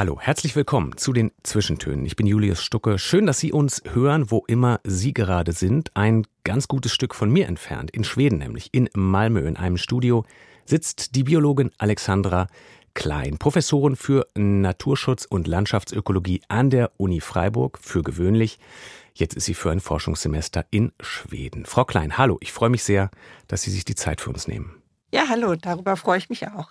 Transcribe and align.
Hallo, 0.00 0.18
herzlich 0.18 0.56
willkommen 0.56 0.96
zu 0.96 1.12
den 1.12 1.30
Zwischentönen. 1.42 2.06
Ich 2.06 2.16
bin 2.16 2.26
Julius 2.26 2.62
Stucke. 2.62 2.98
Schön, 2.98 3.26
dass 3.26 3.38
Sie 3.38 3.52
uns 3.52 3.82
hören, 3.92 4.30
wo 4.30 4.44
immer 4.46 4.80
Sie 4.82 5.12
gerade 5.12 5.52
sind. 5.52 5.94
Ein 5.94 6.26
ganz 6.42 6.68
gutes 6.68 6.94
Stück 6.94 7.14
von 7.14 7.30
mir 7.30 7.46
entfernt, 7.46 7.90
in 7.90 8.02
Schweden 8.02 8.38
nämlich, 8.38 8.70
in 8.72 8.88
Malmö, 8.94 9.46
in 9.46 9.58
einem 9.58 9.76
Studio, 9.76 10.24
sitzt 10.64 11.16
die 11.16 11.24
Biologin 11.24 11.70
Alexandra 11.76 12.46
Klein, 12.94 13.36
Professorin 13.36 13.94
für 13.94 14.26
Naturschutz 14.34 15.26
und 15.26 15.46
Landschaftsökologie 15.46 16.40
an 16.48 16.70
der 16.70 16.92
Uni 16.96 17.20
Freiburg, 17.20 17.78
für 17.78 18.02
gewöhnlich. 18.02 18.58
Jetzt 19.12 19.34
ist 19.34 19.44
sie 19.44 19.52
für 19.52 19.70
ein 19.70 19.80
Forschungssemester 19.80 20.64
in 20.70 20.92
Schweden. 21.00 21.66
Frau 21.66 21.84
Klein, 21.84 22.16
hallo, 22.16 22.38
ich 22.40 22.52
freue 22.52 22.70
mich 22.70 22.84
sehr, 22.84 23.10
dass 23.48 23.60
Sie 23.60 23.70
sich 23.70 23.84
die 23.84 23.96
Zeit 23.96 24.22
für 24.22 24.30
uns 24.30 24.48
nehmen. 24.48 24.80
Ja, 25.12 25.24
hallo, 25.28 25.56
darüber 25.56 25.94
freue 25.98 26.16
ich 26.16 26.30
mich 26.30 26.48
auch. 26.48 26.70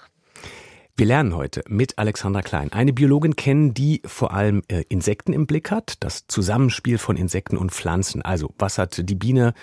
Wir 0.99 1.05
lernen 1.05 1.33
heute 1.33 1.63
mit 1.69 1.97
Alexandra 1.97 2.41
Klein 2.41 2.73
eine 2.73 2.91
Biologin 2.91 3.37
kennen, 3.37 3.73
die 3.73 4.01
vor 4.03 4.33
allem 4.33 4.63
äh, 4.67 4.83
Insekten 4.89 5.31
im 5.31 5.47
Blick 5.47 5.71
hat, 5.71 5.93
das 6.01 6.27
Zusammenspiel 6.27 6.97
von 6.97 7.15
Insekten 7.15 7.55
und 7.55 7.71
Pflanzen. 7.71 8.21
Also, 8.21 8.53
was 8.59 8.77
hat 8.77 9.07
die 9.07 9.15
Biene 9.15 9.53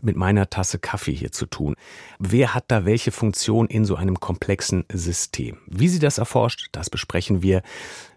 mit 0.00 0.16
meiner 0.16 0.48
Tasse 0.48 0.78
Kaffee 0.78 1.12
hier 1.12 1.30
zu 1.30 1.44
tun? 1.44 1.74
Wer 2.18 2.54
hat 2.54 2.64
da 2.68 2.86
welche 2.86 3.10
Funktion 3.10 3.66
in 3.66 3.84
so 3.84 3.96
einem 3.96 4.18
komplexen 4.18 4.86
System? 4.90 5.58
Wie 5.66 5.88
sie 5.88 5.98
das 5.98 6.16
erforscht, 6.16 6.70
das 6.72 6.88
besprechen 6.88 7.42
wir. 7.42 7.60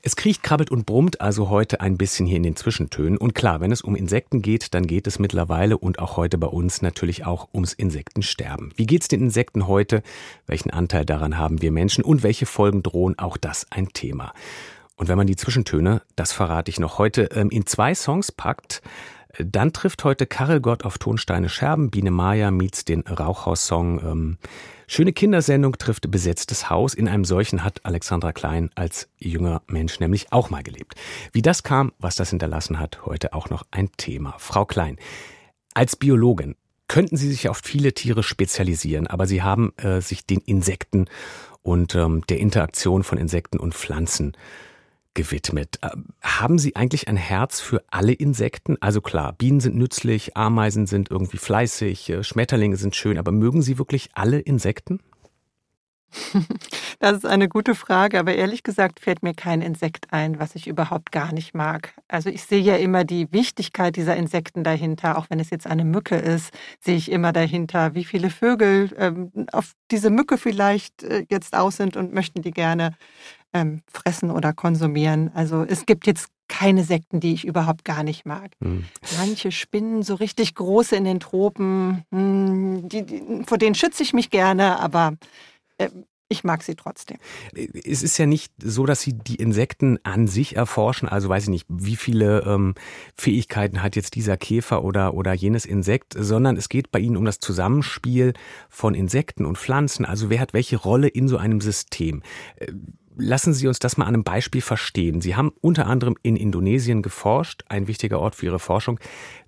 Es 0.04 0.16
kriecht, 0.16 0.42
krabbelt 0.42 0.72
und 0.72 0.88
brummt 0.88 1.22
also 1.22 1.50
heute 1.50 1.80
ein 1.80 1.96
bisschen 1.96 2.26
hier 2.26 2.38
in 2.38 2.44
den 2.44 2.56
Zwischentönen. 2.56 3.20
Und 3.20 3.36
klar, 3.36 3.62
wenn 3.62 3.72
es 3.72 3.82
um 3.82 3.96
Insekten 3.96 4.42
geht, 4.42 4.74
dann 4.74 4.88
geht 4.88 5.06
es 5.06 5.20
mittlerweile 5.20 5.78
und 5.78 6.00
auch 6.00 6.18
heute 6.18 6.40
bei 6.40 6.48
uns 6.48 6.82
natürlich 6.82 7.28
auch 7.28 7.50
ums 7.54 7.74
Insektensterben. 7.74 8.74
Wie 8.76 8.88
geht's 8.88 9.10
den 9.10 9.22
Insekten 9.22 9.68
heute? 9.68 10.02
Welchen 10.48 10.72
Anteil 10.72 11.06
daran 11.06 11.38
haben 11.38 11.62
wir 11.62 11.72
Menschen 11.72 12.04
und 12.04 12.24
welche 12.24 12.48
Folgen 12.48 12.82
drohen? 12.82 13.20
Auch 13.20 13.38
das 13.38 13.68
ein 13.70 13.90
Thema. 13.90 14.34
Und 14.96 15.08
wenn 15.08 15.18
man 15.18 15.28
die 15.28 15.36
Zwischentöne, 15.36 16.02
das 16.16 16.32
verrate 16.32 16.72
ich 16.72 16.80
noch 16.80 16.98
heute, 16.98 17.30
ähm, 17.36 17.52
in 17.52 17.68
zwei 17.68 17.94
Songs 17.94 18.32
packt, 18.32 18.82
dann 19.38 19.72
trifft 19.72 20.04
heute 20.04 20.26
Karel 20.26 20.62
Gott 20.62 20.84
auf 20.84 20.98
Tonsteine 20.98 21.48
Scherben. 21.48 21.92
Biene 21.92 22.12
Maya 22.12 22.50
meets 22.52 22.86
den 22.86 23.02
Rauchhaus-Song. 23.02 24.38
Schöne 24.94 25.14
Kindersendung 25.14 25.78
trifft 25.78 26.12
besetztes 26.12 26.70
Haus. 26.70 26.94
In 26.94 27.08
einem 27.08 27.24
solchen 27.24 27.64
hat 27.64 27.86
Alexandra 27.86 28.34
Klein 28.34 28.72
als 28.76 29.08
junger 29.20 29.62
Mensch 29.68 30.02
nämlich 30.02 30.34
auch 30.34 30.50
mal 30.50 30.64
gelebt. 30.64 30.96
Wie 31.32 31.42
das 31.42 31.64
kam, 31.64 31.94
was 31.98 32.18
das 32.18 32.32
hinterlassen 32.32 32.78
hat, 32.78 33.06
heute 33.06 33.32
auch 33.32 33.50
noch 33.50 33.64
ein 33.72 33.90
Thema. 33.96 34.36
Frau 34.38 34.66
Klein, 34.66 34.98
als 35.74 35.96
Biologin 35.96 36.58
könnten 36.90 37.16
Sie 37.16 37.30
sich 37.30 37.48
auf 37.48 37.62
viele 37.64 37.94
Tiere 37.94 38.22
spezialisieren, 38.22 39.08
aber 39.08 39.28
Sie 39.28 39.42
haben 39.42 39.72
äh, 39.78 40.02
sich 40.02 40.26
den 40.26 40.42
Insekten 40.42 41.06
und 41.62 41.96
ähm, 41.96 42.26
der 42.28 42.40
Interaktion 42.40 43.06
von 43.06 43.18
Insekten 43.18 43.62
und 43.62 43.74
Pflanzen 43.74 44.36
gewidmet. 45.14 45.80
Äh, 45.82 45.90
haben 46.22 46.58
Sie 46.58 46.76
eigentlich 46.76 47.08
ein 47.08 47.18
Herz 47.18 47.60
für 47.60 47.84
alle 47.90 48.14
Insekten? 48.14 48.78
Also 48.82 49.02
klar, 49.02 49.34
Bienen 49.34 49.60
sind 49.60 49.76
nützlich, 49.76 50.38
Ameisen 50.38 50.88
sind 50.88 51.12
irgendwie 51.12 51.38
fleißig, 51.38 52.10
äh, 52.10 52.24
Schmetterlinge 52.24 52.78
sind 52.78 52.96
schön, 52.96 53.18
aber 53.18 53.32
mögen 53.32 53.62
Sie 53.62 53.78
wirklich 53.78 54.10
alle 54.14 54.40
Insekten? 54.40 55.00
Das 57.00 57.18
ist 57.18 57.26
eine 57.26 57.50
gute 57.50 57.74
Frage, 57.74 58.20
aber 58.20 58.36
ehrlich 58.36 58.62
gesagt 58.62 59.00
fällt 59.00 59.24
mir 59.24 59.34
kein 59.34 59.64
Insekt 59.64 60.14
ein, 60.14 60.40
was 60.40 60.54
ich 60.54 60.68
überhaupt 60.68 61.12
gar 61.12 61.34
nicht 61.34 61.56
mag. 61.56 61.96
Also 62.08 62.30
ich 62.30 62.44
sehe 62.44 62.62
ja 62.62 62.76
immer 62.76 63.04
die 63.04 63.32
Wichtigkeit 63.32 63.96
dieser 63.96 64.16
Insekten 64.16 64.64
dahinter, 64.64 65.18
auch 65.18 65.26
wenn 65.30 65.40
es 65.40 65.50
jetzt 65.50 65.66
eine 65.66 65.84
Mücke 65.84 66.16
ist, 66.16 66.54
sehe 66.80 66.96
ich 66.96 67.12
immer 67.12 67.34
dahinter, 67.34 67.96
wie 67.96 68.04
viele 68.04 68.30
Vögel 68.30 68.92
ähm, 68.98 69.32
auf 69.52 69.72
diese 69.90 70.12
Mücke 70.12 70.38
vielleicht 70.38 71.02
äh, 71.02 71.26
jetzt 71.30 71.56
aus 71.56 71.78
sind 71.78 71.98
und 71.98 72.14
möchten 72.14 72.44
die 72.44 72.52
gerne 72.52 72.96
ähm, 73.54 73.82
fressen 73.88 74.32
oder 74.32 74.54
konsumieren. 74.54 75.32
Also 75.34 75.64
es 75.64 75.86
gibt 75.86 76.08
jetzt 76.08 76.30
keine 76.48 76.84
Sekten, 76.84 77.22
die 77.22 77.34
ich 77.34 77.46
überhaupt 77.46 77.86
gar 77.86 78.04
nicht 78.04 78.26
mag. 78.26 78.52
Mhm. 78.60 78.86
Manche 79.18 79.52
Spinnen, 79.52 80.04
so 80.04 80.16
richtig 80.16 80.54
große 80.56 80.96
in 80.96 81.06
den 81.06 81.20
Tropen, 81.22 82.04
mh, 82.12 82.20
hm, 82.20 82.90
die, 82.90 83.04
die, 83.04 83.44
vor 83.46 83.58
denen 83.58 83.76
schütze 83.76 84.04
ich 84.04 84.14
mich 84.14 84.30
gerne, 84.30 84.80
aber 84.80 85.14
äh, 85.78 85.90
ich 86.32 86.46
mag 86.46 86.64
sie 86.64 86.76
trotzdem. 86.76 87.18
Es 87.54 88.04
ist 88.04 88.18
ja 88.18 88.26
nicht 88.26 88.54
so, 88.64 88.86
dass 88.86 89.02
Sie 89.02 89.12
die 89.12 89.36
Insekten 89.36 90.00
an 90.04 90.28
sich 90.28 90.56
erforschen. 90.56 91.10
Also 91.10 91.28
weiß 91.28 91.44
ich 91.44 91.50
nicht, 91.50 91.66
wie 91.68 91.98
viele 91.98 92.44
ähm, 92.46 92.74
Fähigkeiten 93.16 93.84
hat 93.84 93.98
jetzt 93.98 94.16
dieser 94.16 94.38
Käfer 94.38 94.86
oder, 94.86 95.14
oder 95.14 95.34
jenes 95.34 95.66
Insekt, 95.66 96.16
sondern 96.18 96.56
es 96.56 96.70
geht 96.70 96.90
bei 96.90 97.00
Ihnen 97.00 97.18
um 97.18 97.26
das 97.26 97.40
Zusammenspiel 97.40 98.32
von 98.70 98.94
Insekten 98.94 99.46
und 99.46 99.58
Pflanzen. 99.58 100.06
Also 100.06 100.30
wer 100.30 100.40
hat 100.40 100.54
welche 100.54 100.78
Rolle 100.78 101.10
in 101.10 101.28
so 101.28 101.36
einem 101.36 101.60
System? 101.60 102.24
Lassen 103.18 103.54
Sie 103.54 103.68
uns 103.68 103.80
das 103.80 103.98
mal 103.98 104.06
an 104.06 104.16
einem 104.16 104.24
Beispiel 104.24 104.62
verstehen. 104.62 105.22
Sie 105.22 105.36
haben 105.36 105.52
unter 105.62 105.88
anderem 105.88 106.16
in 106.24 106.36
Indonesien 106.36 107.02
geforscht, 107.02 107.64
ein 107.68 107.88
wichtiger 107.88 108.20
Ort 108.20 108.36
für 108.36 108.46
Ihre 108.46 108.60
Forschung. 108.60 109.00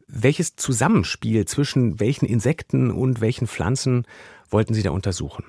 Welches 0.07 0.55
Zusammenspiel 0.55 1.45
zwischen 1.45 1.99
welchen 1.99 2.25
Insekten 2.25 2.91
und 2.91 3.21
welchen 3.21 3.47
Pflanzen 3.47 4.05
wollten 4.49 4.73
Sie 4.73 4.83
da 4.83 4.91
untersuchen? 4.91 5.45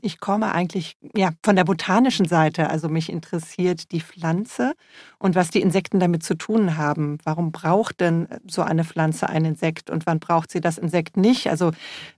Ich 0.00 0.20
komme 0.20 0.52
eigentlich 0.52 0.96
ja, 1.16 1.30
von 1.42 1.56
der 1.56 1.64
botanischen 1.64 2.26
Seite. 2.26 2.70
Also 2.70 2.88
mich 2.88 3.10
interessiert 3.10 3.90
die 3.92 4.00
Pflanze 4.00 4.74
und 5.18 5.34
was 5.34 5.50
die 5.50 5.60
Insekten 5.60 6.00
damit 6.00 6.22
zu 6.22 6.34
tun 6.34 6.76
haben. 6.76 7.18
Warum 7.24 7.52
braucht 7.52 8.00
denn 8.00 8.28
so 8.46 8.62
eine 8.62 8.84
Pflanze 8.84 9.28
ein 9.28 9.44
Insekt 9.44 9.90
und 9.90 10.06
wann 10.06 10.20
braucht 10.20 10.50
sie 10.50 10.60
das 10.60 10.78
Insekt 10.78 11.16
nicht? 11.16 11.48
Also 11.48 11.72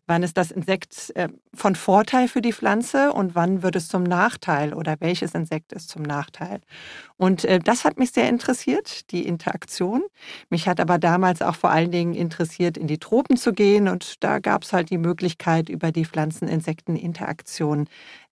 wann 0.06 0.22
ist 0.22 0.36
das 0.36 0.50
Insekt 0.50 1.12
äh, 1.14 1.28
von 1.54 1.76
Vorteil 1.76 2.28
für 2.28 2.42
die 2.42 2.52
Pflanze 2.52 3.12
und 3.12 3.34
wann 3.34 3.62
wird 3.62 3.76
es 3.76 3.88
zum 3.88 4.02
Nachteil 4.02 4.74
oder 4.74 4.96
welches 5.00 5.34
Insekt 5.34 5.72
ist 5.72 5.90
zum 5.90 6.02
Nachteil? 6.02 6.60
Und 7.16 7.44
äh, 7.44 7.60
das 7.60 7.84
hat 7.84 7.98
mich 7.98 8.10
sehr 8.10 8.28
interessiert, 8.28 9.10
die 9.12 9.26
Interaktion. 9.26 10.02
Mich 10.50 10.66
hat 10.66 10.80
aber 10.80 10.98
damals 10.98 11.42
auch 11.42 11.54
vor 11.54 11.70
allen 11.70 11.90
Dingen 11.90 12.14
interessiert, 12.14 12.76
in 12.76 12.86
die 12.86 12.98
Tropen 12.98 13.36
zu 13.36 13.52
gehen 13.52 13.88
und 13.88 14.24
da 14.24 14.40
gab 14.40 14.64
es 14.64 14.72
halt 14.72 14.90
die 14.90 14.98
Möglichkeit, 14.98 15.68
über 15.68 15.92
die 15.92 16.04
Pflanzen-Insekten-Interaktion 16.04 17.88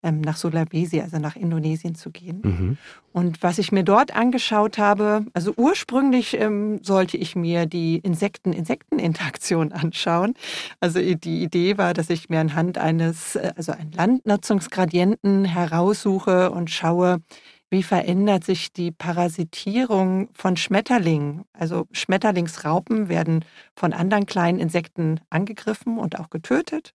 ähm, 0.06 0.21
nach 0.21 0.37
Sulawesi, 0.37 1.00
also 1.00 1.19
nach 1.19 1.37
Indonesien 1.37 1.97
zu 1.97 2.11
gehen. 2.11 2.41
Mhm. 2.43 2.78
Und 3.12 3.43
was 3.43 3.59
ich 3.59 3.72
mir 3.72 3.83
dort 3.83 4.15
angeschaut 4.15 4.78
habe, 4.78 5.27
also 5.34 5.53
ursprünglich 5.56 6.39
ähm, 6.39 6.78
sollte 6.83 7.17
ich 7.17 7.34
mir 7.34 7.67
die 7.67 7.97
Insekten-Insekten-Interaktion 7.99 9.72
anschauen. 9.72 10.34
Also 10.81 11.00
die 11.00 11.43
Idee 11.43 11.77
war, 11.77 11.93
dass 11.93 12.09
ich 12.11 12.28
mir 12.28 12.41
anhand 12.41 12.78
eines, 12.78 13.34
äh, 13.37 13.53
also 13.56 13.72
einen 13.72 13.93
Landnutzungsgradienten 13.93 15.45
heraussuche 15.45 16.50
und 16.53 16.71
schaue, 16.71 17.21
wie 17.69 17.83
verändert 17.83 18.45
sich 18.45 18.72
die 18.72 18.93
Parasitierung 18.93 20.28
von 20.34 20.56
Schmetterlingen? 20.56 21.45
Also 21.53 21.89
Schmetterlingsraupen 21.91 23.09
werden 23.09 23.45
von 23.75 23.93
anderen 23.93 24.27
kleinen 24.27 24.61
Insekten 24.61 25.21
angegriffen 25.31 25.99
und 25.99 26.21
auch 26.21 26.31
getötet. 26.31 26.95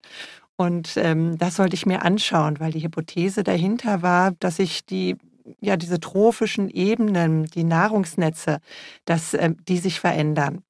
Und 0.61 0.93
ähm, 0.97 1.39
das 1.39 1.55
sollte 1.55 1.73
ich 1.73 1.87
mir 1.87 2.03
anschauen, 2.03 2.59
weil 2.59 2.71
die 2.71 2.83
Hypothese 2.83 3.43
dahinter 3.43 4.03
war, 4.03 4.33
dass 4.33 4.57
sich 4.57 4.85
die 4.85 5.17
ja 5.59 5.75
diese 5.75 5.99
trophischen 5.99 6.69
Ebenen, 6.69 7.45
die 7.45 7.63
Nahrungsnetze, 7.63 8.59
dass 9.05 9.33
äh, 9.33 9.55
die 9.67 9.79
sich 9.79 9.99
verändern, 9.99 10.61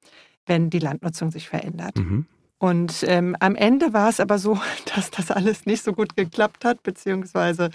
wenn 0.45 0.69
die 0.69 0.80
Landnutzung 0.80 1.30
sich 1.30 1.50
verändert. 1.50 1.98
Mhm. 1.98 2.25
Und 2.62 3.04
ähm, 3.08 3.36
am 3.40 3.56
Ende 3.56 3.92
war 3.92 4.08
es 4.08 4.19
aber 4.19 4.38
so, 4.38 4.56
dass 4.96 5.10
das 5.10 5.31
alles 5.31 5.66
nicht 5.66 5.84
so 5.84 5.94
gut 5.94 6.16
geklappt 6.16 6.63
hat, 6.63 6.84
beziehungsweise 6.84 7.72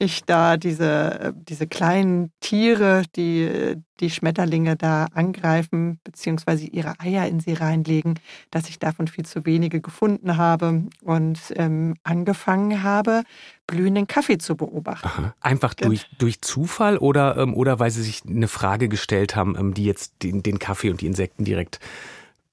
ich 0.00 0.24
da 0.24 0.56
diese, 0.56 1.20
äh, 1.20 1.32
diese 1.36 1.68
kleinen 1.68 2.32
Tiere, 2.40 3.04
die 3.14 3.76
die 4.00 4.10
Schmetterlinge 4.10 4.74
da 4.74 5.06
angreifen, 5.14 6.00
beziehungsweise 6.02 6.66
ihre 6.66 6.98
Eier 6.98 7.28
in 7.28 7.38
sie 7.38 7.52
reinlegen, 7.52 8.18
dass 8.50 8.68
ich 8.68 8.80
davon 8.80 9.06
viel 9.06 9.24
zu 9.24 9.46
wenige 9.46 9.80
gefunden 9.80 10.36
habe 10.36 10.82
und 11.02 11.38
ähm, 11.54 11.94
angefangen 12.02 12.82
habe, 12.82 13.22
blühenden 13.68 14.08
Kaffee 14.08 14.38
zu 14.38 14.56
beobachten. 14.56 15.06
Aha. 15.06 15.34
Einfach 15.42 15.74
durch, 15.74 16.06
durch 16.18 16.40
Zufall 16.40 16.98
oder, 16.98 17.36
ähm, 17.36 17.54
oder 17.54 17.78
weil 17.78 17.92
Sie 17.92 18.02
sich 18.02 18.22
eine 18.26 18.48
Frage 18.48 18.88
gestellt 18.88 19.36
haben, 19.36 19.54
ähm, 19.56 19.74
die 19.74 19.84
jetzt 19.84 20.14
den, 20.24 20.42
den 20.42 20.58
Kaffee 20.58 20.90
und 20.90 21.02
die 21.02 21.06
Insekten 21.06 21.44
direkt 21.44 21.78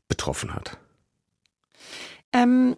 betroffen 0.07 0.53
hat? 0.53 0.77
Ähm, 2.33 2.75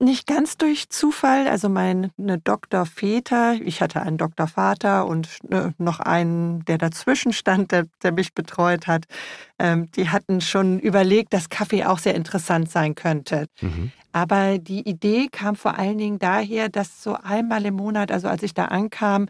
Nicht 0.00 0.26
ganz 0.26 0.56
durch 0.56 0.88
Zufall. 0.88 1.46
Also 1.46 1.68
meine 1.68 2.10
Doktorväter, 2.42 3.52
ich 3.60 3.82
hatte 3.82 4.00
einen 4.00 4.16
Doktorvater 4.16 5.06
und 5.06 5.28
ne, 5.46 5.74
noch 5.76 6.00
einen, 6.00 6.64
der 6.64 6.78
dazwischen 6.78 7.34
stand, 7.34 7.70
der, 7.70 7.84
der 8.02 8.12
mich 8.12 8.32
betreut 8.32 8.86
hat. 8.86 9.04
Ähm, 9.58 9.90
die 9.92 10.08
hatten 10.08 10.40
schon 10.40 10.78
überlegt, 10.78 11.34
dass 11.34 11.50
Kaffee 11.50 11.84
auch 11.84 11.98
sehr 11.98 12.14
interessant 12.14 12.70
sein 12.70 12.94
könnte. 12.94 13.46
Mhm. 13.60 13.92
Aber 14.12 14.58
die 14.58 14.88
Idee 14.88 15.28
kam 15.30 15.54
vor 15.54 15.78
allen 15.78 15.98
Dingen 15.98 16.18
daher, 16.18 16.70
dass 16.70 17.02
so 17.02 17.14
einmal 17.22 17.66
im 17.66 17.74
Monat, 17.74 18.10
also 18.10 18.26
als 18.28 18.42
ich 18.42 18.54
da 18.54 18.66
ankam, 18.66 19.26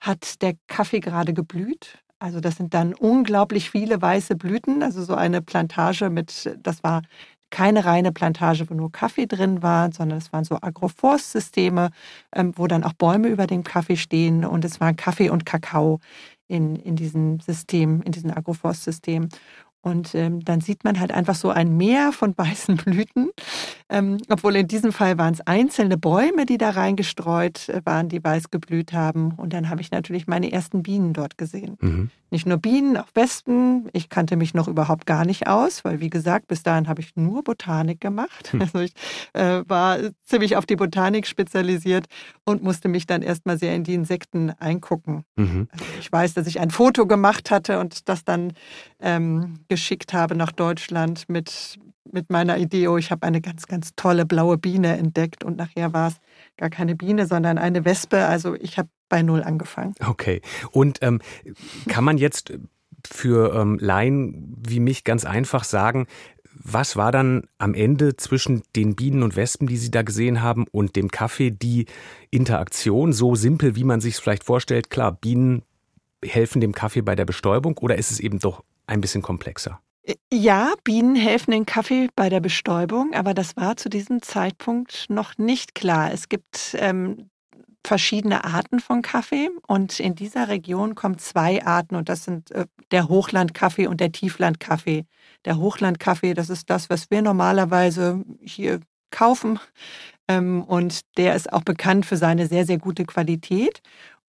hat 0.00 0.40
der 0.40 0.54
Kaffee 0.68 1.00
gerade 1.00 1.34
geblüht. 1.34 1.98
Also 2.18 2.40
das 2.40 2.56
sind 2.56 2.72
dann 2.72 2.94
unglaublich 2.94 3.68
viele 3.70 4.00
weiße 4.00 4.36
Blüten. 4.36 4.82
Also 4.82 5.02
so 5.04 5.14
eine 5.14 5.42
Plantage 5.42 6.08
mit, 6.08 6.56
das 6.62 6.82
war 6.82 7.02
keine 7.52 7.84
reine 7.84 8.10
Plantage, 8.10 8.68
wo 8.68 8.74
nur 8.74 8.90
Kaffee 8.90 9.26
drin 9.26 9.62
war, 9.62 9.92
sondern 9.92 10.18
es 10.18 10.32
waren 10.32 10.42
so 10.42 10.58
Agroforstsysteme, 10.60 11.90
ähm, 12.34 12.52
wo 12.56 12.66
dann 12.66 12.82
auch 12.82 12.94
Bäume 12.94 13.28
über 13.28 13.46
dem 13.46 13.62
Kaffee 13.62 13.96
stehen 13.96 14.44
und 14.44 14.64
es 14.64 14.80
waren 14.80 14.96
Kaffee 14.96 15.30
und 15.30 15.46
Kakao 15.46 16.00
in, 16.48 16.76
in 16.76 16.96
diesem 16.96 17.38
System, 17.40 18.02
in 18.02 18.12
diesem 18.12 18.30
Agroforstsystem. 18.30 19.28
Und 19.82 20.14
ähm, 20.14 20.44
dann 20.44 20.60
sieht 20.60 20.84
man 20.84 20.98
halt 20.98 21.12
einfach 21.12 21.34
so 21.34 21.50
ein 21.50 21.76
Meer 21.76 22.12
von 22.12 22.34
weißen 22.36 22.76
Blüten. 22.76 23.30
Ähm, 23.88 24.18
obwohl 24.30 24.56
in 24.56 24.68
diesem 24.68 24.92
Fall 24.92 25.18
waren 25.18 25.34
es 25.34 25.40
einzelne 25.42 25.98
Bäume, 25.98 26.46
die 26.46 26.56
da 26.56 26.70
reingestreut 26.70 27.68
äh, 27.68 27.82
waren, 27.84 28.08
die 28.08 28.22
weiß 28.22 28.50
geblüht 28.50 28.92
haben. 28.92 29.32
Und 29.32 29.52
dann 29.52 29.68
habe 29.68 29.80
ich 29.80 29.90
natürlich 29.90 30.26
meine 30.26 30.50
ersten 30.50 30.82
Bienen 30.82 31.12
dort 31.12 31.36
gesehen. 31.36 31.76
Mhm. 31.80 32.10
Nicht 32.30 32.46
nur 32.46 32.56
Bienen, 32.56 32.96
auch 32.96 33.08
Wespen. 33.12 33.90
Ich 33.92 34.08
kannte 34.08 34.36
mich 34.36 34.54
noch 34.54 34.66
überhaupt 34.66 35.04
gar 35.04 35.26
nicht 35.26 35.48
aus, 35.48 35.84
weil 35.84 36.00
wie 36.00 36.08
gesagt, 36.08 36.48
bis 36.48 36.62
dahin 36.62 36.88
habe 36.88 37.02
ich 37.02 37.14
nur 37.14 37.44
Botanik 37.44 38.00
gemacht. 38.00 38.52
Hm. 38.52 38.62
Also 38.62 38.78
ich 38.78 38.94
äh, 39.34 39.62
war 39.68 39.98
ziemlich 40.24 40.56
auf 40.56 40.64
die 40.64 40.76
Botanik 40.76 41.26
spezialisiert 41.26 42.06
und 42.44 42.62
musste 42.62 42.88
mich 42.88 43.06
dann 43.06 43.20
erstmal 43.20 43.58
sehr 43.58 43.74
in 43.74 43.84
die 43.84 43.92
Insekten 43.92 44.50
eingucken. 44.58 45.24
Mhm. 45.36 45.68
Also 45.72 45.84
ich 46.00 46.10
weiß, 46.10 46.32
dass 46.32 46.46
ich 46.46 46.58
ein 46.58 46.70
Foto 46.70 47.06
gemacht 47.06 47.50
hatte 47.50 47.78
und 47.78 48.08
das 48.08 48.24
dann 48.24 48.54
ähm, 49.00 49.58
geschickt 49.72 50.12
habe 50.12 50.34
nach 50.34 50.52
Deutschland 50.52 51.30
mit, 51.30 51.78
mit 52.12 52.28
meiner 52.28 52.58
Idee, 52.58 52.88
oh, 52.88 52.98
ich 52.98 53.10
habe 53.10 53.26
eine 53.26 53.40
ganz, 53.40 53.66
ganz 53.66 53.92
tolle 53.96 54.26
blaue 54.26 54.58
Biene 54.58 54.98
entdeckt 54.98 55.44
und 55.44 55.56
nachher 55.56 55.94
war 55.94 56.08
es 56.08 56.16
gar 56.58 56.68
keine 56.68 56.94
Biene, 56.94 57.26
sondern 57.26 57.56
eine 57.56 57.86
Wespe. 57.86 58.26
Also 58.26 58.54
ich 58.54 58.76
habe 58.76 58.90
bei 59.08 59.22
Null 59.22 59.42
angefangen. 59.42 59.94
Okay. 60.06 60.42
Und 60.72 60.98
ähm, 61.00 61.22
kann 61.88 62.04
man 62.04 62.18
jetzt 62.18 62.52
für 63.10 63.54
ähm, 63.54 63.78
Laien 63.80 64.58
wie 64.58 64.78
mich 64.78 65.04
ganz 65.04 65.24
einfach 65.24 65.64
sagen, 65.64 66.06
was 66.52 66.94
war 66.94 67.12
dann 67.12 67.44
am 67.56 67.72
Ende 67.72 68.16
zwischen 68.18 68.62
den 68.76 68.94
Bienen 68.94 69.22
und 69.22 69.34
Wespen, 69.36 69.66
die 69.68 69.78
Sie 69.78 69.90
da 69.90 70.02
gesehen 70.02 70.42
haben, 70.42 70.66
und 70.70 70.96
dem 70.96 71.10
Kaffee 71.10 71.50
die 71.50 71.86
Interaktion? 72.30 73.14
So 73.14 73.34
simpel, 73.36 73.74
wie 73.74 73.84
man 73.84 74.02
sich 74.02 74.16
es 74.16 74.20
vielleicht 74.20 74.44
vorstellt. 74.44 74.90
Klar, 74.90 75.12
Bienen 75.12 75.62
helfen 76.24 76.60
dem 76.60 76.72
Kaffee 76.72 77.02
bei 77.02 77.14
der 77.14 77.24
Bestäubung 77.24 77.78
oder 77.78 77.96
ist 77.96 78.10
es 78.10 78.20
eben 78.20 78.38
doch 78.38 78.62
ein 78.86 79.00
bisschen 79.00 79.22
komplexer? 79.22 79.80
Ja, 80.32 80.74
Bienen 80.82 81.14
helfen 81.14 81.52
den 81.52 81.66
Kaffee 81.66 82.08
bei 82.16 82.28
der 82.28 82.40
Bestäubung, 82.40 83.14
aber 83.14 83.34
das 83.34 83.56
war 83.56 83.76
zu 83.76 83.88
diesem 83.88 84.20
Zeitpunkt 84.20 85.06
noch 85.08 85.38
nicht 85.38 85.76
klar. 85.76 86.12
Es 86.12 86.28
gibt 86.28 86.76
ähm, 86.78 87.30
verschiedene 87.86 88.44
Arten 88.44 88.80
von 88.80 89.02
Kaffee 89.02 89.50
und 89.66 90.00
in 90.00 90.16
dieser 90.16 90.48
Region 90.48 90.96
kommen 90.96 91.18
zwei 91.18 91.64
Arten 91.64 91.94
und 91.94 92.08
das 92.08 92.24
sind 92.24 92.50
äh, 92.50 92.66
der 92.90 93.08
Hochlandkaffee 93.08 93.86
und 93.86 94.00
der 94.00 94.10
Tieflandkaffee. 94.10 95.04
Der 95.44 95.58
Hochlandkaffee, 95.58 96.34
das 96.34 96.50
ist 96.50 96.68
das, 96.68 96.90
was 96.90 97.10
wir 97.10 97.22
normalerweise 97.22 98.24
hier 98.40 98.80
kaufen 99.10 99.60
ähm, 100.28 100.62
und 100.62 101.00
der 101.16 101.34
ist 101.34 101.52
auch 101.52 101.62
bekannt 101.62 102.06
für 102.06 102.16
seine 102.16 102.46
sehr, 102.46 102.66
sehr 102.66 102.78
gute 102.78 103.04
Qualität. 103.04 103.82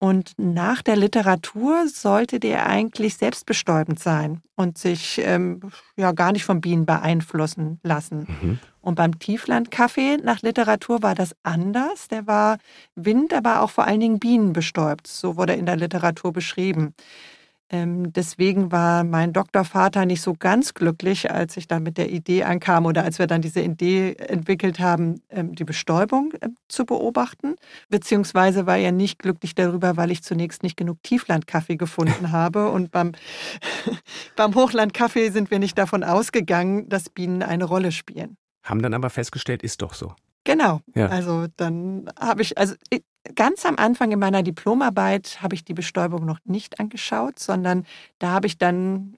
Und 0.03 0.33
nach 0.35 0.81
der 0.81 0.97
Literatur 0.97 1.87
sollte 1.87 2.41
der 2.41 2.67
eigentlich 2.67 3.15
selbstbestäubend 3.15 3.99
sein 3.99 4.41
und 4.57 4.77
sich 4.77 5.21
ähm, 5.23 5.61
ja 5.95 6.11
gar 6.11 6.33
nicht 6.33 6.43
von 6.43 6.59
Bienen 6.59 6.85
beeinflussen 6.85 7.79
lassen. 7.83 8.27
Mhm. 8.27 8.59
Und 8.81 8.95
beim 8.95 9.17
Tieflandkaffee 9.17 10.17
nach 10.17 10.41
Literatur 10.41 11.01
war 11.03 11.15
das 11.15 11.33
anders. 11.43 12.09
Der 12.09 12.27
war 12.27 12.57
Wind, 12.95 13.33
aber 13.33 13.61
auch 13.61 13.69
vor 13.69 13.85
allen 13.85 14.01
Dingen 14.01 14.19
Bienen 14.19 14.51
bestäubt. 14.51 15.07
So 15.07 15.37
wurde 15.37 15.53
er 15.53 15.59
in 15.59 15.67
der 15.67 15.77
Literatur 15.77 16.33
beschrieben. 16.33 16.93
Ähm, 17.73 18.13
deswegen 18.13 18.71
war 18.71 19.03
mein 19.03 19.33
Doktorvater 19.33 20.05
nicht 20.05 20.21
so 20.21 20.35
ganz 20.35 20.75
glücklich, 20.75 21.31
als 21.31 21.57
ich 21.57 21.67
dann 21.67 21.81
mit 21.81 21.97
der 21.97 22.11
Idee 22.11 22.43
ankam 22.43 22.85
oder 22.85 23.03
als 23.03 23.17
wir 23.17 23.25
dann 23.25 23.41
diese 23.41 23.61
Idee 23.61 24.13
entwickelt 24.13 24.79
haben, 24.79 25.23
ähm, 25.31 25.55
die 25.55 25.63
Bestäubung 25.63 26.33
äh, 26.39 26.49
zu 26.67 26.85
beobachten. 26.85 27.55
Beziehungsweise 27.89 28.67
war 28.67 28.77
er 28.77 28.91
nicht 28.91 29.17
glücklich 29.17 29.55
darüber, 29.55 29.97
weil 29.97 30.11
ich 30.11 30.21
zunächst 30.21 30.61
nicht 30.61 30.77
genug 30.77 31.01
Tieflandkaffee 31.01 31.75
gefunden 31.75 32.31
habe. 32.31 32.69
Und 32.69 32.91
beim, 32.91 33.13
beim 34.35 34.53
Hochlandkaffee 34.53 35.31
sind 35.31 35.49
wir 35.49 35.57
nicht 35.57 35.75
davon 35.75 36.03
ausgegangen, 36.03 36.87
dass 36.89 37.09
Bienen 37.09 37.41
eine 37.41 37.63
Rolle 37.63 37.91
spielen. 37.91 38.37
Haben 38.61 38.83
dann 38.83 38.93
aber 38.93 39.09
festgestellt, 39.09 39.63
ist 39.63 39.81
doch 39.81 39.95
so. 39.95 40.13
Genau. 40.43 40.81
Ja. 40.93 41.07
Also 41.07 41.47
dann 41.57 42.07
habe 42.19 42.43
ich, 42.43 42.55
also 42.55 42.75
ganz 43.35 43.65
am 43.65 43.77
Anfang 43.77 44.11
in 44.11 44.19
meiner 44.19 44.43
Diplomarbeit 44.43 45.41
habe 45.41 45.55
ich 45.55 45.63
die 45.63 45.73
Bestäubung 45.73 46.25
noch 46.25 46.39
nicht 46.45 46.79
angeschaut, 46.79 47.39
sondern 47.39 47.85
da 48.19 48.31
habe 48.31 48.47
ich 48.47 48.57
dann 48.57 49.15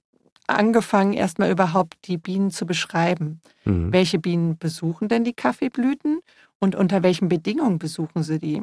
angefangen, 0.48 1.14
erstmal 1.14 1.52
überhaupt 1.52 1.96
die 2.06 2.18
Bienen 2.18 2.52
zu 2.52 2.66
beschreiben. 2.66 3.42
Mhm. 3.64 3.92
Welche 3.92 4.20
Bienen 4.20 4.58
besuchen 4.58 5.08
denn 5.08 5.24
die 5.24 5.34
Kaffeeblüten 5.34 6.20
und 6.60 6.76
unter 6.76 7.04
welchen 7.04 7.30
Bedingungen 7.30 7.80
besuchen 7.80 8.24
sie 8.24 8.40
die? 8.40 8.62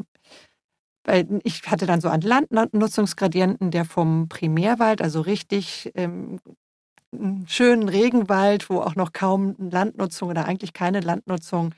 Weil 1.05 1.41
ich 1.43 1.63
hatte 1.69 1.87
dann 1.87 2.01
so 2.01 2.09
einen 2.09 2.23
Landnutzungsgradienten, 2.23 3.73
der 3.73 3.85
vom 3.85 4.29
Primärwald, 4.29 5.03
also 5.03 5.21
richtig 5.21 5.91
ähm, 5.97 6.39
schönen 7.47 7.89
Regenwald, 7.89 8.71
wo 8.71 8.81
auch 8.81 8.95
noch 8.95 9.13
kaum 9.13 9.55
Landnutzung 9.59 10.31
oder 10.31 10.47
eigentlich 10.47 10.73
keine 10.73 11.01
Landnutzung 11.01 11.75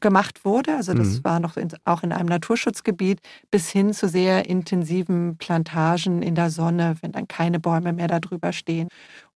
gemacht 0.00 0.44
wurde. 0.44 0.76
Also 0.76 0.94
das 0.94 1.18
mhm. 1.18 1.24
war 1.24 1.40
noch 1.40 1.56
in, 1.56 1.68
auch 1.84 2.02
in 2.02 2.12
einem 2.12 2.28
Naturschutzgebiet 2.28 3.20
bis 3.50 3.68
hin 3.68 3.92
zu 3.92 4.08
sehr 4.08 4.48
intensiven 4.48 5.36
Plantagen 5.36 6.22
in 6.22 6.34
der 6.34 6.50
Sonne, 6.50 6.96
wenn 7.02 7.12
dann 7.12 7.28
keine 7.28 7.60
Bäume 7.60 7.92
mehr 7.92 8.08
darüber 8.08 8.52
stehen. 8.52 8.88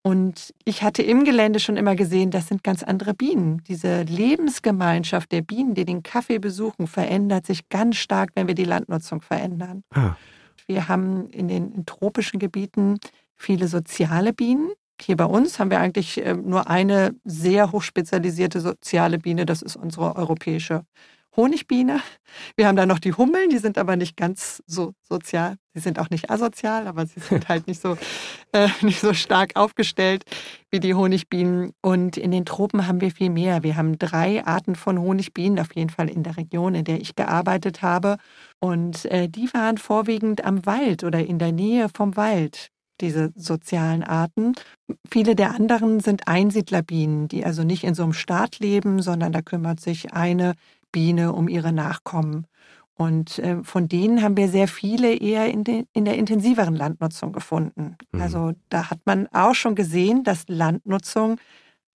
Und 0.02 0.52
ich 0.64 0.82
hatte 0.82 1.02
im 1.02 1.25
Gelände 1.25 1.60
schon 1.60 1.76
immer 1.76 1.94
gesehen, 1.94 2.31
das 2.31 2.48
sind 2.48 2.64
ganz 2.64 2.82
andere 2.82 3.14
Bienen. 3.14 3.62
Diese 3.69 4.02
Lebensgemeinschaft 4.02 5.31
der 5.31 5.43
Bienen, 5.43 5.75
die 5.75 5.84
den 5.84 6.02
Kaffee 6.02 6.38
besuchen, 6.38 6.88
verändert 6.88 7.46
sich 7.46 7.69
ganz 7.69 7.96
stark, 7.96 8.31
wenn 8.34 8.48
wir 8.48 8.56
die 8.56 8.64
Landnutzung 8.64 9.20
verändern. 9.20 9.84
Ah. 9.94 10.16
Wir 10.66 10.88
haben 10.88 11.28
in 11.31 11.48
den 11.48 11.72
in 11.72 11.87
tropischen 11.87 12.40
Gebieten 12.40 12.98
viele 13.37 13.69
soziale 13.69 14.32
Bienen, 14.32 14.70
hier 15.03 15.17
bei 15.17 15.25
uns 15.25 15.59
haben 15.59 15.71
wir 15.71 15.81
eigentlich 15.81 16.25
ähm, 16.25 16.49
nur 16.49 16.69
eine 16.69 17.15
sehr 17.25 17.73
hochspezialisierte 17.73 18.61
soziale 18.61 19.19
Biene, 19.19 19.47
das 19.47 19.63
ist 19.63 19.77
unsere 19.77 20.17
europäische 20.17 20.85
Honigbiene. 21.35 22.01
Wir 22.56 22.67
haben 22.67 22.77
da 22.77 22.85
noch 22.85 22.99
die 22.99 23.15
Hummeln, 23.15 23.49
die 23.49 23.59
sind 23.59 23.79
aber 23.79 23.97
nicht 23.97 24.19
ganz 24.19 24.63
so 24.67 24.93
sozial. 25.01 25.56
Sie 25.73 25.81
sind 25.81 25.99
auch 25.99 26.11
nicht 26.11 26.31
asozial, 26.31 26.87
aber 26.87 27.06
sie 27.06 27.21
sind 27.21 27.49
halt 27.49 27.67
nicht 27.67 27.81
so, 27.81 27.97
äh, 28.53 28.69
nicht 28.82 29.01
so 29.01 29.15
stark 29.15 29.56
aufgestellt 29.56 30.25
wie 30.71 30.79
die 30.79 30.94
Honigbienen. 30.94 31.73
Und 31.81 32.19
in 32.19 32.32
den 32.32 32.44
Tropen 32.44 32.87
haben 32.87 33.01
wir 33.01 33.11
viel 33.11 33.31
mehr. 33.31 33.63
Wir 33.63 33.77
haben 33.77 33.99
drei 33.99 34.44
Arten 34.44 34.75
von 34.75 35.01
Honigbienen, 35.01 35.59
auf 35.59 35.75
jeden 35.75 35.91
Fall 35.91 36.11
in 36.11 36.23
der 36.23 36.37
Region, 36.37 36.75
in 36.75 36.85
der 36.85 37.01
ich 37.01 37.15
gearbeitet 37.15 37.81
habe. 37.81 38.19
Und 38.61 39.06
äh, 39.06 39.29
die 39.29 39.53
waren 39.55 39.79
vorwiegend 39.79 40.44
am 40.44 40.67
Wald 40.67 41.03
oder 41.03 41.25
in 41.25 41.39
der 41.39 41.53
Nähe 41.53 41.89
vom 41.89 42.15
Wald 42.17 42.71
diese 43.03 43.32
sozialen 43.37 44.03
Arten. 44.03 44.55
Viele 45.11 45.35
der 45.37 45.55
anderen 45.55 46.01
sind 46.01 46.29
Einsiedlerbienen, 46.29 47.29
die 47.29 47.44
also 47.44 47.65
nicht 47.65 47.85
in 47.85 47.94
so 47.94 48.03
einem 48.05 48.15
Staat 48.15 48.59
leben, 48.61 49.03
sondern 49.03 49.32
da 49.32 49.43
kümmert 49.43 49.81
sich 49.81 50.15
eine 50.15 50.55
Biene 50.93 51.32
um 51.32 51.49
ihre 51.49 51.73
Nachkommen. 51.73 52.47
Und 52.94 53.39
äh, 53.39 53.63
von 53.65 53.89
denen 53.89 54.23
haben 54.23 54.37
wir 54.37 54.49
sehr 54.49 54.69
viele 54.69 55.15
eher 55.15 55.51
in, 55.51 55.65
de, 55.65 55.85
in 55.93 56.05
der 56.05 56.17
intensiveren 56.17 56.77
Landnutzung 56.77 57.32
gefunden. 57.32 57.97
Mhm. 58.13 58.21
Also 58.21 58.53
da 58.69 58.91
hat 58.91 59.01
man 59.05 59.27
auch 59.32 59.55
schon 59.55 59.75
gesehen, 59.75 60.25
dass 60.25 60.44
Landnutzung 60.47 61.39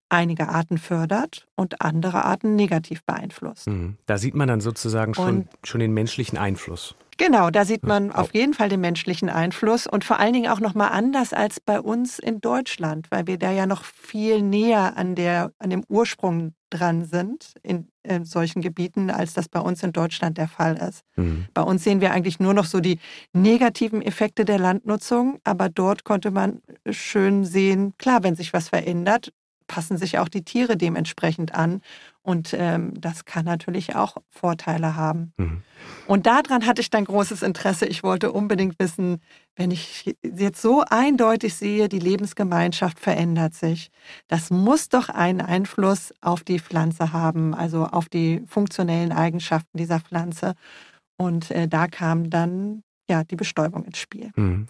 einige 0.10 0.50
Arten 0.50 0.78
fördert 0.78 1.48
und 1.56 1.82
andere 1.82 2.26
Arten 2.26 2.56
negativ 2.56 3.04
beeinflusst. 3.04 3.68
Mhm. 3.68 3.98
Da 4.06 4.18
sieht 4.18 4.36
man 4.36 4.48
dann 4.48 4.62
sozusagen 4.62 5.14
schon, 5.14 5.48
schon 5.64 5.80
den 5.80 5.94
menschlichen 5.94 6.38
Einfluss. 6.38 6.96
Genau, 7.18 7.50
da 7.50 7.66
sieht 7.66 7.84
man 7.84 8.12
auf 8.12 8.34
jeden 8.34 8.54
Fall 8.54 8.70
den 8.70 8.82
menschlichen 8.82 9.30
Einfluss 9.30 9.88
und 9.88 10.06
vor 10.06 10.20
allen 10.20 10.34
Dingen 10.34 10.52
auch 10.52 10.60
noch 10.60 10.76
mal 10.76 10.90
anders 10.90 11.34
als 11.34 11.60
bei 11.60 11.82
uns 11.82 12.20
in 12.20 12.42
Deutschland, 12.42 13.08
weil 13.10 13.26
wir 13.26 13.38
da 13.40 13.52
ja 13.52 13.66
noch 13.66 13.84
viel 13.84 14.42
näher 14.44 14.98
an 14.98 15.16
der 15.16 15.52
an 15.58 15.72
dem 15.72 15.84
Ursprung 15.90 16.54
dran 16.70 17.06
sind 17.06 17.54
in, 17.64 17.88
in 18.04 18.26
solchen 18.26 18.62
Gebieten, 18.62 19.10
als 19.10 19.34
das 19.34 19.50
bei 19.50 19.60
uns 19.60 19.84
in 19.84 19.94
Deutschland 19.94 20.38
der 20.38 20.48
Fall 20.48 20.78
ist. 20.78 21.02
Mhm. 21.16 21.46
Bei 21.54 21.62
uns 21.62 21.84
sehen 21.84 22.02
wir 22.02 22.12
eigentlich 22.12 22.40
nur 22.40 22.54
noch 22.54 22.66
so 22.66 22.80
die 22.80 23.00
negativen 23.34 24.02
Effekte 24.02 24.46
der 24.46 24.60
Landnutzung, 24.60 25.40
aber 25.44 25.70
dort 25.70 26.04
konnte 26.04 26.30
man 26.30 26.62
schön 26.90 27.46
sehen, 27.46 27.94
klar, 27.98 28.24
wenn 28.24 28.36
sich 28.36 28.54
was 28.54 28.70
verändert, 28.70 29.32
passen 29.68 29.98
sich 29.98 30.18
auch 30.18 30.30
die 30.30 30.44
Tiere 30.44 30.78
dementsprechend 30.78 31.54
an 31.54 31.82
Und 32.28 32.54
ähm, 32.54 32.92
das 33.00 33.24
kann 33.24 33.46
natürlich 33.46 33.96
auch 33.96 34.18
Vorteile 34.30 34.98
haben. 34.98 35.32
Mhm. 35.38 35.64
Und 36.08 36.26
daran 36.26 36.66
hatte 36.66 36.82
ich 36.82 36.90
dann 36.90 37.06
großes 37.06 37.42
Interesse. 37.42 37.86
Ich 37.86 38.04
wollte 38.04 38.34
unbedingt 38.34 38.78
wissen, 38.80 39.22
wenn 39.56 39.72
ich 39.72 40.14
jetzt 40.22 40.62
so 40.62 40.84
eindeutig 40.90 41.56
sehe, 41.56 41.88
die 41.88 42.00
Lebensgemeinschaft 42.00 43.00
verändert 43.00 43.54
sich, 43.54 43.92
das 44.28 44.50
muss 44.50 44.90
doch 44.90 45.08
einen 45.08 45.40
Einfluss 45.40 46.14
auf 46.20 46.44
die 46.44 46.60
Pflanze 46.60 47.14
haben, 47.14 47.56
also 47.56 47.86
auf 47.86 48.10
die 48.10 48.44
funktionellen 48.46 49.14
Eigenschaften 49.14 49.78
dieser 49.78 50.02
Pflanze. 50.02 50.56
Und 51.16 51.50
äh, 51.52 51.70
da 51.70 51.88
kam 51.88 52.30
dann 52.30 52.84
ja, 53.10 53.24
die 53.24 53.36
Bestäubung 53.36 53.86
ins 53.86 54.00
Spiel. 54.00 54.32
Mhm. 54.36 54.68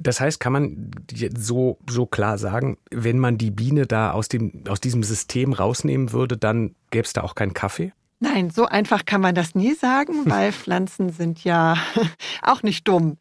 Das 0.00 0.20
heißt, 0.20 0.40
kann 0.40 0.52
man 0.52 0.90
so, 1.36 1.78
so 1.88 2.06
klar 2.06 2.38
sagen, 2.38 2.78
wenn 2.90 3.18
man 3.18 3.38
die 3.38 3.50
Biene 3.50 3.86
da 3.86 4.12
aus, 4.12 4.28
dem, 4.28 4.64
aus 4.68 4.80
diesem 4.80 5.02
System 5.02 5.52
rausnehmen 5.52 6.12
würde, 6.12 6.36
dann 6.36 6.74
gäbe 6.90 7.04
es 7.04 7.12
da 7.12 7.22
auch 7.22 7.34
keinen 7.34 7.54
Kaffee? 7.54 7.92
Nein, 8.20 8.50
so 8.50 8.66
einfach 8.66 9.04
kann 9.04 9.20
man 9.20 9.34
das 9.34 9.54
nie 9.54 9.74
sagen, 9.74 10.28
weil 10.28 10.52
Pflanzen 10.52 11.10
sind 11.10 11.44
ja 11.44 11.76
auch 12.42 12.62
nicht 12.62 12.86
dumm. 12.88 13.16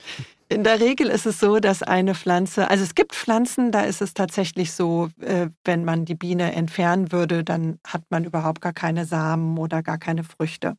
In 0.50 0.64
der 0.64 0.80
Regel 0.80 1.08
ist 1.08 1.26
es 1.26 1.42
so, 1.42 1.60
dass 1.60 1.84
eine 1.84 2.16
Pflanze, 2.16 2.70
also 2.70 2.82
es 2.82 2.96
gibt 2.96 3.14
Pflanzen, 3.14 3.74
da 3.74 3.82
ist 3.82 4.02
es 4.02 4.14
tatsächlich 4.14 4.72
so, 4.72 5.10
äh, 5.20 5.50
wenn 5.66 5.84
man 5.84 6.06
die 6.06 6.16
Biene 6.16 6.54
entfernen 6.54 7.12
würde, 7.12 7.44
dann 7.44 7.80
hat 7.86 8.04
man 8.10 8.24
überhaupt 8.24 8.62
gar 8.62 8.72
keine 8.72 9.06
Samen 9.06 9.58
oder 9.58 9.84
gar 9.84 9.98
keine 9.98 10.24
Früchte. 10.24 10.78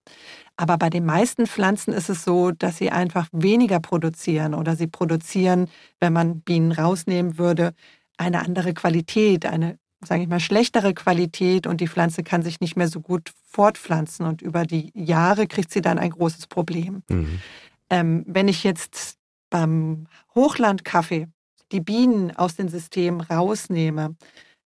Aber 0.56 0.78
bei 0.78 0.88
den 0.88 1.04
meisten 1.04 1.46
Pflanzen 1.46 1.92
ist 1.92 2.08
es 2.08 2.24
so, 2.24 2.50
dass 2.50 2.78
sie 2.78 2.90
einfach 2.90 3.28
weniger 3.30 3.78
produzieren 3.78 4.54
oder 4.54 4.74
sie 4.74 4.86
produzieren, 4.86 5.68
wenn 6.00 6.14
man 6.14 6.40
Bienen 6.40 6.72
rausnehmen 6.72 7.36
würde, 7.36 7.74
eine 8.16 8.40
andere 8.40 8.72
Qualität, 8.72 9.44
eine, 9.44 9.78
sage 10.02 10.22
ich 10.22 10.28
mal, 10.28 10.40
schlechtere 10.40 10.94
Qualität 10.94 11.66
und 11.66 11.82
die 11.82 11.88
Pflanze 11.88 12.22
kann 12.22 12.42
sich 12.42 12.60
nicht 12.60 12.76
mehr 12.76 12.88
so 12.88 13.02
gut 13.02 13.32
fortpflanzen 13.44 14.24
und 14.24 14.40
über 14.40 14.64
die 14.64 14.92
Jahre 14.94 15.46
kriegt 15.46 15.70
sie 15.70 15.82
dann 15.82 15.98
ein 15.98 16.10
großes 16.10 16.46
Problem. 16.46 17.02
Mhm. 17.10 17.40
Ähm, 17.90 18.24
wenn 18.26 18.48
ich 18.48 18.64
jetzt 18.64 19.17
beim 19.50 20.06
Hochlandkaffee 20.34 21.28
die 21.72 21.80
Bienen 21.80 22.34
aus 22.36 22.56
dem 22.56 22.68
System 22.68 23.20
rausnehme, 23.20 24.16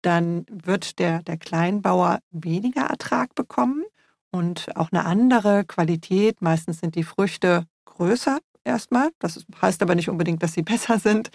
dann 0.02 0.46
wird 0.50 0.98
der, 0.98 1.22
der 1.22 1.36
Kleinbauer 1.36 2.20
weniger 2.30 2.82
Ertrag 2.82 3.34
bekommen 3.34 3.84
und 4.30 4.74
auch 4.76 4.92
eine 4.92 5.04
andere 5.04 5.64
Qualität. 5.64 6.40
Meistens 6.40 6.80
sind 6.80 6.94
die 6.94 7.02
Früchte 7.02 7.64
größer 7.84 8.38
erstmal. 8.64 9.10
Das 9.18 9.44
heißt 9.60 9.82
aber 9.82 9.94
nicht 9.94 10.08
unbedingt, 10.08 10.42
dass 10.42 10.52
sie 10.52 10.62
besser 10.62 10.98
sind. 10.98 11.30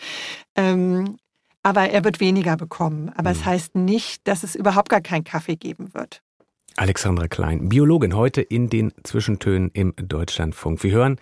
Ähm, 0.55 1.17
aber 1.61 1.89
er 1.89 2.03
wird 2.03 2.19
weniger 2.19 2.57
bekommen. 2.57 3.09
Aber 3.15 3.31
es 3.31 3.39
mhm. 3.39 3.45
heißt 3.45 3.75
nicht, 3.75 4.27
dass 4.27 4.43
es 4.43 4.55
überhaupt 4.55 4.89
gar 4.89 5.01
keinen 5.01 5.23
Kaffee 5.23 5.55
geben 5.55 5.93
wird. 5.93 6.21
Alexandra 6.75 7.27
Klein, 7.27 7.69
Biologin, 7.69 8.15
heute 8.15 8.41
in 8.41 8.69
den 8.69 8.91
Zwischentönen 9.03 9.69
im 9.73 9.93
Deutschlandfunk. 9.95 10.83
Wir 10.83 10.91
hören 10.91 11.19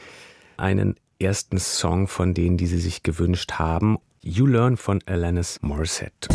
einen 0.55 0.95
ersten 1.21 1.59
Song 1.59 2.07
von 2.07 2.33
denen, 2.33 2.57
die 2.57 2.67
sie 2.67 2.79
sich 2.79 3.03
gewünscht 3.03 3.53
haben. 3.53 3.97
You 4.21 4.45
Learn 4.45 4.77
von 4.77 5.01
Alanis 5.05 5.59
Morissette. 5.61 6.29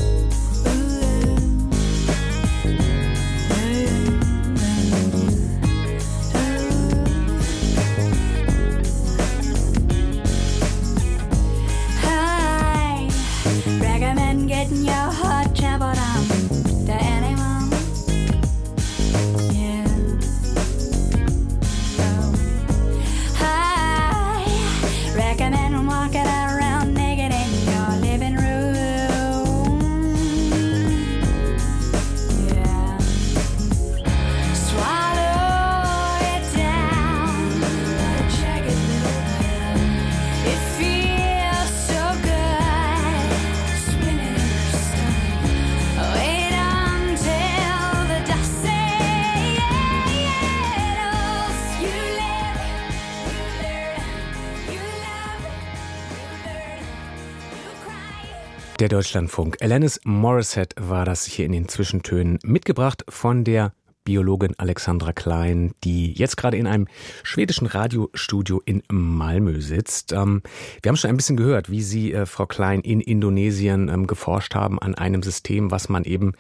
Der 58.79 58.89
Deutschlandfunk. 58.89 59.57
Alanis 59.63 60.01
Morissette 60.05 60.77
war 60.79 61.07
das 61.07 61.25
hier 61.25 61.47
in 61.47 61.53
den 61.53 61.67
Zwischentönen 61.67 62.39
mitgebracht 62.43 63.07
von 63.09 63.43
der 63.43 63.73
Biologin 64.07 64.55
Alexandra 64.57 65.13
Klein, 65.13 65.75
die 65.85 66.13
jetzt 66.13 66.37
gerade 66.37 66.57
in 66.57 66.67
einem 66.67 66.87
schwedischen 67.25 67.67
Radiostudio 67.67 68.63
in 68.65 68.83
Malmö 68.89 69.61
sitzt. 69.61 70.13
Ähm, 70.13 70.43
wir 70.81 70.89
haben 70.89 70.97
schon 70.97 71.11
ein 71.11 71.17
bisschen 71.17 71.37
gehört, 71.37 71.71
wie 71.71 71.83
Sie, 71.83 72.13
äh, 72.13 72.25
Frau 72.25 72.47
Klein, 72.47 72.81
in 72.81 73.01
Indonesien 73.01 73.89
ähm, 73.89 74.07
geforscht 74.07 74.55
haben 74.55 74.79
an 74.79 74.95
einem 74.95 75.23
System, 75.23 75.73
was 75.73 75.89
man 75.89 76.05
eben 76.05 76.33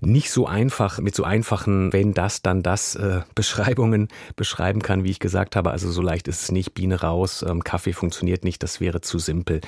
nicht 0.00 0.30
so 0.30 0.46
einfach 0.46 1.00
mit 1.00 1.14
so 1.14 1.24
einfachen, 1.24 1.92
wenn 1.94 2.12
das, 2.12 2.42
dann 2.42 2.62
das 2.62 2.94
äh, 2.94 3.22
Beschreibungen 3.34 4.08
beschreiben 4.36 4.82
kann, 4.82 5.02
wie 5.02 5.10
ich 5.10 5.18
gesagt 5.18 5.56
habe. 5.56 5.70
Also 5.70 5.90
so 5.90 6.02
leicht 6.02 6.28
ist 6.28 6.42
es 6.42 6.52
nicht, 6.52 6.74
Biene 6.74 7.00
raus, 7.00 7.42
ähm, 7.48 7.64
Kaffee 7.64 7.94
funktioniert 7.94 8.44
nicht, 8.44 8.62
das 8.62 8.80
wäre 8.80 9.00
zu 9.00 9.18
simpel. 9.18 9.60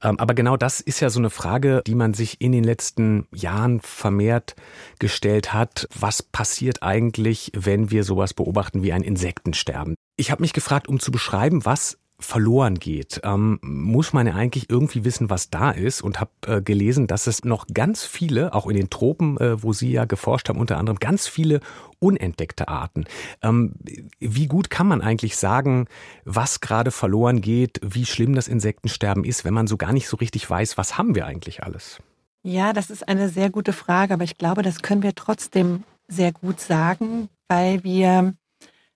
aber 0.00 0.34
genau 0.34 0.56
das 0.56 0.80
ist 0.80 1.00
ja 1.00 1.10
so 1.10 1.20
eine 1.20 1.30
Frage, 1.30 1.82
die 1.86 1.94
man 1.94 2.12
sich 2.12 2.40
in 2.40 2.50
den 2.50 2.64
letzten 2.64 3.26
Jahren 3.32 3.80
vermehrt 3.80 4.56
gestellt 4.98 5.52
hat. 5.52 5.88
Was 5.98 6.22
passiert 6.22 6.82
eigentlich, 6.88 7.52
wenn 7.54 7.90
wir 7.90 8.02
sowas 8.02 8.32
beobachten 8.32 8.82
wie 8.82 8.94
ein 8.94 9.02
Insektensterben? 9.02 9.94
Ich 10.16 10.30
habe 10.30 10.40
mich 10.40 10.54
gefragt, 10.54 10.88
um 10.88 10.98
zu 10.98 11.12
beschreiben, 11.12 11.66
was 11.66 11.98
verloren 12.20 12.80
geht, 12.80 13.20
ähm, 13.22 13.60
muss 13.62 14.12
man 14.12 14.26
ja 14.26 14.34
eigentlich 14.34 14.68
irgendwie 14.70 15.04
wissen, 15.04 15.30
was 15.30 15.50
da 15.50 15.70
ist 15.70 16.02
und 16.02 16.18
habe 16.18 16.30
äh, 16.46 16.60
gelesen, 16.60 17.06
dass 17.06 17.28
es 17.28 17.44
noch 17.44 17.66
ganz 17.72 18.04
viele, 18.04 18.54
auch 18.54 18.66
in 18.66 18.76
den 18.76 18.90
Tropen, 18.90 19.38
äh, 19.38 19.62
wo 19.62 19.72
Sie 19.72 19.92
ja 19.92 20.04
geforscht 20.04 20.48
haben, 20.48 20.58
unter 20.58 20.78
anderem 20.78 20.98
ganz 20.98 21.28
viele 21.28 21.60
unentdeckte 22.00 22.66
Arten. 22.66 23.04
Ähm, 23.40 23.74
wie 24.18 24.48
gut 24.48 24.68
kann 24.68 24.88
man 24.88 25.00
eigentlich 25.00 25.36
sagen, 25.36 25.86
was 26.24 26.58
gerade 26.60 26.90
verloren 26.90 27.40
geht, 27.40 27.80
wie 27.84 28.04
schlimm 28.04 28.34
das 28.34 28.48
Insektensterben 28.48 29.24
ist, 29.24 29.44
wenn 29.44 29.54
man 29.54 29.68
so 29.68 29.76
gar 29.76 29.92
nicht 29.92 30.08
so 30.08 30.16
richtig 30.16 30.48
weiß, 30.48 30.76
was 30.76 30.98
haben 30.98 31.14
wir 31.14 31.26
eigentlich 31.26 31.62
alles? 31.62 32.00
Ja, 32.42 32.72
das 32.72 32.90
ist 32.90 33.06
eine 33.06 33.28
sehr 33.28 33.50
gute 33.50 33.72
Frage, 33.72 34.14
aber 34.14 34.24
ich 34.24 34.38
glaube, 34.38 34.62
das 34.62 34.82
können 34.82 35.04
wir 35.04 35.14
trotzdem 35.14 35.84
sehr 36.08 36.32
gut 36.32 36.60
sagen, 36.60 37.28
weil 37.48 37.84
wir 37.84 38.34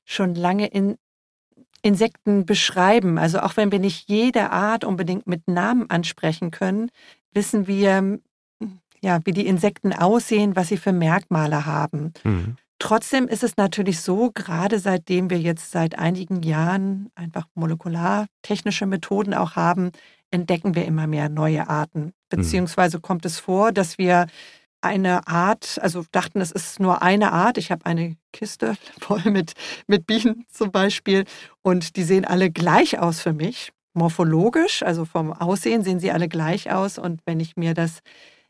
schon 0.04 0.35
lange 0.35 0.66
in 0.66 0.97
Insekten 1.83 2.47
beschreiben. 2.47 3.19
Also 3.19 3.40
auch 3.40 3.57
wenn 3.57 3.73
wir 3.73 3.78
nicht 3.78 4.09
jede 4.09 4.50
Art 4.50 4.85
unbedingt 4.85 5.26
mit 5.26 5.49
Namen 5.49 5.90
ansprechen 5.90 6.50
können, 6.50 6.90
wissen 7.33 7.66
wir, 7.66 8.19
ja, 9.00 9.21
wie 9.25 9.33
die 9.33 9.47
Insekten 9.47 9.92
aussehen, 9.92 10.54
was 10.54 10.69
sie 10.69 10.76
für 10.76 10.92
Merkmale 10.92 11.66
haben. 11.66 12.12
Mhm. 12.25 12.57
Trotzdem 12.78 13.28
ist 13.28 13.45
es 13.45 13.57
natürlich 13.57 14.00
so, 14.00 14.31
gerade 14.33 14.78
seitdem 14.78 15.31
wir 15.31 15.38
jetzt 15.38 15.71
seit 15.71 15.99
einigen 15.99 16.42
Jahren 16.42 17.11
einfach 17.14 17.47
molekulartechnische 17.54 18.87
Methoden 18.87 19.35
auch 19.35 19.54
haben, 19.54 19.92
entdecken 20.33 20.75
wir 20.75 20.85
immer 20.85 21.07
mehr 21.07 21.28
neue 21.28 21.69
Arten. 21.69 22.07
Mhm. 22.07 22.12
Beziehungsweise 22.28 23.00
kommt 23.00 23.25
es 23.25 23.38
vor, 23.38 23.71
dass 23.73 23.99
wir 23.99 24.26
eine 24.82 25.26
Art, 25.26 25.78
also 25.80 26.04
dachten, 26.12 26.40
es 26.40 26.52
ist 26.52 26.80
nur 26.80 27.02
eine 27.02 27.32
Art. 27.32 27.58
Ich 27.58 27.70
habe 27.70 27.86
eine 27.86 28.16
Kiste 28.32 28.76
voll 29.00 29.22
mit, 29.24 29.52
mit 29.86 30.06
Bienen 30.06 30.44
zum 30.50 30.70
Beispiel 30.70 31.24
und 31.62 31.96
die 31.96 32.02
sehen 32.02 32.24
alle 32.24 32.50
gleich 32.50 32.98
aus 32.98 33.20
für 33.20 33.32
mich. 33.32 33.72
Morphologisch, 33.94 34.82
also 34.82 35.04
vom 35.04 35.32
Aussehen 35.32 35.84
sehen 35.84 36.00
sie 36.00 36.12
alle 36.12 36.28
gleich 36.28 36.72
aus. 36.72 36.98
Und 36.98 37.20
wenn 37.26 37.40
ich 37.40 37.56
mir 37.56 37.74
das 37.74 38.00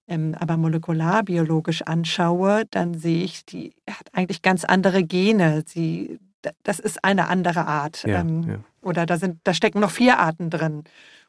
ähm, 0.07 0.37
aber 0.39 0.57
molekularbiologisch 0.57 1.83
anschaue, 1.83 2.65
dann 2.71 2.95
sehe 2.95 3.25
ich, 3.25 3.45
die 3.45 3.75
hat 3.89 4.09
eigentlich 4.13 4.43
ganz 4.43 4.65
andere 4.65 5.03
Gene. 5.03 5.65
Sie, 5.67 6.19
das 6.63 6.79
ist 6.79 7.05
eine 7.05 7.29
andere 7.29 7.67
Art. 7.67 8.05
Ja, 8.05 8.21
ähm, 8.21 8.43
ja. 8.43 8.59
Oder 8.83 9.07
da, 9.07 9.17
sind, 9.17 9.41
da 9.45 9.55
stecken 9.55 9.81
noch 9.81 9.91
vier 9.91 10.19
Arten 10.19 10.51
drin. 10.51 10.85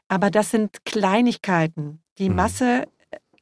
Aber 0.07 0.29
das 0.29 0.51
sind 0.51 0.85
Kleinigkeiten. 0.85 2.01
Die 2.17 2.29
mhm. 2.29 2.35
Masse 2.35 2.85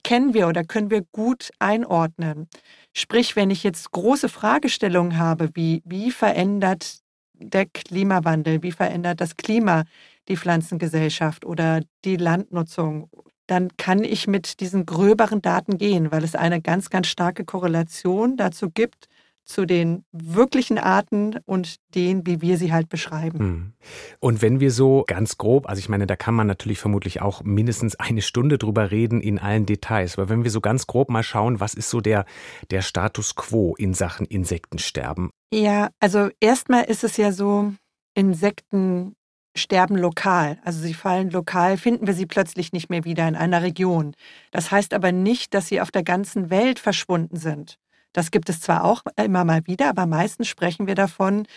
kennen 0.04 0.34
wir 0.34 0.48
oder 0.48 0.64
können 0.64 0.90
wir 0.90 1.04
gut 1.12 1.52
einordnen. 1.60 2.48
Sprich, 2.94 3.36
wenn 3.36 3.50
ich 3.50 3.64
jetzt 3.64 3.92
große 3.92 4.30
Fragestellungen 4.30 5.18
habe, 5.18 5.50
wie, 5.54 5.82
wie 5.86 6.12
verändert 6.12 7.00
der 7.34 7.66
Klimawandel, 7.66 8.62
wie 8.64 8.72
verändert 8.72 9.22
das 9.22 9.38
Klima 9.38 9.84
die 10.28 10.38
Pflanzengesellschaft 10.38 11.46
oder 11.46 11.82
die 12.06 12.18
Landnutzung, 12.18 13.10
dann 13.48 13.70
kann 13.78 14.04
ich 14.04 14.28
mit 14.28 14.60
diesen 14.60 14.86
gröberen 14.86 15.42
Daten 15.42 15.78
gehen, 15.78 16.12
weil 16.12 16.24
es 16.24 16.36
eine 16.36 16.62
ganz, 16.62 16.90
ganz 16.90 17.08
starke 17.08 17.44
Korrelation 17.44 18.38
dazu 18.38 18.70
gibt 18.70 19.08
zu 19.52 19.66
den 19.66 20.04
wirklichen 20.12 20.78
Arten 20.78 21.38
und 21.46 21.76
denen, 21.96 22.26
wie 22.26 22.42
wir 22.42 22.58
sie 22.58 22.72
halt 22.72 22.90
beschreiben. 22.90 23.40
Hm. 23.40 23.74
Und 24.20 24.42
wenn 24.42 24.60
wir 24.60 24.72
so 24.72 25.04
ganz 25.08 25.38
grob, 25.38 25.70
also 25.70 25.80
ich 25.80 25.90
meine, 25.90 26.08
da 26.08 26.16
kann 26.16 26.34
man 26.34 26.48
natürlich 26.48 26.80
vermutlich 26.80 27.22
auch 27.22 27.44
mindestens 27.44 27.96
eine 27.96 28.22
Stunde 28.22 28.58
drüber 28.58 28.92
reden 28.92 29.22
in 29.22 29.40
allen 29.40 29.66
Details, 29.66 30.18
aber 30.18 30.30
wenn 30.30 30.44
wir 30.44 30.52
so 30.52 30.62
ganz 30.62 30.88
grob 30.88 31.10
mal 31.10 31.24
schauen, 31.24 31.60
was 31.60 31.74
ist 31.74 31.90
so 31.90 32.02
der, 32.02 32.26
der 32.70 32.82
Status 32.82 33.36
quo 33.36 33.76
in 33.76 33.94
Sachen 33.94 34.26
Insektensterben? 34.26 35.30
Ja, 35.54 35.90
also 36.00 36.30
erstmal 36.40 36.86
ist 36.86 37.04
es 37.04 37.18
ja 37.18 37.32
so, 37.32 37.74
Insekten 38.14 39.16
sterben 39.56 39.98
lokal. 39.98 40.60
Also 40.64 40.80
sie 40.80 40.94
fallen 40.94 41.30
lokal, 41.30 41.78
finden 41.78 42.08
wir 42.08 42.14
sie 42.14 42.26
plötzlich 42.26 42.72
nicht 42.72 42.90
mehr 42.90 43.04
wieder 43.04 43.28
in 43.28 43.36
einer 43.36 43.62
Region. 43.62 44.16
Das 44.52 44.72
heißt 44.72 44.94
aber 44.94 45.12
nicht, 45.12 45.54
dass 45.54 45.68
sie 45.68 45.82
auf 45.82 45.92
der 45.92 46.04
ganzen 46.04 46.50
Welt 46.50 46.80
verschwunden 46.80 47.38
sind. 47.38 47.78
Das 48.14 48.32
gibt 48.32 48.50
es 48.50 48.62
zwar 48.62 48.84
auch 48.84 49.04
immer 49.16 49.46
mal 49.46 49.66
wieder, 49.68 49.90
aber 49.90 50.06
meistens 50.06 50.48
sprechen 50.48 50.88
wir 50.88 50.96
davon, 50.96 51.48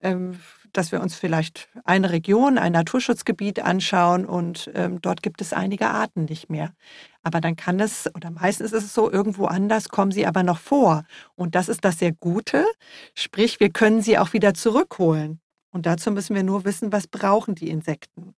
ähm, 0.00 0.38
dass 0.72 0.92
wir 0.92 1.00
uns 1.00 1.14
vielleicht 1.14 1.68
eine 1.84 2.10
Region, 2.10 2.58
ein 2.58 2.72
Naturschutzgebiet 2.72 3.60
anschauen 3.60 4.26
und 4.26 4.70
ähm, 4.74 5.00
dort 5.00 5.22
gibt 5.22 5.40
es 5.40 5.52
einige 5.52 5.88
Arten 5.88 6.24
nicht 6.24 6.50
mehr. 6.50 6.72
Aber 7.22 7.40
dann 7.40 7.56
kann 7.56 7.80
es, 7.80 8.10
oder 8.14 8.30
meistens 8.30 8.72
ist 8.72 8.84
es 8.84 8.92
so, 8.92 9.10
irgendwo 9.10 9.46
anders 9.46 9.88
kommen 9.88 10.10
sie 10.10 10.26
aber 10.26 10.42
noch 10.42 10.58
vor. 10.58 11.04
Und 11.36 11.54
das 11.54 11.68
ist 11.68 11.84
das 11.84 11.98
sehr 11.98 12.12
Gute. 12.12 12.66
Sprich, 13.14 13.60
wir 13.60 13.70
können 13.70 14.02
sie 14.02 14.18
auch 14.18 14.32
wieder 14.32 14.52
zurückholen. 14.52 15.40
Und 15.70 15.86
dazu 15.86 16.10
müssen 16.10 16.36
wir 16.36 16.42
nur 16.42 16.64
wissen, 16.64 16.92
was 16.92 17.06
brauchen 17.06 17.54
die 17.54 17.70
Insekten. 17.70 18.34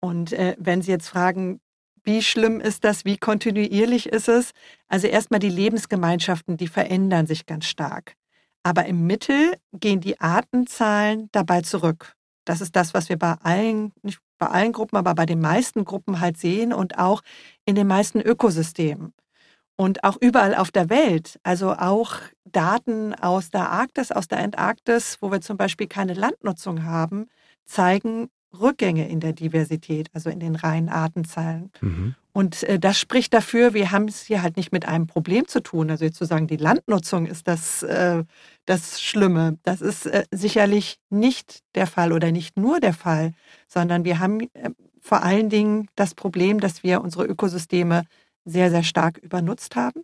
Und 0.00 0.32
äh, 0.32 0.54
wenn 0.58 0.82
Sie 0.82 0.90
jetzt 0.90 1.08
fragen, 1.08 1.60
wie 2.06 2.22
schlimm 2.22 2.60
ist 2.60 2.84
das? 2.84 3.04
Wie 3.04 3.18
kontinuierlich 3.18 4.06
ist 4.06 4.28
es? 4.28 4.52
Also 4.88 5.08
erstmal 5.08 5.40
die 5.40 5.50
Lebensgemeinschaften, 5.50 6.56
die 6.56 6.68
verändern 6.68 7.26
sich 7.26 7.46
ganz 7.46 7.66
stark. 7.66 8.14
Aber 8.62 8.86
im 8.86 9.06
Mittel 9.06 9.54
gehen 9.72 10.00
die 10.00 10.20
Artenzahlen 10.20 11.28
dabei 11.32 11.62
zurück. 11.62 12.14
Das 12.44 12.60
ist 12.60 12.76
das, 12.76 12.94
was 12.94 13.08
wir 13.08 13.18
bei 13.18 13.34
allen, 13.42 13.92
nicht 14.02 14.20
bei 14.38 14.46
allen 14.46 14.72
Gruppen, 14.72 14.96
aber 14.96 15.14
bei 15.14 15.26
den 15.26 15.40
meisten 15.40 15.84
Gruppen 15.84 16.20
halt 16.20 16.38
sehen 16.38 16.72
und 16.72 16.98
auch 16.98 17.22
in 17.64 17.74
den 17.74 17.86
meisten 17.86 18.20
Ökosystemen. 18.20 19.12
Und 19.76 20.04
auch 20.04 20.16
überall 20.20 20.54
auf 20.54 20.70
der 20.70 20.88
Welt, 20.88 21.38
also 21.42 21.72
auch 21.74 22.14
Daten 22.44 23.14
aus 23.14 23.50
der 23.50 23.70
Arktis, 23.70 24.10
aus 24.10 24.28
der 24.28 24.38
Antarktis, 24.38 25.18
wo 25.20 25.30
wir 25.30 25.40
zum 25.40 25.56
Beispiel 25.56 25.86
keine 25.86 26.14
Landnutzung 26.14 26.84
haben, 26.84 27.26
zeigen, 27.66 28.30
Rückgänge 28.60 29.08
in 29.08 29.20
der 29.20 29.32
Diversität, 29.32 30.08
also 30.12 30.30
in 30.30 30.40
den 30.40 30.56
reinen 30.56 30.88
Artenzahlen. 30.88 31.70
Mhm. 31.80 32.14
Und 32.32 32.64
äh, 32.64 32.78
das 32.78 32.98
spricht 32.98 33.32
dafür, 33.32 33.72
wir 33.72 33.92
haben 33.92 34.08
es 34.08 34.22
hier 34.22 34.42
halt 34.42 34.56
nicht 34.56 34.70
mit 34.70 34.86
einem 34.86 35.06
Problem 35.06 35.48
zu 35.48 35.62
tun. 35.62 35.90
Also 35.90 36.04
jetzt 36.04 36.18
zu 36.18 36.26
sagen, 36.26 36.46
die 36.46 36.58
Landnutzung 36.58 37.26
ist 37.26 37.48
das, 37.48 37.82
äh, 37.82 38.24
das 38.66 39.00
Schlimme. 39.00 39.58
Das 39.62 39.80
ist 39.80 40.06
äh, 40.06 40.24
sicherlich 40.30 40.98
nicht 41.08 41.62
der 41.74 41.86
Fall 41.86 42.12
oder 42.12 42.32
nicht 42.32 42.58
nur 42.58 42.78
der 42.78 42.92
Fall, 42.92 43.32
sondern 43.68 44.04
wir 44.04 44.18
haben 44.18 44.40
äh, 44.40 44.70
vor 45.00 45.22
allen 45.22 45.48
Dingen 45.48 45.88
das 45.94 46.14
Problem, 46.14 46.60
dass 46.60 46.82
wir 46.82 47.00
unsere 47.00 47.24
Ökosysteme 47.24 48.04
sehr, 48.44 48.70
sehr 48.70 48.82
stark 48.82 49.18
übernutzt 49.18 49.76
haben. 49.76 50.02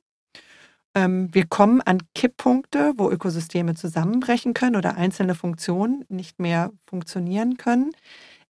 Ähm, 0.94 1.28
wir 1.32 1.46
kommen 1.46 1.80
an 1.80 1.98
Kipppunkte, 2.14 2.92
wo 2.96 3.10
Ökosysteme 3.10 3.74
zusammenbrechen 3.74 4.54
können 4.54 4.76
oder 4.76 4.96
einzelne 4.96 5.34
Funktionen 5.34 6.04
nicht 6.08 6.38
mehr 6.38 6.70
funktionieren 6.86 7.56
können. 7.56 7.92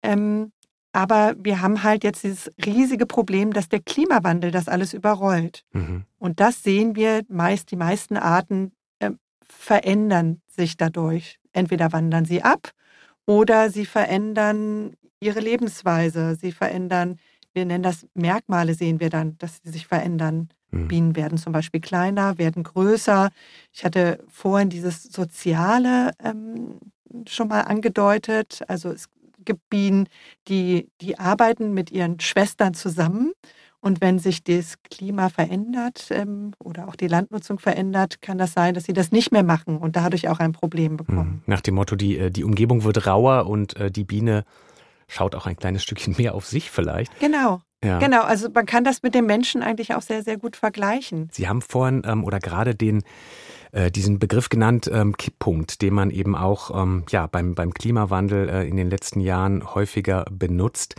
Ähm, 0.04 0.52
aber 0.92 1.34
wir 1.40 1.62
haben 1.62 1.82
halt 1.82 2.04
jetzt 2.04 2.24
dieses 2.24 2.52
riesige 2.64 3.08
Problem, 3.08 3.52
dass 3.52 3.68
der 3.68 3.80
Klimawandel 3.82 4.52
das 4.52 4.68
alles 4.68 4.94
überrollt. 4.94 5.64
Mhm. 5.74 6.04
Und 6.20 6.40
das 6.40 6.62
sehen 6.62 6.96
wir 6.96 7.24
meist, 7.30 7.72
die 7.72 7.76
meisten 7.76 8.16
Arten 8.16 8.74
äh, 9.00 9.10
verändern 9.44 10.42
sich 10.48 10.78
dadurch. 10.78 11.40
Entweder 11.52 11.92
wandern 11.92 12.26
sie 12.26 12.44
ab 12.44 12.72
oder 13.26 13.72
sie 13.72 13.86
verändern 13.88 14.96
ihre 15.20 15.40
Lebensweise. 15.40 16.36
Sie 16.36 16.52
verändern, 16.52 17.18
wir 17.54 17.66
nennen 17.66 17.84
das 17.84 18.06
Merkmale, 18.14 18.76
sehen 18.76 19.00
wir 19.00 19.10
dann, 19.10 19.38
dass 19.40 19.62
sie 19.64 19.72
sich 19.72 19.88
verändern. 19.88 20.50
Mhm. 20.70 20.88
Bienen 20.88 21.16
werden 21.16 21.40
zum 21.40 21.54
Beispiel 21.54 21.82
kleiner, 21.82 22.38
werden 22.38 22.62
größer. 22.62 23.32
Ich 23.72 23.84
hatte 23.84 24.24
vorhin 24.28 24.70
dieses 24.70 25.04
Soziale 25.04 26.12
ähm, 26.24 26.80
schon 27.28 27.48
mal 27.48 27.62
angedeutet. 27.62 28.62
Also 28.68 28.92
es 28.92 29.10
Bienen, 29.70 30.08
die, 30.48 30.90
die 31.02 31.20
arbeiten 31.20 31.74
mit 31.74 31.92
ihren 31.92 32.20
Schwestern 32.20 32.74
zusammen. 32.74 33.34
Und 33.80 34.00
wenn 34.00 34.18
sich 34.18 34.46
das 34.46 34.76
Klima 34.90 35.28
verändert 35.28 36.08
ähm, 36.10 36.54
oder 36.64 36.88
auch 36.88 36.96
die 36.96 37.08
Landnutzung 37.08 37.60
verändert, 37.60 38.22
kann 38.22 38.38
das 38.38 38.54
sein, 38.54 38.74
dass 38.74 38.86
sie 38.86 38.94
das 38.94 39.12
nicht 39.12 39.34
mehr 39.34 39.44
machen 39.44 39.78
und 39.78 39.98
dadurch 39.98 40.30
auch 40.30 40.40
ein 40.40 40.54
Problem 40.54 40.96
bekommen. 40.96 41.20
Hm. 41.20 41.42
Nach 41.48 41.60
dem 41.60 41.76
Motto, 41.76 41.98
die, 41.98 42.18
äh, 42.18 42.32
die 42.32 42.46
Umgebung 42.46 42.86
wird 42.86 43.06
rauer 43.06 43.46
und 43.46 43.76
äh, 43.76 43.92
die 43.92 44.06
Biene 44.06 44.46
schaut 45.10 45.36
auch 45.36 45.48
ein 45.48 45.58
kleines 45.58 45.84
Stückchen 45.84 46.16
mehr 46.18 46.34
auf 46.34 46.46
sich 46.46 46.72
vielleicht. 46.72 47.20
Genau. 47.20 47.62
Ja. 47.84 48.00
Genau, 48.00 48.22
also 48.22 48.48
man 48.54 48.66
kann 48.66 48.86
das 48.86 49.04
mit 49.04 49.14
dem 49.14 49.26
Menschen 49.26 49.62
eigentlich 49.62 49.94
auch 49.94 50.02
sehr, 50.02 50.24
sehr 50.24 50.38
gut 50.38 50.56
vergleichen. 50.56 51.28
Sie 51.34 51.50
haben 51.50 51.62
vorhin 51.62 52.04
ähm, 52.06 52.24
oder 52.24 52.40
gerade 52.40 52.76
den 52.76 53.04
äh, 53.74 53.92
diesen 53.92 54.20
Begriff 54.20 54.50
genannt, 54.50 54.90
ähm, 54.92 55.18
Kipppunkt, 55.18 55.82
den 55.82 55.94
man 55.94 56.12
eben 56.12 56.36
auch 56.36 56.72
ähm, 56.80 57.04
ja, 57.10 57.28
beim, 57.28 57.56
beim 57.56 57.74
Klimawandel 57.74 58.48
äh, 58.48 58.68
in 58.68 58.78
den 58.78 58.90
letzten 58.90 59.20
Jahren 59.20 59.76
häufiger 59.76 60.26
benutzt. 60.32 60.96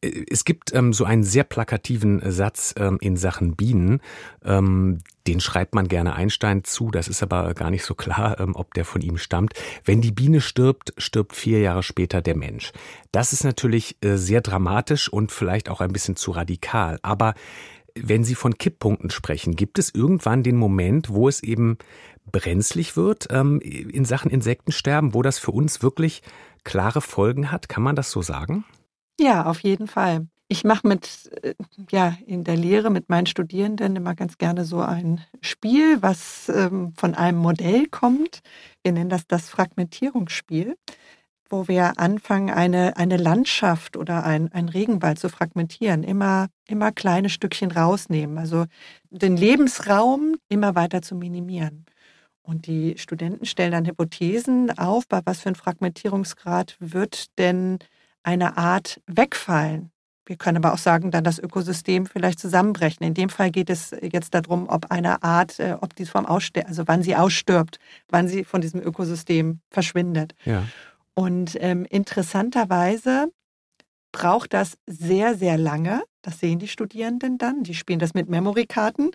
Äh, 0.00 0.24
es 0.30 0.44
gibt 0.44 0.74
ähm, 0.74 0.92
so 0.92 1.04
einen 1.04 1.22
sehr 1.22 1.44
plakativen 1.44 2.20
Satz 2.30 2.74
ähm, 2.76 2.98
in 3.00 3.16
Sachen 3.16 3.56
Bienen. 3.56 4.00
Ähm, 4.44 4.98
den 5.26 5.40
schreibt 5.40 5.74
man 5.74 5.88
gerne 5.88 6.14
Einstein 6.14 6.64
zu. 6.64 6.90
Das 6.90 7.06
ist 7.06 7.22
aber 7.22 7.54
gar 7.54 7.70
nicht 7.70 7.84
so 7.84 7.94
klar, 7.94 8.40
ähm, 8.40 8.56
ob 8.56 8.74
der 8.74 8.84
von 8.84 9.00
ihm 9.00 9.18
stammt. 9.18 9.52
Wenn 9.84 10.00
die 10.00 10.12
Biene 10.12 10.40
stirbt, 10.40 10.94
stirbt 10.98 11.36
vier 11.36 11.60
Jahre 11.60 11.82
später 11.82 12.20
der 12.20 12.36
Mensch. 12.36 12.72
Das 13.12 13.32
ist 13.32 13.44
natürlich 13.44 13.96
äh, 14.02 14.16
sehr 14.16 14.40
dramatisch 14.40 15.08
und 15.08 15.30
vielleicht 15.30 15.68
auch 15.68 15.80
ein 15.80 15.92
bisschen 15.92 16.16
zu 16.16 16.32
radikal. 16.32 16.98
Aber 17.02 17.34
wenn 18.04 18.24
Sie 18.24 18.34
von 18.34 18.56
Kipppunkten 18.56 19.10
sprechen, 19.10 19.56
gibt 19.56 19.78
es 19.78 19.94
irgendwann 19.94 20.42
den 20.42 20.56
Moment, 20.56 21.10
wo 21.10 21.28
es 21.28 21.42
eben 21.42 21.78
brenzlig 22.30 22.96
wird 22.96 23.28
ähm, 23.30 23.60
in 23.60 24.04
Sachen 24.04 24.30
Insektensterben, 24.30 25.14
wo 25.14 25.22
das 25.22 25.38
für 25.38 25.50
uns 25.50 25.82
wirklich 25.82 26.22
klare 26.64 27.00
Folgen 27.00 27.50
hat? 27.50 27.68
Kann 27.68 27.82
man 27.82 27.96
das 27.96 28.10
so 28.10 28.22
sagen? 28.22 28.64
Ja, 29.18 29.46
auf 29.46 29.60
jeden 29.60 29.86
Fall. 29.86 30.26
Ich 30.50 30.64
mache 30.64 30.86
mit, 30.88 31.30
äh, 31.42 31.54
ja, 31.90 32.16
in 32.26 32.44
der 32.44 32.56
Lehre 32.56 32.90
mit 32.90 33.08
meinen 33.08 33.26
Studierenden 33.26 33.96
immer 33.96 34.14
ganz 34.14 34.38
gerne 34.38 34.64
so 34.64 34.80
ein 34.80 35.20
Spiel, 35.40 36.00
was 36.00 36.48
ähm, 36.48 36.94
von 36.96 37.14
einem 37.14 37.38
Modell 37.38 37.86
kommt. 37.86 38.40
Wir 38.82 38.92
nennen 38.92 39.10
das 39.10 39.26
das 39.26 39.48
Fragmentierungsspiel 39.48 40.76
wo 41.50 41.68
wir 41.68 41.98
anfangen, 41.98 42.50
eine, 42.50 42.96
eine 42.96 43.16
Landschaft 43.16 43.96
oder 43.96 44.24
ein, 44.24 44.52
ein 44.52 44.68
Regenwald 44.68 45.18
zu 45.18 45.28
fragmentieren, 45.28 46.02
immer, 46.02 46.48
immer 46.66 46.92
kleine 46.92 47.30
Stückchen 47.30 47.70
rausnehmen, 47.70 48.38
also 48.38 48.66
den 49.10 49.36
Lebensraum 49.36 50.36
immer 50.48 50.74
weiter 50.74 51.02
zu 51.02 51.14
minimieren. 51.14 51.86
Und 52.42 52.66
die 52.66 52.96
Studenten 52.96 53.44
stellen 53.44 53.72
dann 53.72 53.86
Hypothesen 53.86 54.76
auf, 54.78 55.06
bei 55.06 55.20
was 55.24 55.40
für 55.40 55.50
ein 55.50 55.54
Fragmentierungsgrad 55.54 56.76
wird 56.80 57.38
denn 57.38 57.78
eine 58.22 58.56
Art 58.56 59.00
wegfallen. 59.06 59.90
Wir 60.28 60.36
können 60.36 60.58
aber 60.58 60.74
auch 60.74 60.78
sagen, 60.78 61.10
dann 61.10 61.24
das 61.24 61.38
Ökosystem 61.38 62.04
vielleicht 62.04 62.38
zusammenbrechen. 62.38 63.06
In 63.06 63.14
dem 63.14 63.30
Fall 63.30 63.50
geht 63.50 63.70
es 63.70 63.96
jetzt 64.02 64.34
darum, 64.34 64.68
ob 64.68 64.90
eine 64.90 65.22
Art, 65.22 65.58
äh, 65.58 65.76
ob 65.80 65.96
die 65.96 66.04
vom 66.04 66.26
Aussterben, 66.26 66.68
also 66.68 66.84
wann 66.86 67.02
sie 67.02 67.16
ausstirbt, 67.16 67.78
wann 68.10 68.28
sie 68.28 68.44
von 68.44 68.60
diesem 68.60 68.82
Ökosystem 68.82 69.60
verschwindet. 69.70 70.34
Ja. 70.44 70.64
Und 71.18 71.56
ähm, 71.58 71.84
interessanterweise 71.90 73.32
braucht 74.12 74.54
das 74.54 74.78
sehr, 74.86 75.34
sehr 75.34 75.58
lange. 75.58 76.04
Das 76.22 76.38
sehen 76.38 76.60
die 76.60 76.68
Studierenden 76.68 77.38
dann. 77.38 77.64
Die 77.64 77.74
spielen 77.74 77.98
das 77.98 78.14
mit 78.14 78.28
Memory-Karten. 78.28 79.10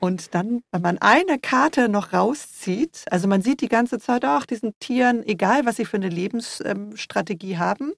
Und 0.00 0.34
dann, 0.34 0.62
wenn 0.72 0.82
man 0.82 0.98
eine 0.98 1.38
Karte 1.38 1.88
noch 1.88 2.12
rauszieht, 2.12 3.04
also 3.08 3.28
man 3.28 3.40
sieht 3.40 3.60
die 3.60 3.68
ganze 3.68 4.00
Zeit, 4.00 4.24
ach, 4.24 4.46
diesen 4.46 4.72
Tieren, 4.80 5.22
egal 5.22 5.64
was 5.64 5.76
sie 5.76 5.84
für 5.84 5.96
eine 5.96 6.08
Lebensstrategie 6.08 7.52
ähm, 7.52 7.58
haben, 7.60 7.92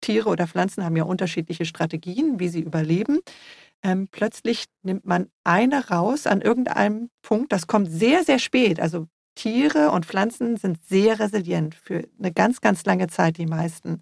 Tiere 0.00 0.30
oder 0.30 0.46
Pflanzen 0.46 0.82
haben 0.82 0.96
ja 0.96 1.04
unterschiedliche 1.04 1.66
Strategien, 1.66 2.40
wie 2.40 2.48
sie 2.48 2.60
überleben. 2.60 3.20
Ähm, 3.82 4.08
plötzlich 4.10 4.64
nimmt 4.82 5.04
man 5.04 5.28
eine 5.44 5.88
raus 5.88 6.26
an 6.26 6.40
irgendeinem 6.40 7.10
Punkt. 7.20 7.52
Das 7.52 7.66
kommt 7.66 7.90
sehr, 7.90 8.24
sehr 8.24 8.38
spät. 8.38 8.80
Also 8.80 9.08
Tiere 9.34 9.90
und 9.90 10.06
Pflanzen 10.06 10.56
sind 10.56 10.84
sehr 10.84 11.18
resilient 11.18 11.74
für 11.74 12.06
eine 12.18 12.32
ganz, 12.32 12.60
ganz 12.60 12.84
lange 12.84 13.08
Zeit, 13.08 13.38
die 13.38 13.46
meisten. 13.46 14.00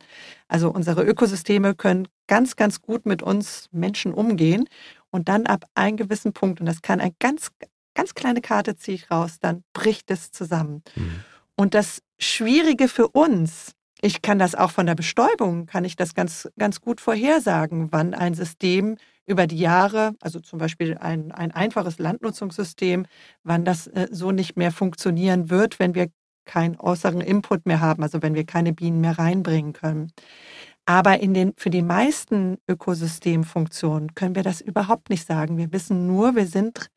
Also 0.48 0.70
unsere 0.70 1.02
Ökosysteme 1.04 1.74
können 1.74 2.08
ganz, 2.26 2.56
ganz 2.56 2.82
gut 2.82 3.06
mit 3.06 3.22
uns 3.22 3.68
Menschen 3.72 4.12
umgehen. 4.12 4.64
Und 5.10 5.28
dann 5.28 5.46
ab 5.46 5.66
einem 5.74 5.96
gewissen 5.96 6.32
Punkt, 6.32 6.60
und 6.60 6.66
das 6.66 6.82
kann 6.82 7.00
eine 7.00 7.14
ganz, 7.18 7.48
ganz 7.94 8.14
kleine 8.14 8.40
Karte 8.40 8.76
ziehe 8.76 8.96
ich 8.96 9.10
raus, 9.10 9.38
dann 9.40 9.62
bricht 9.72 10.10
es 10.10 10.32
zusammen. 10.32 10.82
Mhm. 10.96 11.24
Und 11.56 11.74
das 11.74 12.02
Schwierige 12.18 12.88
für 12.88 13.08
uns, 13.08 13.72
ich 14.00 14.22
kann 14.22 14.38
das 14.38 14.54
auch 14.54 14.70
von 14.70 14.86
der 14.86 14.94
Bestäubung, 14.94 15.66
kann 15.66 15.84
ich 15.84 15.96
das 15.96 16.14
ganz, 16.14 16.48
ganz 16.58 16.80
gut 16.80 17.00
vorhersagen, 17.00 17.88
wann 17.92 18.14
ein 18.14 18.34
System 18.34 18.96
über 19.26 19.46
die 19.46 19.58
Jahre, 19.58 20.14
also 20.20 20.40
zum 20.40 20.58
Beispiel 20.58 20.96
ein, 20.98 21.32
ein 21.32 21.52
einfaches 21.52 21.98
Landnutzungssystem, 21.98 23.06
wann 23.44 23.64
das 23.64 23.86
äh, 23.86 24.08
so 24.10 24.32
nicht 24.32 24.56
mehr 24.56 24.72
funktionieren 24.72 25.50
wird, 25.50 25.78
wenn 25.78 25.94
wir 25.94 26.08
keinen 26.44 26.76
äußeren 26.78 27.20
Input 27.20 27.66
mehr 27.66 27.80
haben, 27.80 28.02
also 28.02 28.20
wenn 28.22 28.34
wir 28.34 28.44
keine 28.44 28.72
Bienen 28.72 29.00
mehr 29.00 29.18
reinbringen 29.18 29.72
können. 29.72 30.12
Aber 30.84 31.20
in 31.20 31.32
den, 31.34 31.52
für 31.56 31.70
die 31.70 31.82
meisten 31.82 32.58
Ökosystemfunktionen 32.68 34.14
können 34.14 34.34
wir 34.34 34.42
das 34.42 34.60
überhaupt 34.60 35.10
nicht 35.10 35.26
sagen. 35.26 35.56
Wir 35.56 35.72
wissen 35.72 36.06
nur, 36.08 36.34
wir 36.34 36.46
sind 36.46 36.90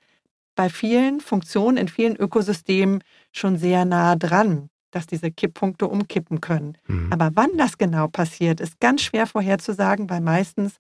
bei 0.56 0.70
vielen 0.70 1.20
Funktionen 1.20 1.78
in 1.78 1.88
vielen 1.88 2.16
Ökosystemen 2.16 3.04
schon 3.32 3.58
sehr 3.58 3.86
nah 3.86 4.16
dran, 4.16 4.70
dass 4.90 5.06
diese 5.06 5.30
Kipppunkte 5.30 5.88
umkippen 5.88 6.42
können. 6.42 6.78
Mhm. 6.88 7.12
Aber 7.12 7.32
wann 7.36 7.58
das 7.58 7.78
genau 7.78 8.08
passiert, 8.08 8.60
ist 8.60 8.80
ganz 8.80 9.02
schwer 9.02 9.28
vorherzusagen, 9.28 10.10
weil 10.10 10.22
meistens 10.22 10.78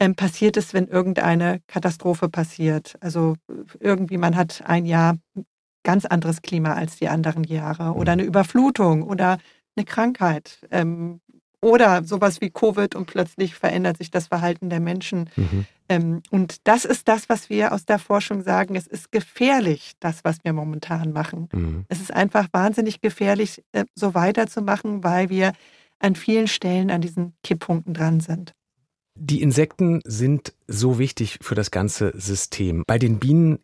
ähm, 0.00 0.14
passiert 0.14 0.56
es, 0.56 0.74
wenn 0.74 0.88
irgendeine 0.88 1.60
Katastrophe 1.66 2.28
passiert. 2.28 2.96
Also 3.00 3.34
irgendwie 3.80 4.18
man 4.18 4.36
hat 4.36 4.62
ein 4.66 4.86
Jahr 4.86 5.16
ganz 5.84 6.04
anderes 6.04 6.42
Klima 6.42 6.74
als 6.74 6.96
die 6.96 7.08
anderen 7.08 7.44
Jahre 7.44 7.92
oder 7.92 8.14
mhm. 8.14 8.20
eine 8.20 8.22
Überflutung 8.24 9.02
oder 9.02 9.38
eine 9.76 9.84
Krankheit. 9.84 10.60
Ähm, 10.70 11.20
oder 11.60 12.04
sowas 12.04 12.42
wie 12.42 12.50
Covid 12.50 12.94
und 12.94 13.06
plötzlich 13.06 13.54
verändert 13.54 13.96
sich 13.96 14.10
das 14.10 14.26
Verhalten 14.26 14.68
der 14.68 14.80
Menschen. 14.80 15.30
Mhm. 15.34 15.66
Ähm, 15.88 16.22
und 16.30 16.56
das 16.64 16.84
ist 16.84 17.08
das, 17.08 17.30
was 17.30 17.48
wir 17.48 17.72
aus 17.72 17.86
der 17.86 17.98
Forschung 17.98 18.42
sagen. 18.42 18.76
Es 18.76 18.86
ist 18.86 19.10
gefährlich, 19.10 19.92
das, 19.98 20.24
was 20.24 20.38
wir 20.44 20.52
momentan 20.52 21.12
machen. 21.12 21.48
Mhm. 21.52 21.86
Es 21.88 22.02
ist 22.02 22.12
einfach 22.12 22.48
wahnsinnig 22.52 23.00
gefährlich, 23.00 23.62
äh, 23.72 23.84
so 23.94 24.14
weiterzumachen, 24.14 25.04
weil 25.04 25.30
wir 25.30 25.52
an 25.98 26.16
vielen 26.16 26.48
Stellen 26.48 26.90
an 26.90 27.00
diesen 27.00 27.32
Kipppunkten 27.42 27.94
dran 27.94 28.20
sind. 28.20 28.52
Die 29.16 29.42
Insekten 29.42 30.00
sind 30.04 30.54
so 30.66 30.98
wichtig 30.98 31.38
für 31.40 31.54
das 31.54 31.70
ganze 31.70 32.12
System. 32.16 32.82
Bei 32.86 32.98
den 32.98 33.18
Bienen 33.20 33.60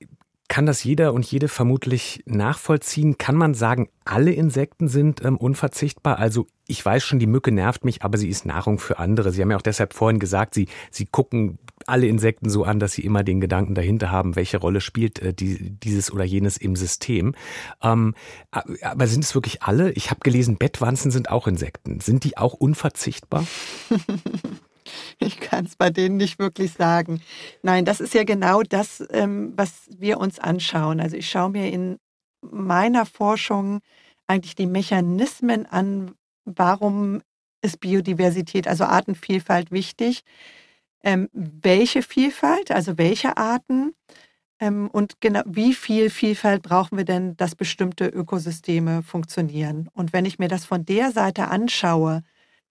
kann 0.51 0.67
das 0.67 0.83
jeder 0.83 1.13
und 1.13 1.25
jede 1.25 1.47
vermutlich 1.47 2.23
nachvollziehen? 2.27 3.19
Kann 3.19 3.37
man 3.37 3.55
sagen, 3.55 3.89
alle 4.05 4.33
Insekten 4.33 4.89
sind 4.89 5.25
ähm, 5.25 5.37
unverzichtbar? 5.37 6.19
Also 6.19 6.49
ich 6.67 6.85
weiß 6.85 7.05
schon, 7.05 7.21
die 7.21 7.29
Mücke 7.29 7.53
nervt 7.53 7.85
mich, 7.85 8.03
aber 8.03 8.19
sie 8.19 8.29
ist 8.29 8.47
Nahrung 8.47 8.81
für 8.81 8.99
andere. 8.99 9.31
Sie 9.31 9.43
haben 9.43 9.51
ja 9.53 9.57
auch 9.57 9.63
deshalb 9.63 9.93
vorhin 9.95 10.19
gesagt, 10.19 10.55
Sie, 10.55 10.67
Sie 10.91 11.07
gucken 11.07 11.59
alle 11.87 12.09
Insekten 12.09 12.51
so 12.51 12.65
an, 12.65 12.81
dass 12.81 12.93
Sie 12.93 13.05
immer 13.05 13.23
den 13.23 13.41
Gedanken 13.41 13.77
dahinter 13.77 14.11
haben, 14.11 14.35
welche 14.35 14.59
Rolle 14.59 14.81
spielt 14.81 15.21
äh, 15.21 15.33
die, 15.33 15.71
dieses 15.71 16.13
oder 16.13 16.25
jenes 16.25 16.57
im 16.57 16.75
System. 16.75 17.35
Ähm, 17.81 18.15
aber 18.51 19.07
sind 19.07 19.25
es 19.25 19.35
wirklich 19.37 19.63
alle? 19.63 19.93
Ich 19.93 20.11
habe 20.11 20.21
gelesen, 20.21 20.59
Bettwanzen 20.59 21.13
sind 21.13 21.31
auch 21.31 21.47
Insekten. 21.47 22.01
Sind 22.01 22.25
die 22.25 22.37
auch 22.37 22.55
unverzichtbar? 22.55 23.47
Ich 25.19 25.39
kann 25.39 25.67
es 25.67 25.77
bei 25.77 25.91
denen 25.91 26.17
nicht 26.17 26.39
wirklich 26.39 26.73
sagen. 26.73 27.21
Nein, 27.63 27.85
das 27.85 28.01
ist 28.01 28.15
ja 28.15 28.25
genau 28.25 28.63
das, 28.63 29.05
ähm, 29.11 29.53
was 29.57 29.89
wir 29.99 30.19
uns 30.19 30.39
anschauen. 30.39 31.01
Also 31.01 31.17
ich 31.17 31.29
schaue 31.29 31.51
mir 31.51 31.71
in 31.71 31.99
meiner 32.41 33.05
Forschung 33.05 33.81
eigentlich 34.27 34.55
die 34.55 34.67
Mechanismen 34.67 35.67
an, 35.67 36.13
warum 36.45 37.23
ist 37.63 37.81
Biodiversität, 37.81 38.67
also 38.67 38.85
Artenvielfalt 38.85 39.71
wichtig. 39.71 40.23
Ähm, 41.03 41.29
welche 41.33 42.03
Vielfalt, 42.03 42.71
also 42.71 42.99
welche 42.99 43.37
Arten 43.37 43.95
ähm, 44.61 44.89
und 44.93 45.21
genau 45.21 45.41
wie 45.47 45.75
viel 45.75 46.11
Vielfalt 46.11 46.63
brauchen 46.63 46.99
wir 46.99 47.05
denn, 47.05 47.37
dass 47.37 47.55
bestimmte 47.55 48.07
Ökosysteme 48.07 49.03
funktionieren. 49.03 49.89
Und 49.95 50.13
wenn 50.13 50.27
ich 50.27 50.39
mir 50.39 50.49
das 50.49 50.67
von 50.67 50.85
der 50.85 51.11
Seite 51.11 51.49
anschaue, 51.49 52.23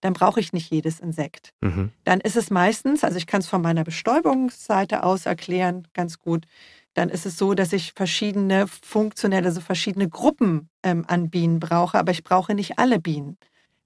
dann 0.01 0.13
brauche 0.13 0.39
ich 0.39 0.53
nicht 0.53 0.71
jedes 0.71 0.99
Insekt. 0.99 1.51
Mhm. 1.61 1.91
Dann 2.03 2.21
ist 2.21 2.35
es 2.35 2.49
meistens, 2.49 3.03
also 3.03 3.17
ich 3.17 3.27
kann 3.27 3.41
es 3.41 3.47
von 3.47 3.61
meiner 3.61 3.83
Bestäubungsseite 3.83 5.03
aus 5.03 5.25
erklären, 5.25 5.87
ganz 5.93 6.19
gut, 6.19 6.45
dann 6.93 7.09
ist 7.09 7.25
es 7.25 7.37
so, 7.37 7.53
dass 7.53 7.73
ich 7.73 7.93
verschiedene 7.95 8.67
funktionelle, 8.67 9.47
also 9.47 9.61
verschiedene 9.61 10.09
Gruppen 10.09 10.69
ähm, 10.83 11.05
an 11.07 11.29
Bienen 11.29 11.59
brauche, 11.59 11.97
aber 11.97 12.11
ich 12.11 12.23
brauche 12.23 12.55
nicht 12.55 12.79
alle 12.79 12.99
Bienen. 12.99 13.37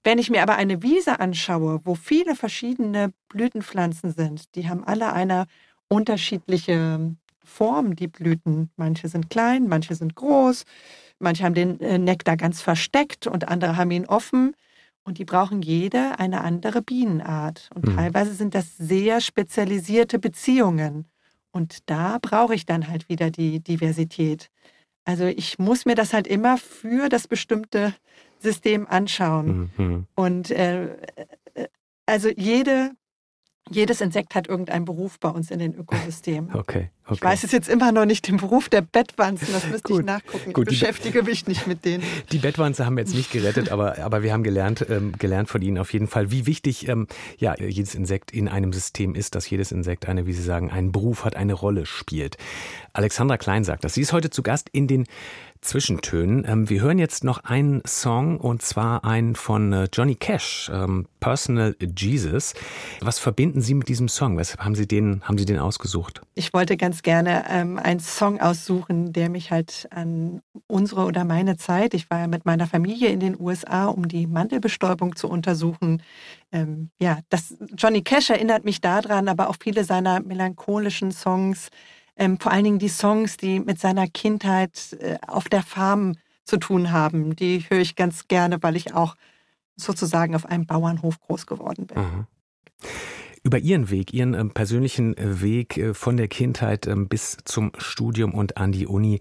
Wenn 0.04 0.18
ich 0.18 0.30
mir 0.30 0.42
aber 0.42 0.56
eine 0.56 0.82
Wiese 0.82 1.18
anschaue, 1.20 1.80
wo 1.84 1.94
viele 1.94 2.34
verschiedene 2.34 3.12
Blütenpflanzen 3.28 4.12
sind, 4.12 4.54
die 4.54 4.68
haben 4.68 4.84
alle 4.84 5.12
eine 5.12 5.46
unterschiedliche 5.88 7.14
Form, 7.42 7.94
die 7.94 8.08
Blüten. 8.08 8.70
Manche 8.76 9.08
sind 9.08 9.30
klein, 9.30 9.68
manche 9.68 9.94
sind 9.94 10.14
groß, 10.14 10.64
manche 11.18 11.44
haben 11.44 11.54
den 11.54 11.80
äh, 11.80 11.98
Nektar 11.98 12.36
ganz 12.36 12.60
versteckt 12.60 13.26
und 13.26 13.48
andere 13.48 13.76
haben 13.76 13.90
ihn 13.90 14.06
offen. 14.06 14.54
Und 15.04 15.18
die 15.18 15.24
brauchen 15.24 15.60
jede 15.60 16.18
eine 16.18 16.40
andere 16.40 16.80
Bienenart. 16.82 17.70
Und 17.74 17.86
mhm. 17.86 17.96
teilweise 17.96 18.34
sind 18.34 18.54
das 18.54 18.76
sehr 18.76 19.20
spezialisierte 19.20 20.18
Beziehungen. 20.18 21.06
Und 21.52 21.88
da 21.90 22.18
brauche 22.20 22.54
ich 22.54 22.66
dann 22.66 22.88
halt 22.88 23.08
wieder 23.08 23.30
die 23.30 23.60
Diversität. 23.60 24.50
Also 25.04 25.24
ich 25.26 25.58
muss 25.58 25.84
mir 25.84 25.94
das 25.94 26.12
halt 26.14 26.26
immer 26.26 26.56
für 26.56 27.08
das 27.08 27.28
bestimmte 27.28 27.94
System 28.38 28.86
anschauen. 28.88 29.70
Mhm. 29.76 30.06
Und 30.14 30.50
äh, 30.50 30.84
äh 31.54 31.68
also 32.06 32.28
jede 32.28 32.90
jedes 33.70 34.00
Insekt 34.00 34.34
hat 34.34 34.46
irgendeinen 34.48 34.84
Beruf 34.84 35.18
bei 35.18 35.30
uns 35.30 35.50
in 35.50 35.58
den 35.58 35.74
Ökosystemen. 35.74 36.50
Okay, 36.54 36.90
okay. 37.04 37.14
Ich 37.14 37.22
weiß 37.22 37.44
es 37.44 37.52
jetzt 37.52 37.68
immer 37.68 37.92
noch 37.92 38.04
nicht, 38.04 38.28
den 38.28 38.36
Beruf 38.36 38.68
der 38.68 38.82
Bettwanzen, 38.82 39.48
das 39.52 39.66
müsste 39.66 39.92
ich 39.94 40.04
nachgucken. 40.04 40.52
Gut, 40.52 40.70
ich 40.70 40.80
beschäftige 40.80 41.22
mich 41.22 41.46
nicht 41.46 41.66
mit 41.66 41.84
denen. 41.84 42.04
Die 42.32 42.38
Bettwanze 42.38 42.84
haben 42.84 42.96
wir 42.96 43.04
jetzt 43.04 43.14
nicht 43.14 43.30
gerettet, 43.30 43.70
aber, 43.70 43.98
aber 43.98 44.22
wir 44.22 44.32
haben 44.32 44.42
gelernt, 44.42 44.84
ähm, 44.90 45.12
gelernt 45.18 45.48
von 45.48 45.62
Ihnen 45.62 45.78
auf 45.78 45.92
jeden 45.92 46.08
Fall, 46.08 46.30
wie 46.30 46.46
wichtig 46.46 46.88
ähm, 46.88 47.06
ja, 47.38 47.54
jedes 47.58 47.94
Insekt 47.94 48.32
in 48.32 48.48
einem 48.48 48.72
System 48.72 49.14
ist, 49.14 49.34
dass 49.34 49.48
jedes 49.48 49.72
Insekt 49.72 50.06
eine, 50.08 50.26
wie 50.26 50.32
Sie 50.32 50.42
sagen, 50.42 50.70
einen 50.70 50.92
Beruf 50.92 51.24
hat, 51.24 51.36
eine 51.36 51.54
Rolle 51.54 51.86
spielt. 51.86 52.36
Alexandra 52.92 53.38
Klein 53.38 53.64
sagt 53.64 53.84
das. 53.84 53.94
Sie 53.94 54.02
ist 54.02 54.12
heute 54.12 54.30
zu 54.30 54.42
Gast 54.42 54.68
in 54.72 54.86
den 54.86 55.06
Zwischentönen. 55.64 56.44
Ähm, 56.46 56.68
wir 56.68 56.82
hören 56.82 56.98
jetzt 56.98 57.24
noch 57.24 57.42
einen 57.42 57.82
Song 57.86 58.38
und 58.38 58.62
zwar 58.62 59.04
einen 59.04 59.34
von 59.34 59.72
äh, 59.72 59.88
Johnny 59.92 60.14
Cash, 60.14 60.70
ähm, 60.72 61.06
Personal 61.20 61.74
Jesus. 61.96 62.54
Was 63.00 63.18
verbinden 63.18 63.62
Sie 63.62 63.74
mit 63.74 63.88
diesem 63.88 64.08
Song? 64.08 64.36
Weshalb 64.36 64.60
haben 64.60 64.74
Sie 64.74 64.86
den, 64.86 65.22
haben 65.24 65.38
Sie 65.38 65.46
den 65.46 65.58
ausgesucht? 65.58 66.20
Ich 66.34 66.52
wollte 66.52 66.76
ganz 66.76 67.02
gerne 67.02 67.44
ähm, 67.48 67.78
einen 67.78 68.00
Song 68.00 68.40
aussuchen, 68.40 69.12
der 69.12 69.30
mich 69.30 69.50
halt 69.50 69.88
an 69.90 70.42
unsere 70.66 71.04
oder 71.04 71.24
meine 71.24 71.56
Zeit, 71.56 71.94
ich 71.94 72.10
war 72.10 72.20
ja 72.20 72.26
mit 72.26 72.44
meiner 72.44 72.66
Familie 72.66 73.08
in 73.08 73.20
den 73.20 73.40
USA, 73.40 73.86
um 73.86 74.06
die 74.06 74.26
Mandelbestäubung 74.26 75.16
zu 75.16 75.28
untersuchen. 75.28 76.02
Ähm, 76.52 76.90
ja, 77.00 77.20
das 77.30 77.56
Johnny 77.76 78.02
Cash 78.02 78.30
erinnert 78.30 78.64
mich 78.64 78.80
daran, 78.80 79.28
aber 79.28 79.48
auch 79.48 79.56
viele 79.60 79.84
seiner 79.84 80.20
melancholischen 80.20 81.10
Songs 81.10 81.70
ähm, 82.16 82.38
vor 82.38 82.52
allen 82.52 82.64
Dingen 82.64 82.78
die 82.78 82.88
Songs, 82.88 83.36
die 83.36 83.60
mit 83.60 83.78
seiner 83.78 84.06
Kindheit 84.06 84.96
äh, 85.00 85.18
auf 85.26 85.48
der 85.48 85.62
Farm 85.62 86.16
zu 86.44 86.58
tun 86.58 86.92
haben, 86.92 87.36
die 87.36 87.64
höre 87.68 87.80
ich 87.80 87.96
ganz 87.96 88.28
gerne, 88.28 88.62
weil 88.62 88.76
ich 88.76 88.94
auch 88.94 89.16
sozusagen 89.76 90.34
auf 90.34 90.46
einem 90.46 90.66
Bauernhof 90.66 91.20
groß 91.20 91.46
geworden 91.46 91.86
bin. 91.86 91.98
Mhm. 91.98 92.26
Über 93.42 93.58
Ihren 93.58 93.90
Weg, 93.90 94.14
Ihren 94.14 94.34
ähm, 94.34 94.50
persönlichen 94.52 95.14
Weg 95.18 95.76
äh, 95.76 95.94
von 95.94 96.16
der 96.16 96.28
Kindheit 96.28 96.86
ähm, 96.86 97.08
bis 97.08 97.36
zum 97.44 97.72
Studium 97.76 98.32
und 98.34 98.56
an 98.56 98.72
die 98.72 98.86
Uni, 98.86 99.20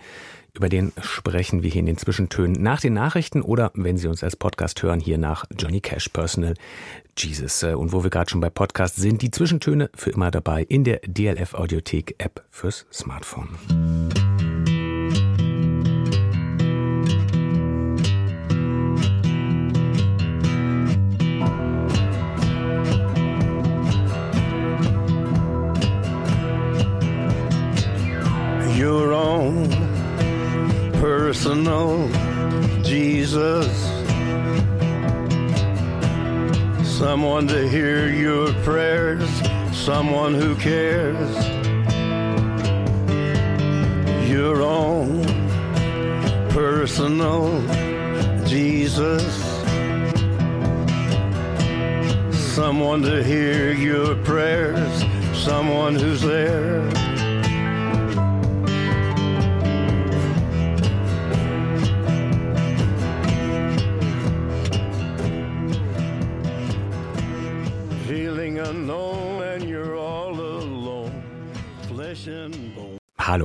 über 0.55 0.69
den 0.69 0.93
sprechen 1.01 1.63
wir 1.63 1.69
hier 1.71 1.79
in 1.79 1.87
den 1.87 1.97
Zwischentönen 1.97 2.61
nach 2.61 2.79
den 2.79 2.93
Nachrichten 2.93 3.41
oder, 3.41 3.71
wenn 3.73 3.97
Sie 3.97 4.07
uns 4.07 4.23
als 4.23 4.35
Podcast 4.35 4.81
hören, 4.83 4.99
hier 4.99 5.17
nach 5.17 5.45
Johnny 5.57 5.81
Cash 5.81 6.09
Personal 6.09 6.53
Jesus. 7.17 7.63
Äh, 7.63 7.73
und 7.73 7.91
wo 7.91 8.03
wir 8.03 8.11
gerade 8.11 8.29
schon 8.29 8.41
bei 8.41 8.49
Podcast 8.49 8.97
sind, 8.97 9.21
die 9.21 9.31
Zwischentöne 9.31 9.89
für 9.95 10.11
immer 10.11 10.29
dabei 10.29 10.63
in 10.63 10.83
der 10.83 10.99
DLF 11.05 11.55
Audiothek 11.55 12.15
App 12.19 12.43
fürs 12.51 12.85
Smartphone. 12.91 13.49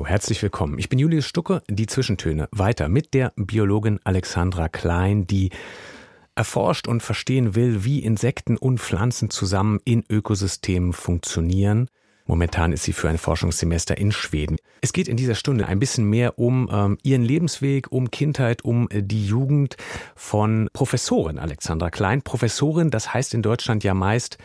Herzlich 0.08 0.42
willkommen. 0.42 0.78
Ich 0.78 0.88
bin 0.88 0.98
Julius 0.98 1.26
Stucke, 1.26 1.62
die 1.68 1.86
Zwischentöne. 1.86 2.48
Weiter 2.50 2.88
mit 2.88 3.12
der 3.12 3.34
Biologin 3.36 4.00
Alexandra 4.04 4.70
Klein, 4.70 5.26
die 5.26 5.50
erforscht 6.34 6.88
und 6.88 7.02
verstehen 7.02 7.54
will, 7.54 7.84
wie 7.84 7.98
Insekten 7.98 8.56
und 8.56 8.80
Pflanzen 8.80 9.28
zusammen 9.28 9.80
in 9.84 10.04
Ökosystemen 10.08 10.94
funktionieren. 10.94 11.88
Momentan 12.24 12.72
ist 12.72 12.84
sie 12.84 12.94
für 12.94 13.10
ein 13.10 13.18
Forschungssemester 13.18 13.98
in 13.98 14.10
Schweden. 14.10 14.56
Es 14.80 14.94
geht 14.94 15.08
in 15.08 15.18
dieser 15.18 15.34
Stunde 15.34 15.66
ein 15.66 15.78
bisschen 15.78 16.08
mehr 16.08 16.38
um 16.38 16.70
ähm, 16.72 16.98
ihren 17.02 17.22
Lebensweg, 17.22 17.92
um 17.92 18.10
Kindheit, 18.10 18.64
um 18.64 18.88
äh, 18.90 19.02
die 19.02 19.26
Jugend 19.26 19.76
von 20.16 20.70
Professorin 20.72 21.38
Alexandra 21.38 21.90
Klein. 21.90 22.22
Professorin, 22.22 22.90
das 22.90 23.12
heißt 23.12 23.34
in 23.34 23.42
Deutschland 23.42 23.84
ja 23.84 23.92
meist 23.92 24.38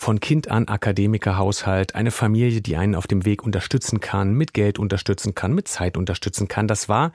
von 0.00 0.18
Kind 0.18 0.50
an 0.50 0.66
Akademikerhaushalt, 0.66 1.94
eine 1.94 2.10
Familie, 2.10 2.62
die 2.62 2.78
einen 2.78 2.94
auf 2.94 3.06
dem 3.06 3.26
Weg 3.26 3.44
unterstützen 3.44 4.00
kann, 4.00 4.32
mit 4.32 4.54
Geld 4.54 4.78
unterstützen 4.78 5.34
kann, 5.34 5.52
mit 5.52 5.68
Zeit 5.68 5.98
unterstützen 5.98 6.48
kann. 6.48 6.66
Das 6.66 6.88
war 6.88 7.12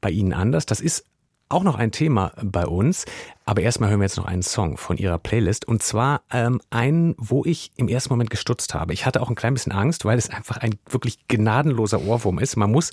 bei 0.00 0.10
Ihnen 0.10 0.32
anders. 0.32 0.64
Das 0.64 0.80
ist 0.80 1.04
auch 1.48 1.62
noch 1.62 1.76
ein 1.76 1.92
Thema 1.92 2.32
bei 2.42 2.66
uns. 2.66 3.04
Aber 3.48 3.62
erstmal 3.62 3.88
hören 3.88 4.00
wir 4.00 4.04
jetzt 4.04 4.18
noch 4.18 4.26
einen 4.26 4.42
Song 4.42 4.76
von 4.76 4.98
ihrer 4.98 5.18
Playlist. 5.18 5.66
Und 5.66 5.82
zwar 5.82 6.20
ähm, 6.30 6.60
einen, 6.68 7.14
wo 7.16 7.46
ich 7.46 7.70
im 7.76 7.88
ersten 7.88 8.10
Moment 8.10 8.28
gestutzt 8.28 8.74
habe. 8.74 8.92
Ich 8.92 9.06
hatte 9.06 9.22
auch 9.22 9.30
ein 9.30 9.36
klein 9.36 9.54
bisschen 9.54 9.72
Angst, 9.72 10.04
weil 10.04 10.18
es 10.18 10.28
einfach 10.28 10.58
ein 10.58 10.74
wirklich 10.90 11.26
gnadenloser 11.28 12.02
Ohrwurm 12.02 12.40
ist. 12.40 12.56
Man 12.56 12.70
muss 12.70 12.92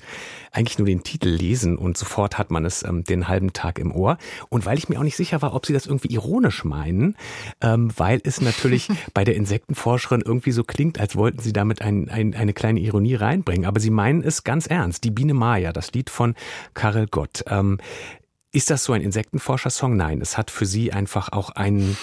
eigentlich 0.52 0.78
nur 0.78 0.86
den 0.86 1.02
Titel 1.02 1.28
lesen 1.28 1.76
und 1.76 1.98
sofort 1.98 2.38
hat 2.38 2.50
man 2.50 2.64
es 2.64 2.82
ähm, 2.84 3.04
den 3.04 3.28
halben 3.28 3.52
Tag 3.52 3.78
im 3.78 3.94
Ohr. 3.94 4.16
Und 4.48 4.64
weil 4.64 4.78
ich 4.78 4.88
mir 4.88 4.98
auch 4.98 5.04
nicht 5.04 5.16
sicher 5.16 5.42
war, 5.42 5.52
ob 5.52 5.66
sie 5.66 5.74
das 5.74 5.84
irgendwie 5.84 6.14
ironisch 6.14 6.64
meinen, 6.64 7.16
ähm, 7.60 7.90
weil 7.94 8.22
es 8.24 8.40
natürlich 8.40 8.88
bei 9.12 9.24
der 9.24 9.36
Insektenforscherin 9.36 10.22
irgendwie 10.22 10.52
so 10.52 10.64
klingt, 10.64 10.98
als 10.98 11.16
wollten 11.16 11.40
sie 11.40 11.52
damit 11.52 11.82
ein, 11.82 12.08
ein, 12.08 12.34
eine 12.34 12.54
kleine 12.54 12.80
Ironie 12.80 13.16
reinbringen. 13.16 13.66
Aber 13.66 13.78
sie 13.78 13.90
meinen 13.90 14.22
es 14.22 14.42
ganz 14.42 14.66
ernst. 14.66 15.04
Die 15.04 15.10
Biene 15.10 15.34
Maya, 15.34 15.74
das 15.74 15.92
Lied 15.92 16.08
von 16.08 16.34
Karel 16.72 17.08
Gott. 17.08 17.44
Ähm, 17.46 17.76
ist 18.56 18.70
das 18.70 18.84
so 18.84 18.94
ein 18.94 19.02
Insektenforscher-Song? 19.02 19.96
Nein, 19.96 20.22
es 20.22 20.38
hat 20.38 20.50
für 20.50 20.64
Sie 20.64 20.90
einfach 20.90 21.30
auch 21.30 21.50
ein, 21.50 21.96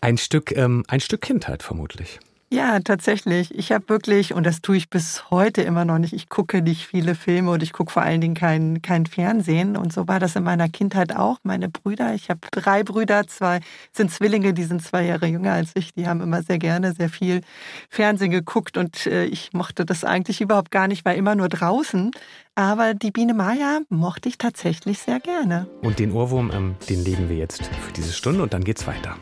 ein, 0.00 0.18
Stück, 0.18 0.50
ähm, 0.56 0.84
ein 0.88 0.98
Stück 0.98 1.20
Kindheit 1.20 1.62
vermutlich. 1.62 2.18
Ja, 2.50 2.80
tatsächlich. 2.80 3.54
Ich 3.54 3.72
habe 3.72 3.90
wirklich, 3.90 4.32
und 4.32 4.46
das 4.46 4.62
tue 4.62 4.78
ich 4.78 4.88
bis 4.88 5.30
heute 5.30 5.60
immer 5.60 5.84
noch 5.84 5.98
nicht, 5.98 6.14
ich 6.14 6.30
gucke 6.30 6.62
nicht 6.62 6.86
viele 6.86 7.14
Filme 7.14 7.50
und 7.50 7.62
ich 7.62 7.74
gucke 7.74 7.92
vor 7.92 8.00
allen 8.00 8.22
Dingen 8.22 8.34
kein, 8.34 8.80
kein 8.80 9.04
Fernsehen. 9.04 9.76
Und 9.76 9.92
so 9.92 10.08
war 10.08 10.18
das 10.18 10.34
in 10.34 10.44
meiner 10.44 10.70
Kindheit 10.70 11.14
auch. 11.14 11.36
Meine 11.42 11.68
Brüder, 11.68 12.14
ich 12.14 12.30
habe 12.30 12.40
drei 12.50 12.84
Brüder, 12.84 13.26
zwei 13.26 13.60
sind 13.92 14.10
Zwillinge, 14.10 14.54
die 14.54 14.64
sind 14.64 14.82
zwei 14.82 15.04
Jahre 15.04 15.26
jünger 15.26 15.52
als 15.52 15.72
ich. 15.74 15.92
Die 15.92 16.06
haben 16.06 16.22
immer 16.22 16.42
sehr 16.42 16.58
gerne 16.58 16.94
sehr 16.94 17.10
viel 17.10 17.42
Fernsehen 17.90 18.30
geguckt 18.30 18.78
und 18.78 19.06
äh, 19.06 19.26
ich 19.26 19.52
mochte 19.52 19.84
das 19.84 20.04
eigentlich 20.04 20.40
überhaupt 20.40 20.70
gar 20.70 20.88
nicht, 20.88 21.04
war 21.04 21.14
immer 21.14 21.34
nur 21.34 21.50
draußen. 21.50 22.12
Aber 22.54 22.94
die 22.94 23.10
Biene 23.10 23.34
Maya 23.34 23.80
mochte 23.90 24.30
ich 24.30 24.38
tatsächlich 24.38 25.00
sehr 25.00 25.20
gerne. 25.20 25.66
Und 25.82 25.98
den 25.98 26.12
Ohrwurm, 26.12 26.50
ähm, 26.54 26.76
den 26.88 27.04
legen 27.04 27.28
wir 27.28 27.36
jetzt 27.36 27.66
für 27.66 27.92
diese 27.92 28.14
Stunde 28.14 28.42
und 28.42 28.54
dann 28.54 28.64
geht's 28.64 28.86
weiter 28.86 29.16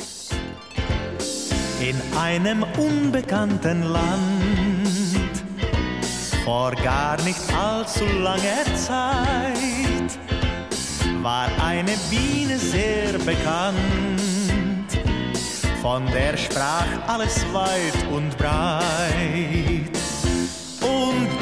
in 1.80 2.00
einem 2.18 2.64
unbekannten 2.78 3.82
Land. 3.82 5.44
Vor 6.44 6.72
gar 6.72 7.20
nicht 7.22 7.40
allzu 7.54 8.04
langer 8.22 8.64
Zeit 8.76 10.18
war 11.22 11.48
eine 11.62 11.92
Biene 12.08 12.58
sehr 12.58 13.12
bekannt. 13.18 13.76
Von 15.82 16.06
der 16.12 16.36
sprach 16.36 16.86
alles 17.06 17.44
weit 17.52 18.12
und 18.12 18.36
breit. 18.38 19.90
Und 20.80 21.35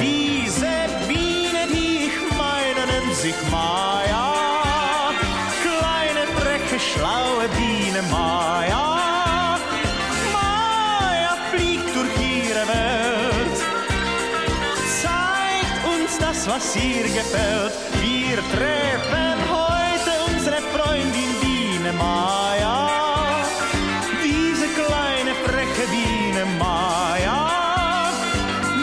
was 16.46 16.76
ihr 16.76 17.04
gefällt. 17.04 17.72
Wir 18.02 18.37
treffen 18.37 19.37
heute 19.48 20.12
unsere 20.30 20.57
Freundin 20.72 21.30
Biene 21.40 21.92
Maya. 21.92 23.44
Diese 24.22 24.66
kleine 24.68 25.35
freche 25.44 25.87
Biene 25.88 26.44
Maya. 26.59 27.48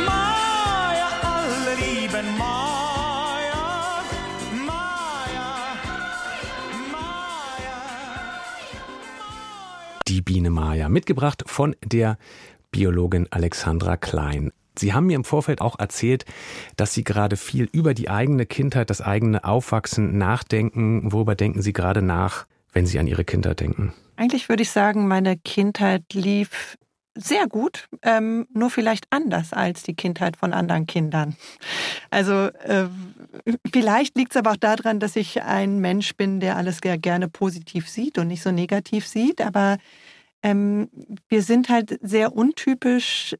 Maya, 0.05 1.09
alle 1.21 1.75
lieben 1.75 2.37
Maya. 2.37 4.03
Maya. 4.65 5.49
Maya. 6.91 7.79
Die 10.07 10.21
Biene 10.21 10.49
Maya, 10.49 10.89
mitgebracht 10.89 11.43
von 11.45 11.75
der 11.83 12.17
Biologin 12.71 13.27
Alexandra 13.29 13.97
Klein. 13.97 14.51
Sie 14.81 14.93
haben 14.93 15.05
mir 15.05 15.15
im 15.15 15.23
Vorfeld 15.23 15.61
auch 15.61 15.79
erzählt, 15.79 16.25
dass 16.75 16.93
Sie 16.93 17.03
gerade 17.03 17.37
viel 17.37 17.69
über 17.71 17.93
die 17.93 18.09
eigene 18.09 18.45
Kindheit, 18.45 18.89
das 18.89 18.99
eigene 18.99 19.43
Aufwachsen 19.43 20.17
nachdenken. 20.17 21.11
Worüber 21.13 21.35
denken 21.35 21.61
Sie 21.61 21.71
gerade 21.71 22.01
nach, 22.01 22.47
wenn 22.73 22.87
Sie 22.87 22.99
an 22.99 23.07
Ihre 23.07 23.23
Kindheit 23.23 23.59
denken? 23.59 23.93
Eigentlich 24.15 24.49
würde 24.49 24.63
ich 24.63 24.71
sagen, 24.71 25.07
meine 25.07 25.37
Kindheit 25.37 26.13
lief 26.13 26.77
sehr 27.13 27.47
gut, 27.47 27.89
ähm, 28.03 28.47
nur 28.53 28.69
vielleicht 28.69 29.05
anders 29.11 29.53
als 29.53 29.83
die 29.83 29.95
Kindheit 29.95 30.35
von 30.37 30.53
anderen 30.53 30.87
Kindern. 30.87 31.35
Also 32.09 32.33
äh, 32.33 32.87
vielleicht 33.71 34.17
liegt 34.17 34.31
es 34.31 34.37
aber 34.37 34.51
auch 34.51 34.57
daran, 34.57 34.99
dass 34.99 35.15
ich 35.15 35.43
ein 35.43 35.79
Mensch 35.79 36.15
bin, 36.15 36.39
der 36.39 36.55
alles 36.55 36.81
gerne 36.81 37.27
positiv 37.27 37.87
sieht 37.87 38.17
und 38.17 38.27
nicht 38.27 38.41
so 38.41 38.51
negativ 38.51 39.05
sieht. 39.05 39.41
Aber 39.41 39.77
ähm, 40.41 40.89
wir 41.27 41.43
sind 41.43 41.69
halt 41.69 41.99
sehr 42.01 42.33
untypisch 42.35 43.35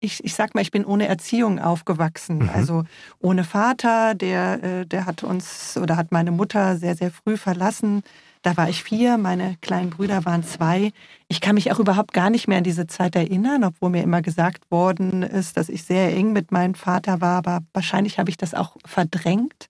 ich, 0.00 0.24
ich 0.24 0.34
sag 0.34 0.54
mal, 0.54 0.60
ich 0.60 0.70
bin 0.70 0.84
ohne 0.84 1.08
Erziehung 1.08 1.58
aufgewachsen. 1.58 2.38
Mhm. 2.38 2.50
Also 2.54 2.84
ohne 3.20 3.44
Vater, 3.44 4.14
der, 4.14 4.62
äh, 4.62 4.86
der 4.86 5.06
hat 5.06 5.22
uns 5.22 5.76
oder 5.76 5.96
hat 5.96 6.12
meine 6.12 6.30
Mutter 6.30 6.76
sehr, 6.76 6.94
sehr 6.94 7.10
früh 7.10 7.36
verlassen. 7.36 8.02
Da 8.42 8.56
war 8.56 8.68
ich 8.68 8.82
vier, 8.82 9.18
meine 9.18 9.56
kleinen 9.60 9.90
Brüder 9.90 10.24
waren 10.24 10.42
zwei. 10.42 10.92
Ich 11.28 11.40
kann 11.40 11.54
mich 11.54 11.70
auch 11.70 11.78
überhaupt 11.78 12.12
gar 12.12 12.28
nicht 12.28 12.48
mehr 12.48 12.58
an 12.58 12.64
diese 12.64 12.88
Zeit 12.88 13.14
erinnern, 13.14 13.62
obwohl 13.62 13.90
mir 13.90 14.02
immer 14.02 14.20
gesagt 14.20 14.68
worden 14.70 15.22
ist, 15.22 15.56
dass 15.56 15.68
ich 15.68 15.84
sehr 15.84 16.12
eng 16.12 16.32
mit 16.32 16.50
meinem 16.50 16.74
Vater 16.74 17.20
war. 17.20 17.38
Aber 17.38 17.60
wahrscheinlich 17.72 18.18
habe 18.18 18.30
ich 18.30 18.36
das 18.36 18.54
auch 18.54 18.76
verdrängt 18.84 19.68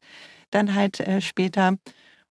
dann 0.53 0.75
halt 0.75 1.01
äh, 1.01 1.21
später. 1.21 1.77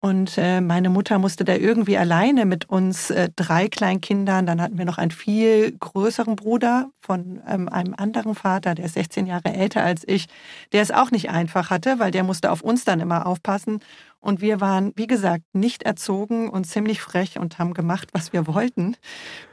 Und 0.06 0.38
äh, 0.38 0.62
meine 0.62 0.92
Mutter 0.92 1.18
musste 1.18 1.46
da 1.46 1.56
irgendwie 1.56 1.98
alleine 1.98 2.46
mit 2.46 2.70
uns 2.70 3.10
äh, 3.10 3.30
drei 3.36 3.68
Kleinkindern. 3.68 4.46
Dann 4.46 4.62
hatten 4.62 4.78
wir 4.78 4.86
noch 4.86 5.00
einen 5.00 5.10
viel 5.10 5.72
größeren 5.72 6.36
Bruder 6.36 6.92
von 7.02 7.42
ähm, 7.48 7.68
einem 7.70 7.96
anderen 7.98 8.36
Vater, 8.36 8.76
der 8.76 8.86
ist 8.86 8.94
16 8.94 9.26
Jahre 9.26 9.52
älter 9.52 9.82
als 9.82 10.04
ich, 10.06 10.28
der 10.74 10.84
es 10.84 10.92
auch 10.92 11.10
nicht 11.10 11.32
einfach 11.32 11.72
hatte, 11.72 11.98
weil 11.98 12.12
der 12.12 12.24
musste 12.24 12.52
auf 12.52 12.62
uns 12.62 12.86
dann 12.86 13.00
immer 13.00 13.26
aufpassen. 13.26 13.80
Und 14.20 14.42
wir 14.42 14.62
waren, 14.62 14.92
wie 14.96 15.08
gesagt, 15.08 15.44
nicht 15.54 15.82
erzogen 15.84 16.50
und 16.50 16.66
ziemlich 16.66 17.02
frech 17.02 17.40
und 17.40 17.58
haben 17.58 17.74
gemacht, 17.74 18.10
was 18.14 18.32
wir 18.32 18.46
wollten. 18.46 18.96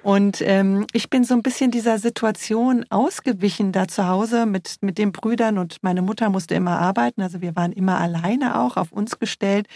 Und 0.02 0.42
ähm, 0.42 0.86
ich 0.92 1.08
bin 1.08 1.24
so 1.24 1.32
ein 1.32 1.42
bisschen 1.42 1.70
dieser 1.70 1.98
Situation 1.98 2.84
ausgewichen 2.90 3.72
da 3.72 3.88
zu 3.88 4.06
Hause 4.06 4.44
mit, 4.44 4.76
mit 4.82 4.98
den 4.98 5.12
Brüdern 5.12 5.56
und 5.56 5.78
meine 5.82 6.02
Mutter 6.02 6.28
musste 6.28 6.54
immer 6.54 6.78
arbeiten. 6.78 7.22
Also 7.22 7.40
wir 7.40 7.56
waren 7.56 7.72
immer 7.72 7.98
alleine 7.98 8.60
auch 8.60 8.76
auf 8.76 8.92
uns 8.92 9.18
gestellt 9.18 9.66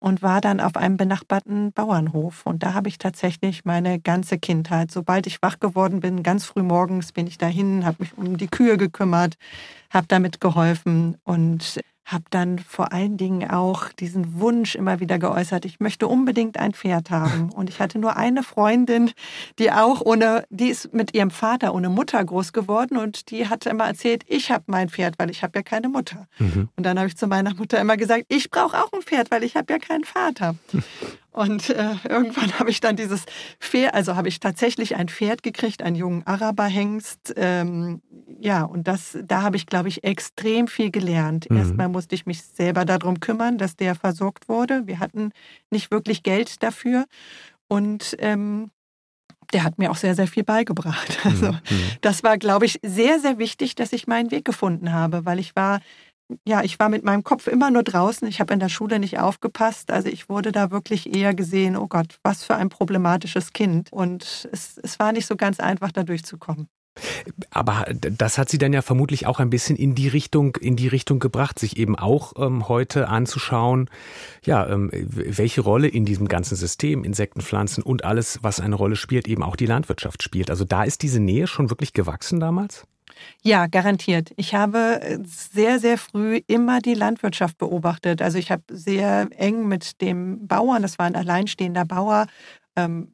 und 0.00 0.22
war 0.22 0.40
dann 0.40 0.60
auf 0.60 0.76
einem 0.76 0.96
benachbarten 0.96 1.72
Bauernhof. 1.72 2.44
Und 2.46 2.62
da 2.62 2.74
habe 2.74 2.88
ich 2.88 2.98
tatsächlich 2.98 3.64
meine 3.64 4.00
ganze 4.00 4.38
Kindheit, 4.38 4.90
sobald 4.90 5.26
ich 5.26 5.42
wach 5.42 5.60
geworden 5.60 6.00
bin, 6.00 6.22
ganz 6.22 6.46
früh 6.46 6.62
morgens 6.62 7.12
bin 7.12 7.26
ich 7.26 7.38
dahin, 7.38 7.84
habe 7.84 7.98
mich 8.00 8.16
um 8.16 8.36
die 8.36 8.48
Kühe 8.48 8.76
gekümmert, 8.78 9.36
habe 9.90 10.06
damit 10.08 10.40
geholfen 10.40 11.16
und 11.24 11.80
habe 12.12 12.24
dann 12.30 12.58
vor 12.58 12.92
allen 12.92 13.16
Dingen 13.16 13.50
auch 13.50 13.88
diesen 13.92 14.40
Wunsch 14.40 14.74
immer 14.74 15.00
wieder 15.00 15.18
geäußert, 15.18 15.64
ich 15.64 15.80
möchte 15.80 16.08
unbedingt 16.08 16.58
ein 16.58 16.72
Pferd 16.72 17.10
haben. 17.10 17.50
Und 17.54 17.68
ich 17.68 17.80
hatte 17.80 17.98
nur 17.98 18.16
eine 18.16 18.42
Freundin, 18.42 19.12
die 19.58 19.70
auch 19.70 20.00
ohne, 20.00 20.44
die 20.50 20.68
ist 20.68 20.92
mit 20.92 21.14
ihrem 21.14 21.30
Vater 21.30 21.74
ohne 21.74 21.88
Mutter 21.88 22.24
groß 22.24 22.52
geworden 22.52 22.96
und 22.96 23.30
die 23.30 23.48
hat 23.48 23.66
immer 23.66 23.84
erzählt, 23.84 24.24
ich 24.26 24.50
habe 24.50 24.64
mein 24.66 24.88
Pferd, 24.88 25.18
weil 25.18 25.30
ich 25.30 25.42
habe 25.42 25.58
ja 25.58 25.62
keine 25.62 25.88
Mutter. 25.88 26.26
Mhm. 26.38 26.68
Und 26.76 26.84
dann 26.84 26.98
habe 26.98 27.08
ich 27.08 27.16
zu 27.16 27.26
meiner 27.26 27.54
Mutter 27.54 27.80
immer 27.80 27.96
gesagt, 27.96 28.24
ich 28.28 28.50
brauche 28.50 28.76
auch 28.78 28.92
ein 28.92 29.02
Pferd, 29.02 29.30
weil 29.30 29.44
ich 29.44 29.56
habe 29.56 29.72
ja 29.72 29.78
keinen 29.78 30.04
Vater. 30.04 30.54
Und 31.32 31.70
äh, 31.70 31.94
irgendwann 32.08 32.58
habe 32.58 32.70
ich 32.70 32.80
dann 32.80 32.96
dieses 32.96 33.24
Pferd, 33.60 33.94
also 33.94 34.16
habe 34.16 34.28
ich 34.28 34.40
tatsächlich 34.40 34.96
ein 34.96 35.08
Pferd 35.08 35.42
gekriegt, 35.42 35.82
einen 35.82 35.96
jungen 35.96 36.26
Araberhengst. 36.26 37.34
Ähm, 37.36 38.02
ja, 38.40 38.64
und 38.64 38.88
das, 38.88 39.16
da 39.24 39.42
habe 39.42 39.56
ich, 39.56 39.66
glaube 39.66 39.88
ich, 39.88 40.02
extrem 40.02 40.66
viel 40.66 40.90
gelernt. 40.90 41.48
Mhm. 41.48 41.58
Erstmal 41.58 41.88
musste 41.88 42.14
ich 42.14 42.26
mich 42.26 42.42
selber 42.42 42.84
darum 42.84 43.20
kümmern, 43.20 43.58
dass 43.58 43.76
der 43.76 43.94
versorgt 43.94 44.48
wurde. 44.48 44.86
Wir 44.86 44.98
hatten 44.98 45.30
nicht 45.70 45.90
wirklich 45.90 46.22
Geld 46.22 46.62
dafür. 46.62 47.06
Und 47.68 48.16
ähm, 48.18 48.70
der 49.52 49.64
hat 49.64 49.78
mir 49.78 49.90
auch 49.90 49.96
sehr, 49.96 50.14
sehr 50.14 50.26
viel 50.26 50.44
beigebracht. 50.44 51.18
Also 51.24 51.52
mhm. 51.52 51.58
das 52.00 52.22
war, 52.22 52.38
glaube 52.38 52.66
ich, 52.66 52.80
sehr, 52.82 53.20
sehr 53.20 53.38
wichtig, 53.38 53.74
dass 53.74 53.92
ich 53.92 54.06
meinen 54.06 54.30
Weg 54.30 54.44
gefunden 54.44 54.92
habe, 54.92 55.24
weil 55.24 55.38
ich 55.38 55.54
war, 55.54 55.80
ja, 56.46 56.62
ich 56.62 56.78
war 56.78 56.88
mit 56.88 57.04
meinem 57.04 57.24
Kopf 57.24 57.46
immer 57.46 57.70
nur 57.70 57.82
draußen. 57.82 58.26
Ich 58.28 58.40
habe 58.40 58.52
in 58.52 58.60
der 58.60 58.68
Schule 58.68 58.98
nicht 58.98 59.18
aufgepasst. 59.18 59.90
Also 59.90 60.08
ich 60.08 60.28
wurde 60.28 60.52
da 60.52 60.70
wirklich 60.70 61.14
eher 61.14 61.34
gesehen, 61.34 61.76
oh 61.76 61.88
Gott, 61.88 62.18
was 62.22 62.44
für 62.44 62.56
ein 62.56 62.68
problematisches 62.68 63.52
Kind. 63.52 63.92
Und 63.92 64.48
es, 64.52 64.78
es 64.82 64.98
war 64.98 65.12
nicht 65.12 65.26
so 65.26 65.36
ganz 65.36 65.60
einfach, 65.60 65.92
da 65.92 66.02
durchzukommen. 66.02 66.68
Aber 67.50 67.86
das 67.92 68.36
hat 68.36 68.48
sie 68.48 68.58
dann 68.58 68.72
ja 68.72 68.82
vermutlich 68.82 69.26
auch 69.26 69.38
ein 69.38 69.48
bisschen 69.48 69.76
in 69.76 69.94
die 69.94 70.08
Richtung, 70.08 70.56
in 70.56 70.76
die 70.76 70.88
Richtung 70.88 71.18
gebracht, 71.18 71.58
sich 71.58 71.76
eben 71.76 71.96
auch 71.96 72.32
ähm, 72.36 72.68
heute 72.68 73.08
anzuschauen, 73.08 73.88
ja, 74.44 74.68
ähm, 74.68 74.90
welche 74.92 75.60
Rolle 75.60 75.88
in 75.88 76.04
diesem 76.04 76.28
ganzen 76.28 76.56
System, 76.56 77.04
Insekten, 77.04 77.40
Pflanzen 77.40 77.82
und 77.82 78.04
alles, 78.04 78.40
was 78.42 78.60
eine 78.60 78.74
Rolle 78.74 78.96
spielt, 78.96 79.28
eben 79.28 79.42
auch 79.42 79.56
die 79.56 79.66
Landwirtschaft 79.66 80.22
spielt. 80.22 80.50
Also 80.50 80.64
da 80.64 80.82
ist 80.82 81.02
diese 81.02 81.20
Nähe 81.20 81.46
schon 81.46 81.70
wirklich 81.70 81.92
gewachsen 81.92 82.40
damals? 82.40 82.86
Ja, 83.42 83.66
garantiert. 83.66 84.30
Ich 84.36 84.54
habe 84.54 85.00
äh, 85.02 85.18
sehr, 85.24 85.78
sehr 85.78 85.98
früh 85.98 86.40
immer 86.46 86.80
die 86.80 86.94
Landwirtschaft 86.94 87.58
beobachtet. 87.58 88.22
Also 88.22 88.38
ich 88.38 88.50
habe 88.50 88.62
sehr 88.70 89.28
eng 89.36 89.66
mit 89.68 90.00
dem 90.00 90.46
Bauern, 90.46 90.82
das 90.82 90.98
war 90.98 91.06
ein 91.06 91.16
alleinstehender 91.16 91.84
Bauer, 91.84 92.26
ähm, 92.76 93.12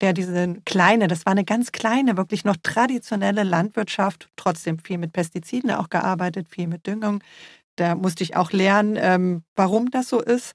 der 0.00 0.12
diese 0.12 0.54
kleine, 0.64 1.08
das 1.08 1.26
war 1.26 1.32
eine 1.32 1.44
ganz 1.44 1.72
kleine, 1.72 2.16
wirklich 2.16 2.44
noch 2.44 2.56
traditionelle 2.62 3.42
Landwirtschaft, 3.42 4.28
trotzdem 4.36 4.78
viel 4.78 4.98
mit 4.98 5.12
Pestiziden 5.12 5.72
auch 5.72 5.88
gearbeitet, 5.88 6.48
viel 6.48 6.68
mit 6.68 6.86
Düngung. 6.86 7.20
Da 7.76 7.94
musste 7.96 8.24
ich 8.24 8.36
auch 8.36 8.52
lernen, 8.52 8.96
ähm, 9.00 9.44
warum 9.56 9.90
das 9.90 10.08
so 10.08 10.20
ist. 10.20 10.52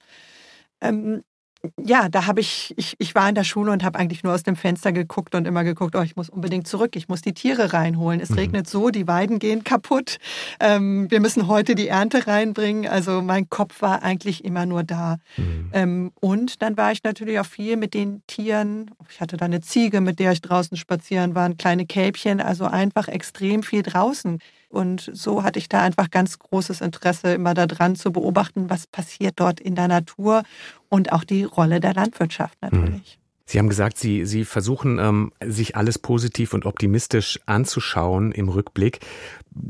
Ja, 1.82 2.10
da 2.10 2.28
habe 2.28 2.42
ich, 2.42 2.74
ich, 2.76 2.96
ich 3.00 3.16
war 3.16 3.30
in 3.30 3.36
der 3.36 3.46
Schule 3.46 3.72
und 3.72 3.86
habe 3.86 3.98
eigentlich 3.98 4.22
nur 4.22 4.34
aus 4.34 4.44
dem 4.44 4.58
Fenster 4.58 4.92
geguckt 4.92 5.34
und 5.34 5.48
immer 5.48 5.64
geguckt, 5.64 5.96
oh, 5.96 6.02
ich 6.02 6.18
muss 6.18 6.30
unbedingt 6.30 6.68
zurück, 6.68 6.98
ich 6.98 7.08
muss 7.08 7.22
die 7.22 7.34
Tiere 7.34 7.72
reinholen. 7.72 8.20
Es 8.20 8.32
mhm. 8.32 8.40
regnet 8.40 8.70
so, 8.70 8.90
die 8.90 9.08
Weiden 9.08 9.40
gehen 9.40 9.64
kaputt. 9.64 10.18
Ähm, 10.60 11.10
wir 11.10 11.22
müssen 11.22 11.48
heute 11.48 11.74
die 11.76 11.88
Ernte 11.88 12.28
reinbringen. 12.28 12.88
Also 12.88 13.22
mein 13.22 13.50
Kopf 13.50 13.82
war 13.82 14.04
eigentlich 14.04 14.44
immer 14.44 14.66
nur 14.66 14.84
da. 14.84 15.20
Mhm. 15.38 15.70
Ähm, 15.72 16.12
und 16.20 16.62
dann 16.62 16.76
war 16.76 16.92
ich 16.92 17.02
natürlich 17.04 17.40
auch 17.40 17.46
viel 17.46 17.78
mit 17.78 17.94
den 17.94 18.24
Tieren. 18.28 18.92
Ich 19.10 19.22
hatte 19.22 19.38
da 19.38 19.46
eine 19.46 19.62
Ziege, 19.62 20.02
mit 20.02 20.20
der 20.20 20.34
ich 20.34 20.42
draußen 20.42 20.76
spazieren 20.76 21.34
war, 21.34 21.50
kleine 21.54 21.86
Kälbchen, 21.86 22.42
also 22.42 22.66
einfach 22.66 23.08
extrem 23.08 23.64
viel 23.64 23.84
draußen. 23.84 24.40
Und 24.74 25.12
so 25.14 25.44
hatte 25.44 25.60
ich 25.60 25.70
da 25.70 25.82
einfach 25.82 26.10
ganz 26.10 26.40
großes 26.40 26.82
Interesse, 26.82 27.34
immer 27.34 27.54
daran 27.54 27.96
zu 27.96 28.12
beobachten, 28.12 28.72
was 28.72 28.88
passiert 28.88 29.36
dort 29.36 29.60
in 29.60 29.76
der 29.76 29.88
Natur 29.88 30.42
und 30.90 31.12
auch 31.12 31.24
die 31.24 31.44
Rolle 31.44 31.80
der 31.80 31.94
Landwirtschaft 31.94 32.58
natürlich. 32.62 33.18
Mhm. 33.18 33.24
Sie 33.46 33.60
haben 33.60 33.70
gesagt, 33.70 34.00
Sie, 34.00 34.26
Sie 34.26 34.46
versuchen, 34.46 34.98
ähm, 34.98 35.32
sich 35.46 35.76
alles 35.76 36.00
positiv 36.00 36.54
und 36.56 36.66
optimistisch 36.66 37.40
anzuschauen 37.46 38.32
im 38.32 38.50
Rückblick. 38.50 39.00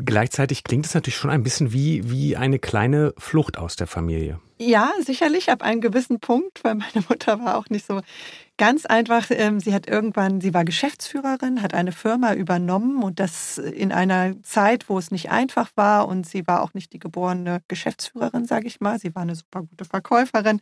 Gleichzeitig 0.06 0.63
klingt 0.63 0.86
es 0.86 0.94
natürlich 0.94 1.18
schon 1.18 1.32
ein 1.32 1.44
bisschen 1.44 1.74
wie, 1.74 2.10
wie 2.10 2.38
eine 2.38 2.60
kleine 2.60 3.13
Flucht 3.18 3.58
aus 3.58 3.76
der 3.76 3.88
Familie. 3.88 4.39
Ja, 4.58 4.92
sicherlich 5.04 5.52
ab 5.52 5.63
einem 5.63 5.82
gewissen 5.82 6.22
Punkt, 6.22 6.63
weil 6.63 6.76
meine 6.76 7.04
Mutter 7.10 7.39
war 7.44 7.58
auch 7.58 7.70
nicht 7.70 7.86
so 7.86 8.00
Ganz 8.58 8.86
einfach, 8.86 9.32
ähm, 9.32 9.60
sie 9.60 9.74
hat 9.74 9.88
irgendwann, 9.88 10.39
sie 10.39 10.54
war 10.54 10.63
Geschäftsführerin, 10.63 11.63
hat 11.63 11.74
eine 11.74 11.92
Firma 11.92 12.36
übernommen 12.36 13.02
und 13.02 13.20
das 13.20 13.58
in 13.58 13.92
einer 13.92 14.39
Zeit, 14.44 14.89
wo 14.89 15.00
es 15.00 15.10
nicht 15.10 15.32
einfach 15.32 15.72
war 15.76 16.08
und 16.08 16.28
sie 16.28 16.46
war 16.46 16.62
auch 16.62 16.76
nicht 16.76 16.94
die 16.94 17.00
geborene 17.00 17.62
Geschäftsführerin, 17.68 18.46
sage 18.46 18.68
ich 18.68 18.80
mal. 18.80 19.00
Sie 19.00 19.16
war 19.16 19.24
eine 19.24 19.34
super 19.34 19.63
gute 19.63 19.86
Verkäuferin, 19.86 20.60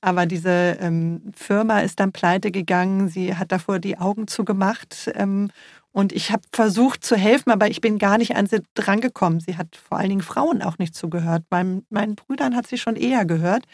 aber 0.00 0.26
diese 0.26 0.78
ähm, 0.80 1.32
Firma 1.34 1.80
ist 1.80 1.98
dann 1.98 2.12
pleite 2.12 2.52
gegangen. 2.52 3.08
Sie 3.08 3.34
hat 3.34 3.50
davor 3.50 3.80
die 3.80 3.98
Augen 3.98 4.28
zugemacht 4.28 5.10
ähm, 5.16 5.50
und 5.92 6.12
ich 6.12 6.30
habe 6.32 6.42
versucht 6.52 7.04
zu 7.04 7.16
helfen, 7.16 7.50
aber 7.50 7.68
ich 7.68 7.82
bin 7.82 7.98
gar 7.98 8.16
nicht 8.16 8.34
an 8.34 8.46
sie 8.46 8.62
drangekommen. 8.72 9.40
Sie 9.40 9.58
hat 9.58 9.76
vor 9.76 9.98
allen 9.98 10.08
Dingen 10.08 10.22
Frauen 10.22 10.62
auch 10.62 10.78
nicht 10.78 10.94
zugehört. 10.94 11.44
Meinem, 11.50 11.84
meinen 11.90 12.14
Brüdern 12.14 12.56
hat 12.56 12.66
sie 12.66 12.78
schon 12.78 12.96
eher 12.96 13.26
gehört, 13.26 13.64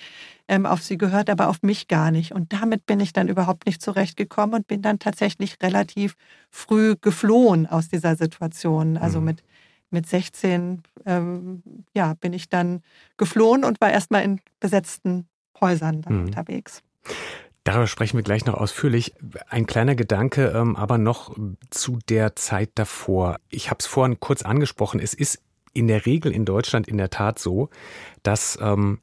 ähm, 0.49 0.67
auf 0.67 0.83
sie 0.83 0.99
gehört, 0.99 1.31
aber 1.31 1.49
auf 1.49 1.63
mich 1.63 1.87
gar 1.87 2.11
nicht. 2.11 2.33
Und 2.33 2.53
damit 2.53 2.87
bin 2.87 2.99
ich 2.99 3.13
dann 3.13 3.29
überhaupt 3.29 3.67
nicht 3.67 3.81
zurechtgekommen 3.81 4.57
und 4.57 4.67
bin 4.67 4.83
dann 4.83 4.99
tatsächlich 4.99 5.59
relativ 5.63 6.17
früh 6.51 6.97
geflohen 7.01 7.69
aus 7.69 7.89
dieser 7.89 8.17
Situation. 8.17 8.97
Also 8.97 9.21
mhm. 9.21 9.27
mit, 9.27 9.45
mit 9.91 10.09
16 10.09 10.83
ähm, 11.07 11.63
ja, 11.95 12.15
bin 12.15 12.33
ich 12.33 12.49
dann 12.49 12.83
geflohen 13.17 13.63
und 13.63 13.81
war 13.81 13.93
erstmal 13.93 14.25
in 14.25 14.41
besetzten 14.59 15.29
Häusern 15.61 16.03
dann 16.03 16.15
mhm. 16.15 16.25
unterwegs. 16.27 16.83
Darüber 17.69 17.87
sprechen 17.87 18.17
wir 18.17 18.25
gleich 18.25 18.47
noch 18.47 18.55
ausführlich. 18.55 19.13
Ein 19.51 19.67
kleiner 19.67 19.95
Gedanke 19.95 20.55
ähm, 20.57 20.75
aber 20.75 20.97
noch 20.97 21.37
zu 21.69 21.99
der 22.09 22.35
Zeit 22.35 22.71
davor. 22.77 23.41
Ich 23.51 23.69
habe 23.69 23.77
es 23.81 23.85
vorhin 23.85 24.19
kurz 24.21 24.41
angesprochen. 24.41 25.01
Es 25.01 25.13
ist 25.13 25.43
in 25.75 25.87
der 25.87 26.07
Regel 26.07 26.33
in 26.33 26.47
Deutschland 26.47 26.89
in 26.89 26.97
der 26.97 27.11
Tat 27.11 27.39
so, 27.39 27.69
dass, 28.23 28.59
ähm, 28.63 29.01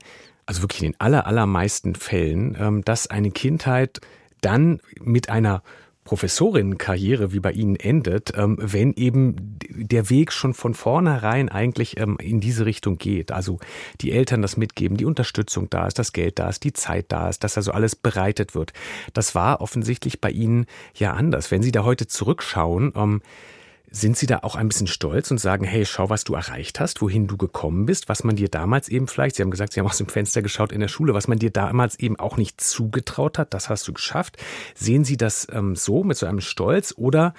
also 0.47 0.63
wirklich 0.63 0.81
in 0.81 0.93
den 0.93 0.99
aller, 0.99 1.27
allermeisten 1.27 1.93
Fällen, 1.93 2.57
ähm, 2.59 2.83
dass 2.83 3.05
eine 3.05 3.29
Kindheit 3.29 4.01
dann 4.41 4.81
mit 4.99 5.29
einer 5.29 5.61
Professorinnenkarriere 6.05 7.33
wie 7.33 7.39
bei 7.39 7.51
Ihnen 7.51 7.75
endet, 7.75 8.31
ähm, 8.37 8.57
wenn 8.61 8.93
eben 8.93 9.57
der 9.69 10.09
Weg 10.11 10.31
schon 10.31 10.53
von 10.53 10.75
vornherein 10.75 11.49
eigentlich 11.49 11.99
ähm, 11.99 12.17
in 12.21 12.39
diese 12.39 12.65
Richtung 12.65 12.97
geht. 12.97 13.31
Also 13.31 13.59
die 14.01 14.11
Eltern 14.11 14.43
das 14.43 14.55
mitgeben, 14.55 14.97
die 14.97 15.05
Unterstützung 15.05 15.67
da 15.69 15.87
ist, 15.87 15.97
das 15.97 16.13
Geld 16.13 16.37
da 16.37 16.47
ist, 16.47 16.63
die 16.63 16.73
Zeit 16.73 17.07
da 17.09 17.27
ist, 17.27 17.43
dass 17.43 17.57
also 17.57 17.71
alles 17.71 17.95
bereitet 17.95 18.53
wird. 18.53 18.71
Das 19.13 19.33
war 19.33 19.61
offensichtlich 19.61 20.21
bei 20.21 20.29
Ihnen 20.29 20.67
ja 20.93 21.13
anders. 21.13 21.49
Wenn 21.49 21.63
Sie 21.63 21.71
da 21.71 21.83
heute 21.83 22.05
zurückschauen, 22.05 22.93
ähm, 22.95 23.21
sind 23.95 24.17
Sie 24.17 24.25
da 24.25 24.39
auch 24.43 24.55
ein 24.55 24.67
bisschen 24.67 24.87
stolz 24.87 25.31
und 25.31 25.39
sagen, 25.39 25.63
hey, 25.63 25.85
schau, 25.85 26.09
was 26.09 26.25
du 26.25 26.33
erreicht 26.33 26.79
hast, 26.79 27.01
wohin 27.01 27.27
du 27.27 27.37
gekommen 27.37 27.85
bist, 27.85 28.09
was 28.09 28.23
man 28.23 28.35
dir 28.35 28.49
damals 28.49 28.89
eben 28.89 29.07
vielleicht, 29.07 29.35
Sie 29.35 29.41
haben 29.41 29.51
gesagt, 29.51 29.73
Sie 29.73 29.79
haben 29.79 29.87
aus 29.87 29.97
dem 29.97 30.07
Fenster 30.07 30.41
geschaut 30.41 30.73
in 30.73 30.81
der 30.81 30.89
Schule, 30.89 31.13
was 31.13 31.27
man 31.27 31.39
dir 31.39 31.49
damals 31.49 31.97
eben 31.97 32.19
auch 32.19 32.35
nicht 32.35 32.59
zugetraut 32.59 33.37
hat, 33.37 33.53
das 33.53 33.69
hast 33.69 33.87
du 33.87 33.93
geschafft. 33.93 34.37
Sehen 34.75 35.05
Sie 35.05 35.15
das 35.15 35.47
ähm, 35.51 35.75
so 35.75 36.03
mit 36.03 36.17
so 36.17 36.25
einem 36.25 36.41
Stolz 36.41 36.93
oder 36.97 37.33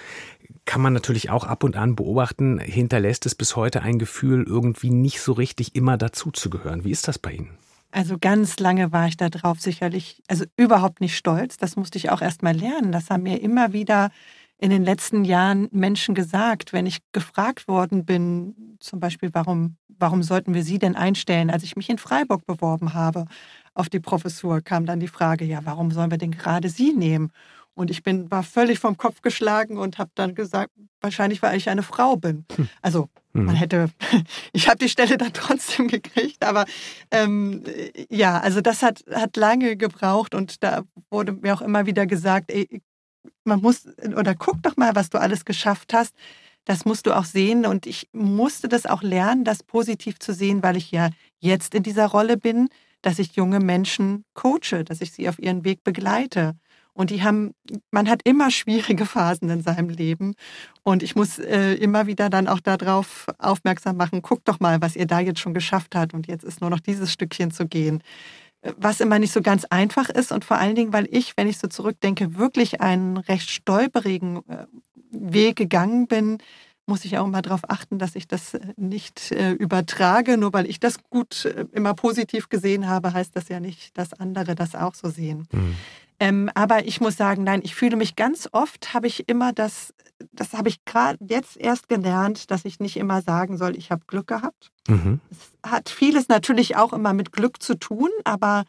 kann 0.64 0.80
man 0.80 0.94
natürlich 0.94 1.30
auch 1.30 1.44
ab 1.44 1.62
und 1.62 1.76
an 1.76 1.94
beobachten, 1.94 2.58
hinterlässt 2.58 3.26
es 3.26 3.34
bis 3.34 3.54
heute 3.54 3.82
ein 3.82 3.98
Gefühl, 3.98 4.44
irgendwie 4.46 4.90
nicht 4.90 5.20
so 5.20 5.32
richtig 5.32 5.74
immer 5.76 5.98
dazuzugehören. 5.98 6.84
Wie 6.84 6.90
ist 6.90 7.06
das 7.06 7.18
bei 7.18 7.32
Ihnen? 7.32 7.50
Also 7.92 8.16
ganz 8.18 8.58
lange 8.58 8.92
war 8.92 9.08
ich 9.08 9.16
da 9.16 9.28
drauf 9.28 9.60
sicherlich, 9.60 10.22
also 10.28 10.44
überhaupt 10.56 11.00
nicht 11.00 11.16
stolz. 11.16 11.56
Das 11.56 11.76
musste 11.76 11.98
ich 11.98 12.10
auch 12.10 12.20
erst 12.20 12.42
mal 12.42 12.56
lernen. 12.56 12.92
Das 12.92 13.10
haben 13.10 13.22
mir 13.22 13.40
immer 13.40 13.72
wieder 13.72 14.10
in 14.58 14.70
den 14.70 14.84
letzten 14.84 15.24
Jahren 15.24 15.68
Menschen 15.70 16.14
gesagt, 16.14 16.72
wenn 16.72 16.86
ich 16.86 16.98
gefragt 17.12 17.68
worden 17.68 18.04
bin, 18.04 18.76
zum 18.80 19.00
Beispiel, 19.00 19.30
warum, 19.32 19.76
warum 19.88 20.22
sollten 20.22 20.54
wir 20.54 20.62
Sie 20.62 20.78
denn 20.78 20.96
einstellen? 20.96 21.50
Als 21.50 21.62
ich 21.62 21.76
mich 21.76 21.90
in 21.90 21.98
Freiburg 21.98 22.46
beworben 22.46 22.94
habe 22.94 23.26
auf 23.74 23.88
die 23.88 24.00
Professur, 24.00 24.62
kam 24.62 24.86
dann 24.86 25.00
die 25.00 25.08
Frage, 25.08 25.44
ja, 25.44 25.60
warum 25.64 25.90
sollen 25.90 26.10
wir 26.10 26.18
denn 26.18 26.30
gerade 26.30 26.68
Sie 26.68 26.92
nehmen? 26.92 27.30
Und 27.74 27.90
ich 27.90 28.02
bin, 28.02 28.30
war 28.30 28.42
völlig 28.42 28.78
vom 28.78 28.96
Kopf 28.96 29.20
geschlagen 29.20 29.76
und 29.76 29.98
habe 29.98 30.10
dann 30.14 30.34
gesagt, 30.34 30.72
wahrscheinlich, 31.02 31.42
weil 31.42 31.58
ich 31.58 31.68
eine 31.68 31.82
Frau 31.82 32.16
bin. 32.16 32.46
Hm. 32.56 32.68
Also 32.80 33.10
man 33.34 33.50
hm. 33.50 33.56
hätte, 33.56 33.90
ich 34.54 34.68
habe 34.68 34.78
die 34.78 34.88
Stelle 34.88 35.18
dann 35.18 35.34
trotzdem 35.34 35.88
gekriegt, 35.88 36.42
aber 36.42 36.64
ähm, 37.10 37.62
ja, 38.08 38.40
also 38.40 38.62
das 38.62 38.82
hat, 38.82 39.04
hat 39.12 39.36
lange 39.36 39.76
gebraucht 39.76 40.34
und 40.34 40.62
da 40.62 40.84
wurde 41.10 41.32
mir 41.32 41.52
auch 41.52 41.60
immer 41.60 41.84
wieder 41.84 42.06
gesagt, 42.06 42.50
ey, 42.50 42.80
man 43.44 43.60
muss, 43.60 43.86
oder 44.16 44.34
guck 44.34 44.62
doch 44.62 44.76
mal, 44.76 44.94
was 44.94 45.10
du 45.10 45.18
alles 45.18 45.44
geschafft 45.44 45.92
hast. 45.92 46.14
Das 46.64 46.84
musst 46.84 47.06
du 47.06 47.16
auch 47.16 47.24
sehen. 47.24 47.66
Und 47.66 47.86
ich 47.86 48.08
musste 48.12 48.68
das 48.68 48.86
auch 48.86 49.02
lernen, 49.02 49.44
das 49.44 49.62
positiv 49.62 50.18
zu 50.18 50.32
sehen, 50.32 50.62
weil 50.62 50.76
ich 50.76 50.90
ja 50.90 51.10
jetzt 51.38 51.74
in 51.74 51.82
dieser 51.82 52.06
Rolle 52.06 52.36
bin, 52.36 52.68
dass 53.02 53.18
ich 53.18 53.36
junge 53.36 53.60
Menschen 53.60 54.24
coache, 54.34 54.84
dass 54.84 55.00
ich 55.00 55.12
sie 55.12 55.28
auf 55.28 55.38
ihren 55.38 55.64
Weg 55.64 55.84
begleite. 55.84 56.54
Und 56.92 57.10
die 57.10 57.22
haben, 57.22 57.52
man 57.90 58.08
hat 58.08 58.22
immer 58.24 58.50
schwierige 58.50 59.04
Phasen 59.04 59.50
in 59.50 59.62
seinem 59.62 59.90
Leben. 59.90 60.34
Und 60.82 61.02
ich 61.02 61.14
muss 61.14 61.38
äh, 61.38 61.74
immer 61.74 62.06
wieder 62.06 62.30
dann 62.30 62.48
auch 62.48 62.58
darauf 62.58 63.26
aufmerksam 63.38 63.98
machen, 63.98 64.22
guck 64.22 64.44
doch 64.46 64.60
mal, 64.60 64.80
was 64.80 64.96
ihr 64.96 65.06
da 65.06 65.20
jetzt 65.20 65.40
schon 65.40 65.52
geschafft 65.52 65.94
habt. 65.94 66.14
Und 66.14 66.26
jetzt 66.26 66.42
ist 66.42 66.62
nur 66.62 66.70
noch 66.70 66.80
dieses 66.80 67.12
Stückchen 67.12 67.50
zu 67.50 67.66
gehen 67.66 68.02
was 68.76 69.00
immer 69.00 69.18
nicht 69.18 69.32
so 69.32 69.42
ganz 69.42 69.64
einfach 69.66 70.08
ist 70.08 70.32
und 70.32 70.44
vor 70.44 70.58
allen 70.58 70.74
Dingen, 70.74 70.92
weil 70.92 71.08
ich, 71.10 71.36
wenn 71.36 71.48
ich 71.48 71.58
so 71.58 71.68
zurückdenke, 71.68 72.36
wirklich 72.36 72.80
einen 72.80 73.16
recht 73.16 73.50
stolperigen 73.50 74.38
äh, 74.48 74.66
Weg 75.10 75.56
gegangen 75.56 76.06
bin, 76.06 76.38
muss 76.86 77.04
ich 77.04 77.18
auch 77.18 77.26
immer 77.26 77.42
darauf 77.42 77.68
achten, 77.68 77.98
dass 77.98 78.14
ich 78.14 78.28
das 78.28 78.54
äh, 78.54 78.60
nicht 78.76 79.32
äh, 79.32 79.52
übertrage. 79.52 80.36
Nur 80.36 80.52
weil 80.52 80.66
ich 80.66 80.80
das 80.80 81.02
gut 81.02 81.48
immer 81.72 81.94
positiv 81.94 82.48
gesehen 82.48 82.88
habe, 82.88 83.12
heißt 83.12 83.34
das 83.34 83.48
ja 83.48 83.60
nicht, 83.60 83.96
dass 83.98 84.12
andere 84.12 84.54
das 84.54 84.74
auch 84.74 84.94
so 84.94 85.10
sehen. 85.10 85.48
Mhm. 85.52 85.76
Ähm, 86.18 86.50
aber 86.54 86.86
ich 86.86 87.00
muss 87.00 87.16
sagen, 87.16 87.44
nein, 87.44 87.60
ich 87.62 87.74
fühle 87.74 87.96
mich 87.96 88.16
ganz 88.16 88.48
oft, 88.52 88.94
habe 88.94 89.06
ich 89.06 89.28
immer 89.28 89.52
das, 89.52 89.92
das 90.32 90.54
habe 90.54 90.68
ich 90.68 90.84
gerade 90.84 91.18
jetzt 91.28 91.56
erst 91.56 91.88
gelernt, 91.88 92.50
dass 92.50 92.64
ich 92.64 92.80
nicht 92.80 92.96
immer 92.96 93.20
sagen 93.20 93.58
soll, 93.58 93.76
ich 93.76 93.90
habe 93.90 94.04
Glück 94.06 94.26
gehabt. 94.26 94.70
Mhm. 94.88 95.20
Es 95.30 95.70
hat 95.70 95.88
vieles 95.88 96.28
natürlich 96.28 96.76
auch 96.76 96.92
immer 96.92 97.12
mit 97.12 97.32
Glück 97.32 97.62
zu 97.62 97.78
tun, 97.78 98.08
aber 98.24 98.64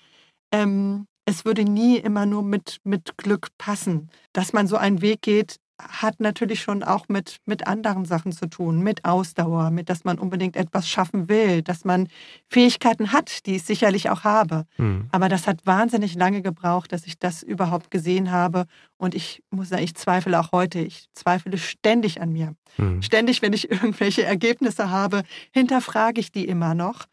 ähm, 0.51 1.07
es 1.25 1.45
würde 1.45 1.63
nie 1.63 1.97
immer 1.97 2.25
nur 2.25 2.43
mit, 2.43 2.79
mit 2.83 3.17
Glück 3.17 3.49
passen. 3.57 4.09
Dass 4.33 4.53
man 4.53 4.67
so 4.67 4.77
einen 4.77 5.01
Weg 5.01 5.21
geht, 5.21 5.57
hat 5.80 6.19
natürlich 6.19 6.61
schon 6.61 6.82
auch 6.82 7.07
mit, 7.07 7.38
mit 7.45 7.67
anderen 7.67 8.05
Sachen 8.05 8.32
zu 8.32 8.47
tun, 8.47 8.82
mit 8.82 9.05
Ausdauer, 9.05 9.69
mit, 9.69 9.89
dass 9.89 10.03
man 10.03 10.17
unbedingt 10.17 10.55
etwas 10.55 10.89
schaffen 10.89 11.30
will, 11.30 11.61
dass 11.61 11.86
man 11.86 12.07
Fähigkeiten 12.49 13.11
hat, 13.11 13.45
die 13.45 13.57
ich 13.57 13.63
sicherlich 13.63 14.09
auch 14.09 14.23
habe. 14.23 14.65
Mhm. 14.78 15.07
Aber 15.11 15.30
das 15.30 15.45
hat 15.45 15.65
wahnsinnig 15.65 16.15
lange 16.15 16.41
gebraucht, 16.41 16.91
dass 16.91 17.05
ich 17.05 17.19
das 17.19 17.43
überhaupt 17.43 17.91
gesehen 17.91 18.32
habe. 18.32 18.65
Und 18.97 19.13
ich 19.13 19.43
muss 19.51 19.69
sagen, 19.69 19.84
ich 19.84 19.95
zweifle 19.95 20.39
auch 20.39 20.51
heute. 20.51 20.80
Ich 20.80 21.07
zweifle 21.13 21.57
ständig 21.59 22.21
an 22.21 22.32
mir. 22.32 22.55
Mhm. 22.78 23.03
Ständig, 23.03 23.43
wenn 23.43 23.53
ich 23.53 23.69
irgendwelche 23.71 24.23
Ergebnisse 24.23 24.89
habe, 24.89 25.23
hinterfrage 25.51 26.19
ich 26.19 26.32
die 26.32 26.47
immer 26.47 26.73
noch. 26.73 27.05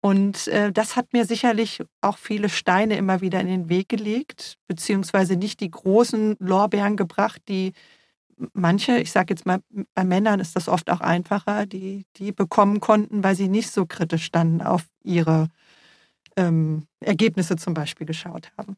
Und 0.00 0.46
äh, 0.48 0.72
das 0.72 0.96
hat 0.96 1.12
mir 1.12 1.24
sicherlich 1.24 1.82
auch 2.00 2.18
viele 2.18 2.48
Steine 2.48 2.96
immer 2.96 3.20
wieder 3.20 3.40
in 3.40 3.48
den 3.48 3.68
Weg 3.68 3.88
gelegt, 3.88 4.56
beziehungsweise 4.68 5.36
nicht 5.36 5.60
die 5.60 5.70
großen 5.70 6.36
Lorbeeren 6.38 6.96
gebracht, 6.96 7.42
die 7.48 7.72
manche, 8.52 8.98
ich 8.98 9.12
sage 9.12 9.34
jetzt 9.34 9.46
mal, 9.46 9.60
bei 9.94 10.04
Männern 10.04 10.40
ist 10.40 10.56
das 10.56 10.68
oft 10.68 10.90
auch 10.90 11.00
einfacher, 11.00 11.66
die, 11.66 12.04
die 12.16 12.32
bekommen 12.32 12.80
konnten, 12.80 13.24
weil 13.24 13.34
sie 13.34 13.48
nicht 13.48 13.70
so 13.70 13.86
kritisch 13.86 14.30
dann 14.30 14.62
auf 14.62 14.84
ihre 15.02 15.48
ähm, 16.36 16.86
Ergebnisse 17.00 17.56
zum 17.56 17.74
Beispiel 17.74 18.06
geschaut 18.06 18.50
haben. 18.56 18.76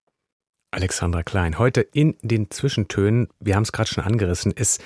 Alexandra 0.73 1.23
Klein, 1.23 1.59
heute 1.59 1.81
in 1.81 2.17
den 2.23 2.51
Zwischentönen, 2.51 3.29
wir 3.41 3.57
haben 3.57 3.65
es 3.65 3.73
gerade 3.73 3.91
schon 3.91 4.05
angerissen, 4.05 4.53
es 4.55 4.79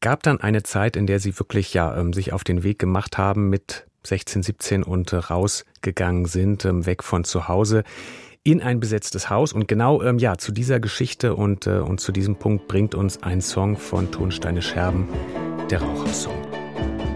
gab 0.00 0.22
dann 0.22 0.40
eine 0.40 0.62
Zeit, 0.62 0.96
in 0.96 1.06
der 1.06 1.20
Sie 1.20 1.38
wirklich 1.38 1.74
ja 1.74 1.96
ähm, 1.96 2.12
sich 2.12 2.32
auf 2.32 2.44
den 2.44 2.62
Weg 2.62 2.78
gemacht 2.78 3.18
haben 3.18 3.50
mit 3.50 3.86
16, 4.04 4.42
17 4.42 4.82
und 4.82 5.12
äh, 5.12 5.16
rausgegangen 5.16 6.26
sind, 6.26 6.64
ähm, 6.64 6.86
weg 6.86 7.02
von 7.02 7.24
zu 7.24 7.48
Hause 7.48 7.84
in 8.46 8.62
ein 8.62 8.78
besetztes 8.78 9.28
Haus. 9.28 9.52
Und 9.52 9.66
genau 9.66 10.02
ähm, 10.02 10.18
ja, 10.18 10.38
zu 10.38 10.52
dieser 10.52 10.78
Geschichte 10.78 11.34
und, 11.34 11.66
äh, 11.66 11.80
und 11.80 12.00
zu 12.00 12.12
diesem 12.12 12.36
Punkt 12.36 12.68
bringt 12.68 12.94
uns 12.94 13.22
ein 13.24 13.40
Song 13.40 13.76
von 13.76 14.12
Tonsteine 14.12 14.62
Scherben, 14.62 15.08
der 15.68 15.82
Rauchersong. 15.82 16.36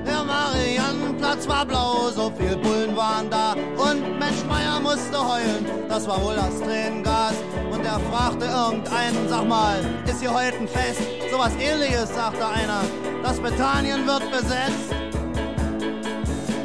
Der 0.05 0.25
Mariannenplatz 0.25 1.49
war 1.49 1.65
blau, 1.65 2.11
so 2.11 2.33
viel 2.37 2.57
Bullen 2.57 2.97
waren 2.97 3.31
da. 3.31 3.53
Und 3.53 4.19
Mensch 4.19 4.45
Meier 4.49 4.81
musste 4.81 5.17
heulen, 5.17 5.65
das 5.89 6.09
war 6.09 6.21
wohl 6.21 6.35
das 6.35 6.61
Tränengas. 6.61 7.35
Und 7.71 7.85
er 7.85 8.01
fragte 8.11 8.47
irgendeinen, 8.47 9.29
sag 9.29 9.47
mal, 9.47 9.79
ist 10.07 10.21
hier 10.21 10.35
heute 10.35 10.57
ein 10.57 10.69
Fest? 10.69 11.01
Sowas 11.31 11.53
ähnliches, 11.61 12.13
sagte 12.13 12.45
einer. 12.45 12.83
Das 13.23 13.39
Bethanien 13.39 14.05
wird 14.05 14.29
besetzt. 14.33 15.10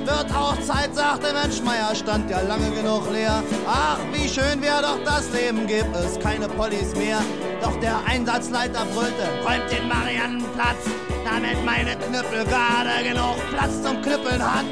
Wird 0.05 0.35
auch 0.35 0.55
Zeit, 0.61 0.93
sagte 0.93 1.33
Menschmeier, 1.33 1.95
stand 1.95 2.29
ja 2.29 2.39
lange 2.41 2.69
genug 2.69 3.11
leer. 3.11 3.41
Ach, 3.67 3.97
wie 4.11 4.29
schön 4.29 4.61
wäre 4.61 4.83
doch 4.83 5.03
das 5.03 5.31
Leben, 5.31 5.65
gibt 5.65 5.95
es 5.95 6.19
keine 6.19 6.47
Pollys 6.47 6.95
mehr. 6.95 7.17
Doch 7.59 7.75
der 7.79 7.97
Einsatzleiter 8.05 8.85
brüllte, 8.93 9.23
räumt 9.43 9.71
den 9.71 9.87
Mariannenplatz, 9.87 10.85
damit 11.25 11.65
meine 11.65 11.95
Knüppel 11.95 12.45
gerade 12.45 13.03
genug 13.03 13.35
Platz 13.51 13.81
zum 13.81 13.99
Knüppeln 14.03 14.43
hat. 14.43 14.65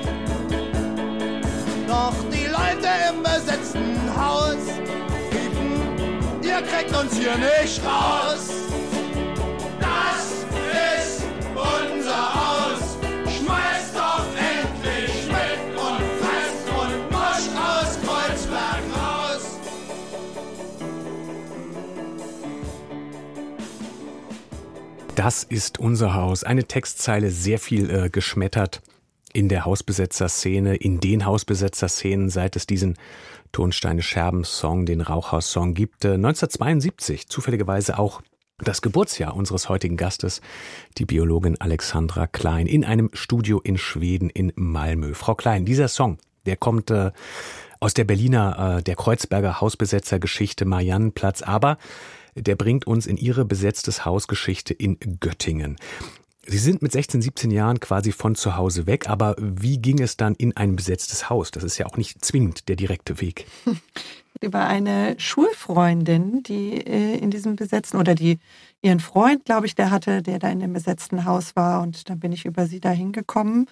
Doch 1.87 2.13
die 2.31 2.45
Leute 2.45 2.89
im 3.09 3.23
besetzten 3.23 3.97
Haus 4.15 4.57
riefen, 5.31 6.43
ihr 6.43 6.61
kriegt 6.61 6.95
uns 6.95 7.17
hier 7.17 7.35
nicht 7.37 7.81
raus. 7.83 8.49
Das 9.79 10.45
ist 11.01 11.23
unser 11.55 12.33
Haus. 12.35 12.62
Das 25.15 25.43
ist 25.43 25.79
unser 25.79 26.15
Haus. 26.15 26.43
Eine 26.43 26.63
Textzeile, 26.63 27.29
sehr 27.29 27.59
viel 27.59 27.89
äh, 27.89 28.09
geschmettert 28.09 28.81
in 29.31 29.47
der 29.47 29.63
Hausbesetzer-Szene, 29.63 30.75
in 30.75 30.99
den 30.99 31.25
Hausbesetzer-Szenen, 31.25 32.29
seit 32.29 32.55
es 32.55 32.65
diesen 32.65 32.97
Tonsteine-Scherben-Song, 33.51 34.87
den 34.87 35.01
Rauchhaus-Song 35.01 35.75
gibt. 35.75 36.03
Äh, 36.03 36.13
1972, 36.13 37.27
zufälligerweise 37.27 37.99
auch 37.99 38.21
das 38.57 38.81
Geburtsjahr 38.81 39.35
unseres 39.35 39.69
heutigen 39.69 39.97
Gastes, 39.97 40.41
die 40.97 41.05
Biologin 41.05 41.61
Alexandra 41.61 42.25
Klein, 42.25 42.65
in 42.65 42.83
einem 42.83 43.11
Studio 43.13 43.59
in 43.59 43.77
Schweden 43.77 44.31
in 44.31 44.51
Malmö. 44.55 45.13
Frau 45.13 45.35
Klein, 45.35 45.65
dieser 45.65 45.89
Song, 45.89 46.17
der 46.47 46.57
kommt 46.57 46.89
äh, 46.89 47.11
aus 47.79 47.93
der 47.93 48.05
Berliner, 48.05 48.77
äh, 48.77 48.83
der 48.83 48.95
Kreuzberger 48.95 49.61
Hausbesetzer-Geschichte 49.61 50.65
Mariannenplatz, 50.65 51.43
aber 51.43 51.77
der 52.35 52.55
bringt 52.55 52.87
uns 52.87 53.05
in 53.05 53.17
ihre 53.17 53.45
besetztes 53.45 54.05
Hausgeschichte 54.05 54.73
in 54.73 54.97
Göttingen. 55.19 55.77
Sie 56.45 56.57
sind 56.57 56.81
mit 56.81 56.91
16, 56.91 57.21
17 57.21 57.51
Jahren 57.51 57.79
quasi 57.79 58.11
von 58.11 58.35
zu 58.35 58.57
Hause 58.57 58.85
weg, 58.85 59.09
aber 59.09 59.35
wie 59.39 59.77
ging 59.77 60.01
es 60.01 60.17
dann 60.17 60.35
in 60.35 60.55
ein 60.57 60.75
besetztes 60.75 61.29
Haus? 61.29 61.51
Das 61.51 61.63
ist 61.63 61.77
ja 61.77 61.85
auch 61.85 61.95
nicht 61.95 62.23
zwingend 62.23 62.67
der 62.67 62.75
direkte 62.75 63.21
Weg. 63.21 63.45
Über 64.41 64.67
eine 64.67 65.15
Schulfreundin, 65.19 66.43
die 66.43 66.85
äh, 66.85 67.17
in 67.17 67.31
diesem 67.31 67.55
besetzten 67.55 67.95
oder 67.95 68.13
die 68.13 68.39
ihren 68.81 68.99
Freund, 68.99 69.45
glaube 69.45 69.67
ich, 69.67 69.75
der 69.75 69.89
hatte, 69.89 70.21
der 70.21 70.37
da 70.37 70.49
in 70.49 70.59
dem 70.59 70.73
besetzten 70.73 71.23
Haus 71.23 71.55
war 71.55 71.81
und 71.81 72.09
dann 72.09 72.19
bin 72.19 72.33
ich 72.33 72.43
über 72.43 72.65
sie 72.65 72.81
dahin 72.81 73.13
gekommen. 73.13 73.67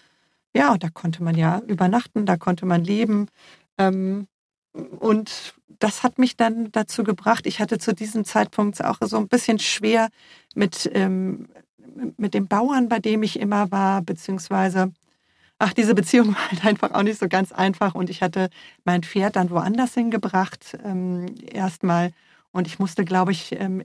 Ja, 0.55 0.77
da 0.77 0.89
konnte 0.89 1.23
man 1.23 1.35
ja 1.35 1.59
übernachten, 1.67 2.25
da 2.25 2.37
konnte 2.37 2.65
man 2.65 2.85
leben. 2.85 3.27
Ähm, 3.77 4.27
und 4.73 5.53
das 5.79 6.03
hat 6.03 6.19
mich 6.19 6.37
dann 6.37 6.71
dazu 6.71 7.03
gebracht, 7.03 7.45
ich 7.47 7.59
hatte 7.59 7.77
zu 7.79 7.93
diesem 7.93 8.23
Zeitpunkt 8.25 8.83
auch 8.83 8.97
so 9.01 9.17
ein 9.17 9.27
bisschen 9.27 9.59
schwer 9.59 10.09
mit, 10.55 10.89
ähm, 10.93 11.47
mit 12.17 12.33
dem 12.33 12.47
Bauern, 12.47 12.87
bei 12.87 12.99
dem 12.99 13.23
ich 13.23 13.39
immer 13.39 13.71
war, 13.71 14.01
beziehungsweise, 14.01 14.93
ach, 15.59 15.73
diese 15.73 15.95
Beziehung 15.95 16.29
war 16.35 16.51
halt 16.51 16.65
einfach 16.65 16.91
auch 16.91 17.03
nicht 17.03 17.19
so 17.19 17.27
ganz 17.27 17.51
einfach 17.51 17.95
und 17.95 18.09
ich 18.09 18.21
hatte 18.21 18.49
mein 18.85 19.03
Pferd 19.03 19.35
dann 19.35 19.49
woanders 19.49 19.93
hingebracht, 19.93 20.77
ähm, 20.83 21.35
erstmal. 21.51 22.11
Und 22.53 22.67
ich 22.67 22.79
musste, 22.79 23.05
glaube 23.05 23.31
ich, 23.31 23.53
ähm, 23.53 23.83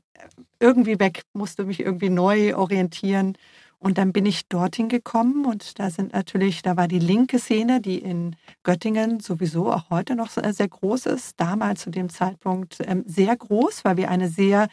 irgendwie 0.58 0.98
weg, 0.98 1.22
musste 1.32 1.64
mich 1.64 1.80
irgendwie 1.80 2.10
neu 2.10 2.56
orientieren. 2.56 3.36
Und 3.78 3.98
dann 3.98 4.12
bin 4.12 4.24
ich 4.24 4.48
dorthin 4.48 4.88
gekommen 4.88 5.44
und 5.44 5.78
da 5.78 5.90
sind 5.90 6.14
natürlich, 6.14 6.62
da 6.62 6.76
war 6.76 6.88
die 6.88 6.98
linke 6.98 7.38
Szene, 7.38 7.80
die 7.80 7.98
in 7.98 8.34
Göttingen 8.62 9.20
sowieso 9.20 9.70
auch 9.70 9.90
heute 9.90 10.16
noch 10.16 10.30
sehr 10.30 10.68
groß 10.68 11.06
ist, 11.06 11.38
damals 11.38 11.82
zu 11.82 11.90
dem 11.90 12.08
Zeitpunkt 12.08 12.78
ähm, 12.80 13.04
sehr 13.06 13.36
groß, 13.36 13.84
weil 13.84 13.96
wir 13.96 14.10
eine 14.10 14.28
sehr 14.28 14.68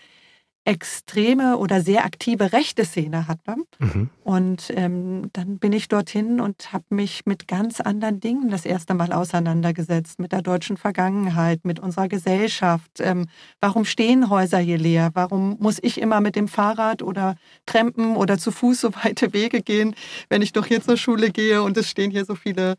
extreme 0.66 1.58
oder 1.58 1.82
sehr 1.82 2.06
aktive 2.06 2.54
rechte 2.54 2.86
Szene 2.86 3.28
hatte. 3.28 3.56
Mhm. 3.80 4.10
Und 4.24 4.72
ähm, 4.76 5.30
dann 5.34 5.60
bin 5.60 5.74
ich 5.74 5.90
dorthin 5.90 6.40
und 6.40 6.72
habe 6.72 6.86
mich 6.90 7.26
mit 7.26 7.48
ganz 7.48 7.82
anderen 7.82 8.22
Dingen 8.22 8.50
das 8.50 8.66
erste 8.66 8.94
Mal 8.94 9.12
auseinandergesetzt, 9.12 10.20
mit 10.20 10.32
der 10.32 10.42
deutschen 10.42 10.78
Vergangenheit, 10.78 11.66
mit 11.66 11.80
unserer 11.80 12.08
Gesellschaft. 12.08 13.00
Ähm, 13.00 13.28
warum 13.60 13.84
stehen 13.84 14.30
Häuser 14.30 14.60
hier 14.60 14.78
leer? 14.78 15.12
Warum 15.14 15.58
muss 15.60 15.80
ich 15.82 16.00
immer 16.00 16.22
mit 16.22 16.36
dem 16.38 16.48
Fahrrad 16.48 17.02
oder 17.02 17.36
Trampen 17.66 18.16
oder 18.16 18.38
zu 18.38 18.52
Fuß 18.52 18.80
so 18.80 18.96
weite 19.04 19.34
Wege 19.34 19.62
gehen, 19.62 19.96
wenn 20.30 20.42
ich 20.42 20.54
doch 20.54 20.66
hier 20.66 20.82
zur 20.82 20.98
Schule 20.98 21.32
gehe 21.32 21.62
und 21.62 21.78
es 21.78 21.90
stehen 21.90 22.12
hier 22.12 22.24
so 22.24 22.36
viele, 22.36 22.76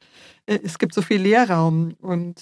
äh, 0.47 0.59
es 0.63 0.79
gibt 0.79 0.95
so 0.95 1.03
viel 1.03 1.21
Leerraum. 1.21 1.95
Und 2.01 2.41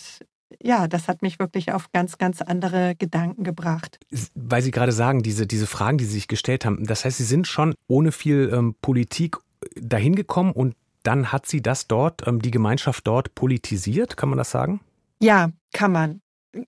ja, 0.61 0.89
das 0.89 1.09
hat 1.09 1.23
mich 1.23 1.39
wirklich 1.39 1.73
auf 1.73 1.93
ganz, 1.93 2.19
ganz 2.19 2.43
andere 2.43 2.95
Gedanken 2.97 3.45
gebracht. 3.45 3.99
Weil 4.35 4.63
Sie 4.63 4.71
gerade 4.71 4.93
sagen, 4.93 5.23
diese, 5.23 5.47
diese 5.47 5.67
Fragen, 5.67 5.99
die 5.99 6.05
Sie 6.05 6.15
sich 6.15 6.29
gestellt 6.29 6.65
haben, 6.65 6.85
das 6.85 7.05
heißt, 7.05 7.19
Sie 7.19 7.25
sind 7.25 7.47
schon 7.47 7.75
ohne 7.89 8.13
viel 8.13 8.51
ähm, 8.53 8.75
Politik 8.83 9.37
dahin 9.77 10.15
gekommen 10.15 10.53
und 10.53 10.75
dann 11.03 11.33
hat 11.33 11.47
Sie 11.47 11.63
das 11.63 11.87
dort, 11.89 12.27
ähm, 12.27 12.41
die 12.41 12.51
Gemeinschaft 12.51 13.07
dort 13.07 13.35
politisiert, 13.35 14.17
kann 14.17 14.29
man 14.29 14.39
das 14.39 14.51
sagen? 14.51 14.81
Ja, 15.21 15.51
kann 15.73 15.93
man. 15.93 16.21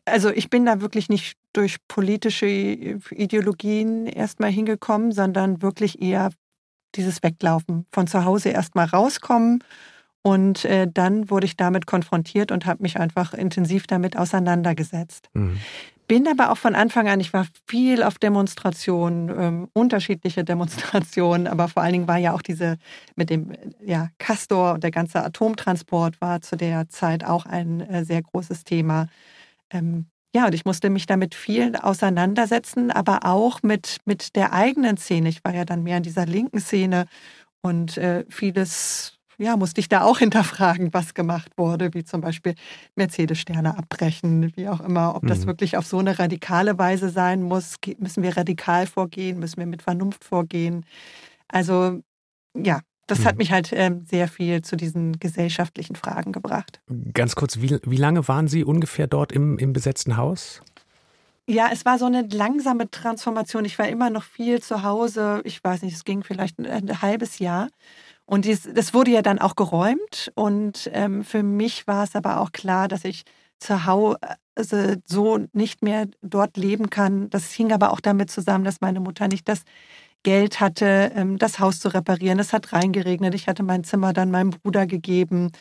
Also 0.05 0.30
ich 0.30 0.49
bin 0.49 0.64
da 0.64 0.80
wirklich 0.80 1.09
nicht 1.09 1.37
durch 1.53 1.76
politische 1.89 2.47
Ideologien 2.47 4.07
erstmal 4.07 4.51
hingekommen, 4.51 5.12
sondern 5.12 5.62
wirklich 5.62 6.01
eher 6.01 6.30
dieses 6.95 7.22
Weglaufen, 7.22 7.87
von 7.93 8.07
zu 8.07 8.24
Hause 8.24 8.51
erstmal 8.51 8.87
rauskommen 8.87 9.62
und 10.27 10.64
äh, 10.64 10.89
dann 10.91 11.29
wurde 11.29 11.45
ich 11.45 11.57
damit 11.57 11.87
konfrontiert 11.87 12.51
und 12.51 12.64
habe 12.64 12.83
mich 12.83 12.99
einfach 12.99 13.35
intensiv 13.35 13.87
damit 13.87 14.16
auseinandergesetzt. 14.16 15.29
Mhm. 15.35 15.61
Bin 16.09 16.27
aber 16.27 16.51
auch 16.51 16.57
von 16.57 16.75
Anfang 16.75 17.09
an, 17.09 17.20
ich 17.20 17.35
war 17.35 17.47
viel 17.66 18.03
auf 18.03 18.18
Demonstrationen, 18.18 19.29
ähm, 19.29 19.68
unterschiedliche 19.75 20.43
Demonstrationen, 20.43 21.47
aber 21.47 21.68
vor 21.68 21.83
allen 21.83 21.93
Dingen 21.93 22.09
war 22.09 22.16
ja 22.16 22.33
auch 22.33 22.41
diese 22.41 22.79
mit 23.16 23.29
dem 23.29 23.53
ja, 23.85 24.09
Castor 24.18 24.72
und 24.72 24.83
der 24.83 24.91
ganze 24.91 25.22
Atomtransport 25.22 26.20
war 26.22 26.41
zu 26.41 26.57
der 26.57 26.89
Zeit 26.89 27.22
auch 27.25 27.45
ein 27.45 27.83
äh, 27.83 28.05
sehr 28.07 28.22
großes 28.22 28.64
Thema. 28.64 29.09
Ähm, 29.70 30.07
ja, 30.35 30.47
und 30.47 30.55
ich 30.55 30.64
musste 30.64 30.89
mich 30.89 31.05
damit 31.05 31.35
viel 31.35 31.77
auseinandersetzen, 31.77 32.91
aber 32.91 33.27
auch 33.27 33.62
mit, 33.62 33.99
mit 34.07 34.37
der 34.37 34.55
eigenen 34.55 34.97
Szene. 34.97 35.29
Ich 35.29 35.45
war 35.45 35.55
ja 35.55 35.66
dann 35.66 35.83
mehr 35.83 35.99
in 35.99 36.03
dieser 36.03 36.25
linken 36.25 36.61
Szene 36.61 37.07
und 37.62 37.99
äh, 37.99 38.25
vieles 38.31 39.18
ja, 39.39 39.57
musste 39.57 39.80
ich 39.80 39.89
da 39.89 40.03
auch 40.03 40.18
hinterfragen, 40.20 40.93
was 40.93 41.14
gemacht 41.14 41.53
wurde, 41.57 41.95
wie 41.95 42.05
zum 42.05 42.20
Beispiel 42.20 42.55
Mercedes-Sterne 42.97 43.76
abbrechen, 43.76 44.53
wie 44.57 44.68
auch 44.68 44.80
immer. 44.80 45.14
Ob 45.14 45.24
mhm. 45.24 45.28
das 45.28 45.47
wirklich 45.47 45.76
auf 45.76 45.87
so 45.87 45.99
eine 45.99 46.18
radikale 46.18 46.78
Weise 46.78 47.09
sein 47.09 47.43
muss, 47.43 47.76
müssen 47.99 48.22
wir 48.22 48.37
radikal 48.37 48.87
vorgehen, 48.87 49.39
müssen 49.39 49.59
wir 49.59 49.66
mit 49.66 49.82
Vernunft 49.82 50.24
vorgehen. 50.24 50.85
Also 51.49 52.01
ja, 52.57 52.80
das 53.07 53.20
mhm. 53.20 53.24
hat 53.24 53.39
mich 53.39 53.53
halt 53.53 53.70
ähm, 53.72 54.05
sehr 54.09 54.28
viel 54.28 54.62
zu 54.62 54.76
diesen 54.76 55.18
gesellschaftlichen 55.18 55.97
Fragen 55.97 56.32
gebracht. 56.32 56.80
Ganz 57.12 57.35
kurz, 57.35 57.61
wie, 57.61 57.78
wie 57.85 57.97
lange 57.97 58.26
waren 58.28 58.49
Sie 58.49 58.64
ungefähr 58.64 59.07
dort 59.07 59.32
im, 59.32 59.59
im 59.59 59.72
besetzten 59.72 60.16
Haus? 60.16 60.62
Ja, 61.47 61.68
es 61.70 61.85
war 61.85 61.99
so 61.99 62.07
eine 62.07 62.22
langsame 62.22 62.91
Transformation. 62.91 63.66
Ich 63.66 63.78
war 63.78 63.87
immer 63.89 64.09
noch 64.09 64.22
viel 64.22 64.62
zu 64.62 64.82
Hause. 64.82 65.43
Ich 65.45 65.62
weiß 65.62 65.82
nicht, 65.82 65.95
es 65.95 66.05
ging 66.05 66.22
vielleicht 66.22 66.59
ein, 66.59 66.66
ein 66.66 67.03
halbes 67.03 67.39
Jahr. 67.39 67.68
Und 68.27 68.45
dies, 68.47 68.68
das 68.72 68.95
wurde 68.95 69.11
ja 69.11 69.22
dann 69.22 69.39
auch 69.39 69.57
geräumt. 69.57 70.33
Und 70.35 70.91
ähm, 70.93 71.25
für 71.25 71.43
mich 71.43 71.87
war 71.87 72.05
es 72.05 72.16
aber 72.16 72.41
auch 72.41 72.53
klar, 72.53 72.89
dass 72.89 73.05
ich 73.05 73.25
zu 73.59 73.87
Hause 73.87 74.18
so 75.05 75.39
nicht 75.53 75.83
mehr 75.83 76.07
dort 76.22 76.57
leben 76.57 76.91
kann. 76.91 77.31
Das 77.31 77.53
hing 77.53 77.72
aber 77.72 77.93
auch 77.93 78.01
damit 78.01 78.31
zusammen, 78.31 78.64
dass 78.64 78.81
meine 78.81 79.01
Mutter 79.01 79.29
nicht 79.29 79.49
das 79.49 79.62
Geld 80.22 80.61
hatte, 80.61 81.12
ähm, 81.14 81.39
das 81.39 81.61
Haus 81.61 81.81
zu 81.81 81.89
reparieren. 81.89 82.39
Es 82.39 82.53
hat 82.53 82.72
reingeregnet. 82.72 83.35
Ich 83.35 83.47
hatte 83.47 83.62
mein 83.62 83.85
Zimmer 83.85 84.12
dann 84.12 84.31
meinem 84.31 84.51
Bruder 84.51 84.87
gegeben. 84.87 85.53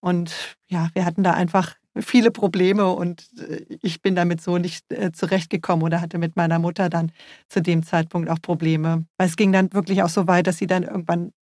Und 0.00 0.56
ja, 0.68 0.88
wir 0.94 1.04
hatten 1.04 1.22
da 1.22 1.32
einfach 1.32 1.74
viele 1.98 2.30
Probleme 2.30 2.88
und 2.88 3.28
äh, 3.38 3.64
ich 3.82 4.00
bin 4.02 4.14
damit 4.14 4.40
so 4.40 4.58
nicht 4.58 4.90
äh, 4.92 5.10
zurechtgekommen 5.12 5.84
oder 5.84 6.00
hatte 6.00 6.18
mit 6.18 6.36
meiner 6.36 6.58
Mutter 6.58 6.88
dann 6.88 7.12
zu 7.48 7.60
dem 7.60 7.82
Zeitpunkt 7.82 8.30
auch 8.30 8.40
Probleme. 8.40 9.06
Weil 9.18 9.28
es 9.28 9.36
ging 9.36 9.52
dann 9.52 9.72
wirklich 9.72 10.02
auch 10.02 10.08
so 10.08 10.26
weit, 10.26 10.46
dass 10.46 10.58
sie 10.58 10.66
dann 10.66 10.84
irgendwann 10.84 11.32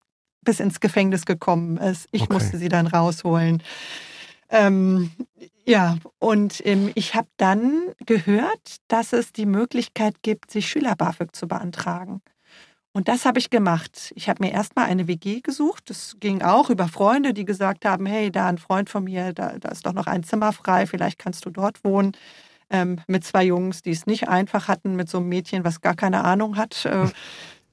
bis 0.49 0.61
ins 0.61 0.81
Gefängnis 0.81 1.27
gekommen 1.27 1.77
ist. 1.77 2.09
Ich 2.11 2.23
okay. 2.23 2.33
musste 2.33 2.57
sie 2.57 2.71
dann 2.71 2.87
rausholen. 2.87 3.63
Ähm, 4.49 5.11
ja, 5.67 5.99
und 6.19 6.65
ähm, 6.65 6.91
ich 6.95 7.15
habe 7.15 7.29
dann 7.37 7.83
gehört, 8.07 8.77
dass 8.89 9.13
es 9.13 9.35
die 9.35 9.45
Möglichkeit 9.45 10.23
gibt, 10.23 10.51
sich 10.51 10.67
Schüler-BAföG 10.67 11.37
zu 11.37 11.49
beantragen. 11.49 12.23
Und 12.93 13.09
das 13.09 13.27
habe 13.27 13.39
ich 13.39 13.51
gemacht. 13.51 14.11
Ich 14.17 14.31
habe 14.31 14.43
mir 14.43 14.51
erstmal 14.51 14.87
eine 14.87 15.07
WG 15.07 15.43
gesucht. 15.43 15.91
Das 15.91 16.17
ging 16.19 16.41
auch 16.41 16.71
über 16.71 16.89
Freunde, 16.89 17.35
die 17.35 17.45
gesagt 17.45 17.85
haben, 17.85 18.07
hey, 18.07 18.33
da 18.33 18.47
ein 18.47 18.57
Freund 18.57 18.89
von 18.89 19.05
mir, 19.05 19.35
da, 19.35 19.59
da 19.59 19.69
ist 19.69 19.85
doch 19.85 19.93
noch 19.93 20.07
ein 20.07 20.23
Zimmer 20.23 20.55
frei, 20.55 20.87
vielleicht 20.87 21.19
kannst 21.19 21.45
du 21.45 21.51
dort 21.51 21.85
wohnen. 21.85 22.13
Ähm, 22.71 23.03
mit 23.07 23.23
zwei 23.25 23.45
Jungs, 23.45 23.83
die 23.83 23.91
es 23.91 24.07
nicht 24.07 24.31
einfach 24.31 24.67
hatten, 24.67 24.97
mit 24.97 25.11
so 25.11 25.19
einem 25.19 25.29
Mädchen, 25.29 25.65
was 25.65 25.83
gar 25.83 25.95
keine 25.95 26.25
Ahnung 26.25 26.57
hat, 26.57 26.87
äh, 26.87 27.09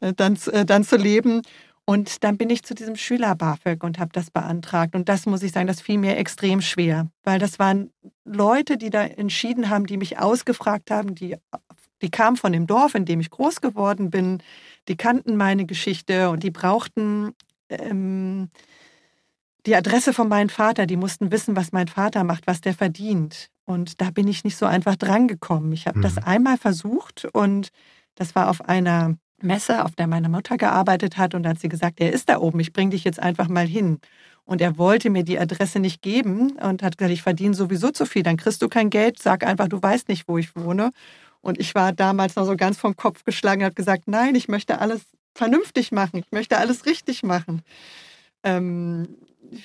dann, 0.17 0.37
äh, 0.51 0.65
dann 0.65 0.83
zu 0.83 0.97
leben. 0.97 1.41
Und 1.87 2.23
dann 2.23 2.37
bin 2.37 2.49
ich 2.49 2.63
zu 2.63 2.73
diesem 2.73 2.95
Schüler-BAföG 2.95 3.83
und 3.83 3.99
habe 3.99 4.09
das 4.11 4.31
beantragt. 4.31 4.95
Und 4.95 5.07
das 5.07 5.27
muss 5.27 5.43
ich 5.43 5.51
sagen, 5.51 5.67
das 5.67 5.81
fiel 5.81 5.99
mir 5.99 6.17
extrem 6.17 6.61
schwer, 6.61 7.07
weil 7.23 7.37
das 7.37 7.59
waren 7.59 7.91
Leute, 8.23 8.77
die 8.77 8.89
da 8.89 9.03
entschieden 9.03 9.69
haben, 9.69 9.85
die 9.85 9.97
mich 9.97 10.17
ausgefragt 10.17 10.89
haben, 10.89 11.13
die, 11.13 11.37
die 12.01 12.09
kamen 12.09 12.37
von 12.37 12.53
dem 12.53 12.65
Dorf, 12.65 12.95
in 12.95 13.05
dem 13.05 13.19
ich 13.19 13.29
groß 13.29 13.61
geworden 13.61 14.09
bin 14.09 14.41
die 14.87 14.97
kannten 14.97 15.35
meine 15.35 15.65
Geschichte 15.65 16.29
und 16.29 16.43
die 16.43 16.51
brauchten 16.51 17.33
ähm, 17.69 18.49
die 19.65 19.75
Adresse 19.75 20.13
von 20.13 20.27
meinem 20.27 20.49
Vater. 20.49 20.85
Die 20.85 20.97
mussten 20.97 21.31
wissen, 21.31 21.55
was 21.55 21.71
mein 21.71 21.87
Vater 21.87 22.23
macht, 22.23 22.45
was 22.47 22.61
der 22.61 22.73
verdient. 22.73 23.49
Und 23.65 23.99
da 24.01 24.11
bin 24.11 24.27
ich 24.27 24.43
nicht 24.43 24.57
so 24.57 24.67
einfach 24.67 24.95
drangekommen. 24.95 25.71
Ich 25.71 25.87
habe 25.87 25.99
mhm. 25.99 26.03
das 26.03 26.17
einmal 26.19 26.57
versucht 26.57 27.25
und 27.33 27.69
das 28.13 28.35
war 28.35 28.49
auf 28.49 28.61
einer 28.61 29.17
Messe, 29.41 29.83
auf 29.83 29.95
der 29.95 30.07
meine 30.07 30.29
Mutter 30.29 30.57
gearbeitet 30.57 31.17
hat. 31.17 31.35
Und 31.35 31.47
hat 31.47 31.59
sie 31.59 31.69
gesagt, 31.69 31.99
er 31.99 32.11
ist 32.13 32.29
da 32.29 32.39
oben, 32.39 32.59
ich 32.59 32.73
bringe 32.73 32.91
dich 32.91 33.03
jetzt 33.03 33.19
einfach 33.19 33.47
mal 33.47 33.67
hin. 33.67 33.99
Und 34.45 34.61
er 34.61 34.77
wollte 34.77 35.09
mir 35.09 35.23
die 35.23 35.39
Adresse 35.39 35.79
nicht 35.79 36.01
geben 36.01 36.51
und 36.57 36.83
hat 36.83 36.97
gesagt, 36.97 37.13
ich 37.13 37.23
verdiene 37.23 37.55
sowieso 37.55 37.89
zu 37.89 38.05
viel, 38.05 38.21
dann 38.21 38.37
kriegst 38.37 38.61
du 38.61 38.69
kein 38.69 38.91
Geld, 38.91 39.19
sag 39.19 39.43
einfach, 39.43 39.67
du 39.67 39.81
weißt 39.81 40.07
nicht, 40.07 40.27
wo 40.27 40.37
ich 40.37 40.55
wohne. 40.55 40.91
Und 41.41 41.59
ich 41.59 41.73
war 41.75 41.93
damals 41.93 42.35
noch 42.35 42.45
so 42.45 42.55
ganz 42.55 42.77
vom 42.77 42.95
Kopf 42.95 43.23
geschlagen 43.23 43.61
und 43.61 43.65
habe 43.65 43.75
gesagt, 43.75 44.03
nein, 44.07 44.35
ich 44.35 44.47
möchte 44.47 44.79
alles 44.79 45.01
vernünftig 45.33 45.91
machen, 45.91 46.17
ich 46.17 46.31
möchte 46.31 46.57
alles 46.57 46.85
richtig 46.85 47.23
machen. 47.23 47.63
Ähm, 48.43 49.17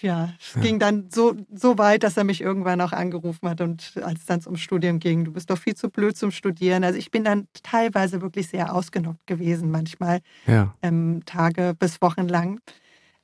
ja, 0.03 0.35
es 0.41 0.55
ja. 0.55 0.61
ging 0.61 0.79
dann 0.79 1.09
so, 1.11 1.35
so 1.53 1.79
weit, 1.79 2.03
dass 2.03 2.17
er 2.17 2.25
mich 2.25 2.41
irgendwann 2.41 2.81
auch 2.81 2.93
angerufen 2.93 3.49
hat 3.49 3.61
und 3.61 3.93
als 4.03 4.21
es 4.21 4.27
dann 4.27 4.41
ums 4.45 4.61
Studium 4.61 4.99
ging, 4.99 5.25
du 5.25 5.33
bist 5.33 5.51
doch 5.51 5.59
viel 5.59 5.75
zu 5.75 5.91
blöd 5.91 6.17
zum 6.17 6.31
Studieren. 6.31 6.85
Also 6.85 6.99
ich 6.99 7.11
bin 7.11 7.25
dann 7.25 7.49
teilweise 7.63 8.21
wirklich 8.21 8.49
sehr 8.49 8.75
ausgenockt 8.75 9.27
gewesen, 9.27 9.71
manchmal 9.71 10.21
ja. 10.47 10.75
ähm, 10.83 11.23
Tage 11.27 11.75
bis 11.79 12.01
Wochen 12.01 12.29
lang. 12.29 12.61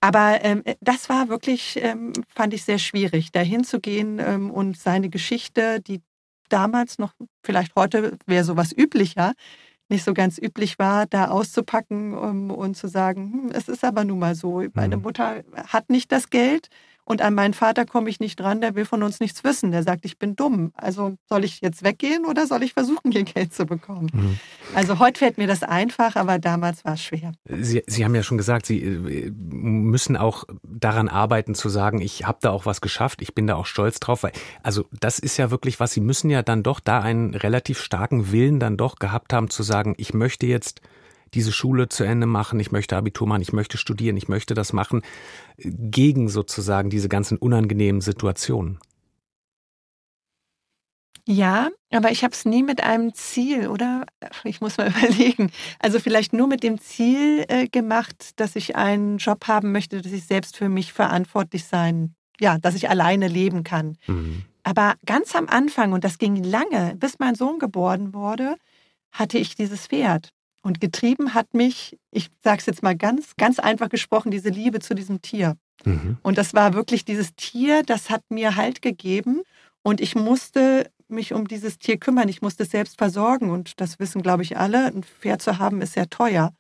Aber 0.01 0.45
ähm, 0.45 0.63
das 0.81 1.09
war 1.09 1.29
wirklich, 1.29 1.79
ähm, 1.83 2.13
fand 2.29 2.55
ich 2.55 2.65
sehr 2.65 2.79
schwierig, 2.79 3.33
da 3.33 3.41
hinzugehen 3.41 4.19
ähm, 4.19 4.51
und 4.51 4.77
seine 4.79 5.09
Geschichte, 5.09 5.81
die 5.81 6.03
damals 6.49 6.99
noch, 6.99 7.13
vielleicht 7.43 7.75
heute 7.77 8.17
wäre 8.27 8.45
sowas 8.45 8.73
üblicher, 8.77 9.33
nicht 9.89 10.05
so 10.05 10.15
ganz 10.15 10.39
üblich 10.39 10.79
war, 10.79 11.07
da 11.07 11.29
auszupacken 11.29 12.15
um, 12.15 12.51
und 12.51 12.77
zu 12.77 12.89
sagen, 12.89 13.33
hm, 13.33 13.51
es 13.53 13.69
ist 13.69 13.85
aber 13.85 14.05
nun 14.05 14.19
mal 14.19 14.35
so, 14.35 14.65
meine 14.75 14.97
mhm. 14.97 15.03
Mutter 15.03 15.43
hat 15.69 15.91
nicht 15.91 16.13
das 16.13 16.31
Geld 16.31 16.69
und 17.09 17.23
an 17.23 17.35
meinen 17.35 17.55
Vater 17.55 17.87
komme 17.87 18.11
ich 18.11 18.19
nicht 18.19 18.41
dran, 18.41 18.61
der 18.61 18.75
will 18.75 18.85
von 18.85 19.05
uns 19.05 19.21
nichts 19.21 19.45
wissen. 19.45 19.71
Der 19.71 19.85
sagt, 19.85 20.05
ich 20.05 20.19
bin 20.19 20.35
dumm. 20.35 20.73
Also 20.75 21.17
soll 21.29 21.45
ich 21.45 21.61
jetzt 21.61 21.85
weggehen 21.85 22.27
oder 22.27 22.49
soll 22.49 22.65
ich 22.65 22.73
versuchen, 22.73 23.13
hier 23.13 23.23
Geld 23.23 23.55
zu 23.55 23.65
bekommen? 23.65 24.11
Mhm. 24.13 24.41
Also 24.75 24.99
heute 24.99 25.21
fällt 25.21 25.39
mir 25.39 25.47
das 25.47 25.63
einfach, 25.63 26.17
aber 26.17 26.41
damals 26.41 26.85
war 26.85 26.95
es 26.95 27.05
schwer. 27.05 27.31
Sie, 27.49 27.85
Sie 27.87 28.05
haben 28.05 28.17
ja 28.17 28.25
schon 28.25 28.39
gesagt, 28.39 28.67
Sie 28.67 28.83
äh, 28.83 29.31
müssen 29.31 30.17
auch 30.17 30.45
daran 30.65 31.09
arbeiten 31.09 31.55
zu 31.55 31.69
sagen, 31.69 32.01
ich 32.01 32.27
habe 32.27 32.39
da 32.41 32.51
auch 32.51 32.67
was 32.67 32.81
geschafft, 32.81 33.23
ich 33.23 33.37
bin 33.37 33.47
da 33.47 33.55
auch 33.55 33.67
stolz 33.67 34.01
drauf. 34.01 34.25
Weil, 34.25 34.33
also 34.65 34.85
das 34.91 35.21
ist 35.21 35.37
ja 35.37 35.53
wirklich 35.53 35.79
was, 35.79 35.93
Sie 35.93 36.01
müssen 36.01 36.29
ja 36.29 36.43
dann 36.43 36.65
doch 36.65 36.81
da 36.81 37.01
einen 37.03 37.35
relativ 37.35 37.81
starken 37.81 38.33
Willen 38.33 38.59
dann 38.59 38.77
doch 38.77 38.97
gehabt 38.97 39.33
haben 39.33 39.49
zu 39.49 39.63
sagen, 39.63 39.95
ich 39.97 40.13
möchte 40.13 40.47
jetzt 40.47 40.81
diese 41.35 41.53
Schule 41.53 41.89
zu 41.89 42.05
Ende 42.05 42.27
machen, 42.27 42.61
ich 42.61 42.73
möchte 42.73 42.97
Abitur 42.97 43.27
machen, 43.27 43.43
ich 43.43 43.53
möchte 43.53 43.79
studieren, 43.79 44.17
ich 44.17 44.29
möchte 44.29 44.55
das 44.55 44.73
machen, 44.73 45.03
gegen 45.59 46.29
sozusagen 46.29 46.91
diese 46.91 47.09
ganzen 47.09 47.37
unangenehmen 47.39 48.01
Situationen. 48.01 48.79
Ja, 51.29 51.71
aber 51.91 52.13
ich 52.13 52.23
habe 52.23 52.33
es 52.33 52.45
nie 52.45 52.63
mit 52.63 52.83
einem 52.85 53.13
Ziel, 53.13 53.67
oder? 53.67 54.07
Ich 54.45 54.61
muss 54.61 54.79
mal 54.79 54.89
überlegen. 54.97 55.51
Also 55.81 55.99
vielleicht 55.99 56.33
nur 56.33 56.47
mit 56.47 56.63
dem 56.63 56.81
Ziel 56.81 57.45
äh, 57.49 57.67
gemacht, 57.67 58.31
dass 58.37 58.55
ich 58.55 58.77
einen 58.77 59.19
Job 59.19 59.49
haben 59.49 59.73
möchte, 59.73 60.01
dass 60.01 60.13
ich 60.13 60.25
selbst 60.25 60.57
für 60.57 60.69
mich 60.69 60.93
verantwortlich 60.93 61.65
sein, 61.65 62.15
ja, 62.39 62.59
dass 62.59 62.77
ich 62.77 62.89
alleine 62.89 63.27
leben 63.27 63.65
kann. 63.65 63.99
Mhm. 64.07 64.45
Aber 64.63 64.95
ganz 65.05 65.35
am 65.35 65.49
Anfang, 65.49 65.93
und 65.93 66.05
das 66.05 66.19
ging 66.19 66.43
lange, 66.43 66.95
bis 66.97 67.19
mein 67.19 67.35
Sohn 67.35 67.59
geboren 67.59 68.15
wurde, 68.15 68.57
hatte 69.11 69.39
ich 69.39 69.57
dieses 69.57 69.87
Pferd. 69.87 70.33
Und 70.67 70.81
getrieben 70.81 71.33
hat 71.33 71.55
mich, 71.55 71.97
ich 72.11 72.29
sage 72.43 72.59
es 72.59 72.67
jetzt 72.67 72.83
mal 72.83 72.97
ganz, 72.97 73.37
ganz 73.37 73.61
einfach 73.61 73.89
gesprochen, 73.89 74.33
diese 74.33 74.49
Liebe 74.49 74.81
zu 74.81 74.95
diesem 74.95 75.23
Tier. 75.23 75.57
Mhm. 75.85 76.19
Und 76.25 76.39
das 76.39 76.55
war 76.55 76.75
wirklich 76.75 77.05
dieses 77.05 77.37
Tier, 77.37 77.85
das 77.85 78.11
hat 78.11 78.23
mir 78.31 78.57
Halt 78.57 78.83
gegeben. 78.83 79.43
Und 79.85 80.01
ich 80.01 80.17
musste 80.17 80.91
mich 81.07 81.33
um 81.33 81.47
dieses 81.47 81.79
Tier 81.79 81.99
kümmern. 81.99 82.29
Ich 82.29 82.43
musste 82.43 82.65
es 82.65 82.73
selbst 82.73 82.99
versorgen. 82.99 83.51
Und 83.51 83.81
das 83.81 84.01
wissen, 84.01 84.23
glaube 84.23 84.43
ich, 84.43 84.57
alle. 84.57 84.87
Ein 84.87 85.05
Pferd 85.05 85.41
zu 85.41 85.61
haben 85.61 85.81
ist 85.83 85.93
sehr 85.93 86.11
teuer. 86.11 86.53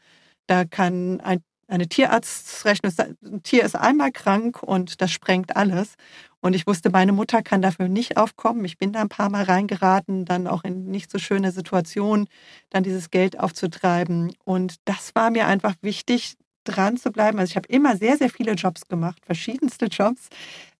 Da 0.46 0.64
kann 0.64 1.20
ein 1.20 1.40
eine 1.68 1.88
Tierarztrechnung, 1.88 2.92
ein 3.24 3.42
Tier 3.42 3.64
ist 3.64 3.74
einmal 3.74 4.12
krank 4.12 4.62
und 4.62 5.00
das 5.00 5.10
sprengt 5.10 5.56
alles. 5.56 5.94
Und 6.46 6.54
ich 6.54 6.68
wusste, 6.68 6.90
meine 6.90 7.10
Mutter 7.10 7.42
kann 7.42 7.60
dafür 7.60 7.88
nicht 7.88 8.16
aufkommen. 8.16 8.64
Ich 8.64 8.78
bin 8.78 8.92
da 8.92 9.00
ein 9.00 9.08
paar 9.08 9.30
Mal 9.30 9.42
reingeraten, 9.42 10.24
dann 10.24 10.46
auch 10.46 10.62
in 10.62 10.84
nicht 10.84 11.10
so 11.10 11.18
schöne 11.18 11.50
Situationen, 11.50 12.28
dann 12.70 12.84
dieses 12.84 13.10
Geld 13.10 13.40
aufzutreiben. 13.40 14.32
Und 14.44 14.76
das 14.84 15.16
war 15.16 15.32
mir 15.32 15.48
einfach 15.48 15.74
wichtig, 15.82 16.36
dran 16.62 16.98
zu 16.98 17.10
bleiben. 17.10 17.40
Also 17.40 17.50
ich 17.50 17.56
habe 17.56 17.66
immer 17.68 17.96
sehr, 17.96 18.16
sehr 18.16 18.30
viele 18.30 18.52
Jobs 18.52 18.86
gemacht, 18.86 19.26
verschiedenste 19.26 19.86
Jobs, 19.86 20.28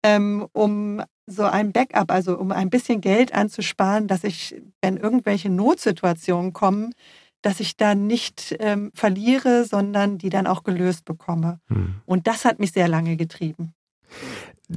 ähm, 0.05 0.47
um 0.53 1.03
so 1.27 1.43
ein 1.43 1.73
Backup, 1.73 2.13
also 2.13 2.39
um 2.39 2.53
ein 2.53 2.71
bisschen 2.71 3.01
Geld 3.01 3.35
anzusparen, 3.35 4.07
dass 4.07 4.23
ich, 4.23 4.55
wenn 4.81 4.97
irgendwelche 4.97 5.51
Notsituationen 5.51 6.53
kommen, 6.53 6.95
dass 7.43 7.59
ich 7.59 7.77
da 7.77 7.97
nicht 7.97 8.55
ähm, 8.61 8.93
verliere, 8.95 9.65
sondern 9.65 10.19
die 10.19 10.31
dann 10.31 10.47
auch 10.47 10.63
gelöst 10.63 11.05
bekomme. 11.05 11.59
Hm. 11.67 11.97
Und 12.05 12.29
das 12.29 12.45
hat 12.45 12.61
mich 12.61 12.71
sehr 12.71 12.87
lange 12.87 13.17
getrieben. 13.17 13.75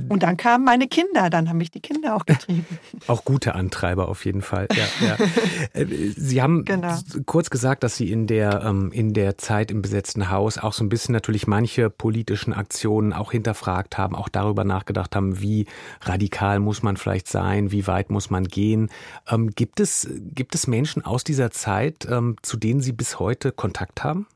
Und 0.08 0.22
dann 0.22 0.38
kamen 0.38 0.66
meine 0.66 0.88
Kinder, 0.88 1.32
dann 1.32 1.50
haben 1.50 1.58
mich 1.58 1.72
die 1.72 1.80
Kinder 1.80 2.16
auch 2.16 2.28
getrieben. 2.28 2.66
auch 3.08 3.26
gute 3.26 3.56
Antreiber 3.56 4.08
auf 4.08 4.24
jeden 4.24 4.44
Fall. 4.44 4.68
Ja, 4.72 5.08
ja. 5.08 5.18
Äh, 5.74 5.86
Sie 6.16 6.42
haben 6.42 6.66
genau. 6.66 6.98
kurz 7.26 7.50
gesagt, 7.50 7.84
dass 7.84 7.96
Sie 7.96 8.12
in 8.12 8.28
der, 8.28 8.64
ähm, 8.64 8.92
in 8.92 9.14
der 9.14 9.38
Zeit 9.38 9.72
im 9.72 9.82
besetzten 9.82 10.30
Haus 10.30 10.58
auch 10.58 10.74
so 10.74 10.84
ein 10.84 10.90
bisschen 10.90 11.14
natürlich 11.14 11.48
manche 11.48 11.90
politischen 11.90 12.54
Aktionen 12.54 13.14
auch 13.14 13.32
hinterfragt 13.32 13.98
haben, 13.98 14.16
auch 14.16 14.30
darüber 14.30 14.64
nachgedacht 14.64 15.16
haben, 15.16 15.42
wie 15.42 15.66
radikal 16.02 16.60
muss 16.60 16.82
man 16.82 16.98
vielleicht 16.98 17.28
sein, 17.28 17.72
wie 17.72 17.88
weit 17.88 18.10
muss 18.10 18.30
man 18.30 18.46
gehen. 18.46 18.90
Ähm, 19.28 19.52
gibt, 19.52 19.80
es, 19.80 20.08
gibt 20.20 20.56
es 20.56 20.68
Menschen 20.68 21.04
aus 21.04 21.24
dieser 21.24 21.52
Zeit, 21.52 22.08
ähm, 22.10 22.36
zu 22.42 22.58
denen 22.58 22.82
Sie 22.82 22.94
bis 22.94 23.20
heute 23.20 23.52
Kontakt 23.52 24.04
haben? 24.04 24.28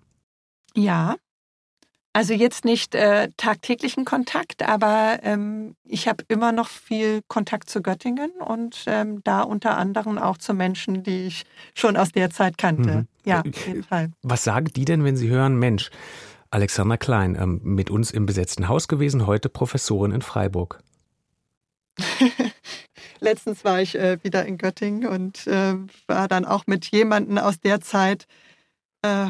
Ja, 0.75 1.15
Also 2.15 2.35
jetzt 2.35 2.63
nicht 2.63 2.93
äh, 2.93 3.29
tagtäglichen 3.37 4.05
Kontakt, 4.05 4.61
aber 4.61 5.19
ähm, 5.23 5.75
ich 5.83 6.07
habe 6.07 6.23
immer 6.27 6.51
noch 6.51 6.67
viel 6.67 7.23
Kontakt 7.27 7.71
zu 7.71 7.81
Göttingen 7.81 8.29
und 8.33 8.83
ähm, 8.85 9.21
da 9.23 9.41
unter 9.41 9.77
anderem 9.77 10.19
auch 10.19 10.37
zu 10.37 10.53
Menschen, 10.53 11.01
die 11.01 11.25
ich 11.25 11.43
schon 11.73 11.97
aus 11.97 12.11
der 12.11 12.29
Zeit 12.29 12.59
kannte. 12.59 12.91
Mhm. 12.91 13.07
Ja, 13.25 13.41
auf 13.41 13.67
jeden 13.67 13.83
Fall. 13.83 14.11
Was 14.21 14.43
sagen 14.43 14.67
die 14.75 14.85
denn, 14.85 15.03
wenn 15.03 15.17
sie 15.17 15.29
hören, 15.29 15.57
Mensch, 15.57 15.89
Alexander 16.51 16.99
Klein, 16.99 17.35
ähm, 17.39 17.61
mit 17.63 17.89
uns 17.89 18.11
im 18.11 18.27
besetzten 18.27 18.67
Haus 18.67 18.87
gewesen, 18.87 19.25
heute 19.25 19.49
Professorin 19.49 20.11
in 20.11 20.21
Freiburg? 20.21 20.83
Letztens 23.19 23.65
war 23.65 23.81
ich 23.81 23.95
äh, 23.95 24.23
wieder 24.23 24.45
in 24.45 24.59
Göttingen 24.59 25.07
und 25.07 25.47
äh, 25.47 25.73
war 26.05 26.27
dann 26.27 26.45
auch 26.45 26.67
mit 26.67 26.85
jemandem 26.91 27.39
aus 27.39 27.59
der 27.59 27.81
Zeit 27.81 28.27
äh, 29.01 29.27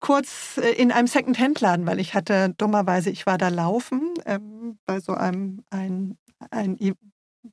kurz 0.00 0.58
äh, 0.58 0.70
in 0.72 0.92
einem 0.92 1.06
Second-Hand-Laden, 1.06 1.86
weil 1.86 2.00
ich 2.00 2.14
hatte 2.14 2.54
dummerweise, 2.56 3.10
ich 3.10 3.26
war 3.26 3.38
da 3.38 3.48
laufen 3.48 4.14
ähm, 4.26 4.78
bei 4.86 5.00
so 5.00 5.14
einem 5.14 5.64
ein, 5.70 6.16
ein 6.50 6.76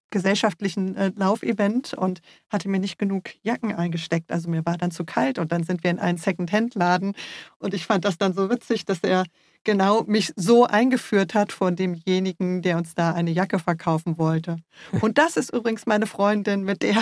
gesellschaftlichen 0.09 0.95
äh, 0.95 1.11
Laufevent 1.15 1.93
und 1.93 2.21
hatte 2.49 2.69
mir 2.69 2.79
nicht 2.79 2.97
genug 2.97 3.29
Jacken 3.43 3.73
eingesteckt. 3.73 4.31
Also 4.31 4.49
mir 4.49 4.65
war 4.65 4.77
dann 4.77 4.91
zu 4.91 5.05
kalt 5.05 5.39
und 5.39 5.51
dann 5.51 5.63
sind 5.63 5.83
wir 5.83 5.91
in 5.91 5.99
einen 5.99 6.17
Second-Hand-Laden 6.17 7.13
und 7.59 7.73
ich 7.73 7.85
fand 7.85 8.05
das 8.05 8.17
dann 8.17 8.33
so 8.33 8.49
witzig, 8.49 8.85
dass 8.85 8.99
er 8.99 9.25
genau 9.63 10.03
mich 10.03 10.31
so 10.35 10.65
eingeführt 10.65 11.33
hat 11.33 11.51
von 11.51 11.75
demjenigen, 11.75 12.61
der 12.61 12.77
uns 12.77 12.95
da 12.95 13.13
eine 13.13 13.31
Jacke 13.31 13.59
verkaufen 13.59 14.17
wollte. 14.17 14.57
Und 15.01 15.17
das 15.17 15.37
ist 15.37 15.53
übrigens 15.53 15.85
meine 15.85 16.07
Freundin, 16.07 16.63
mit 16.63 16.81
der 16.83 16.97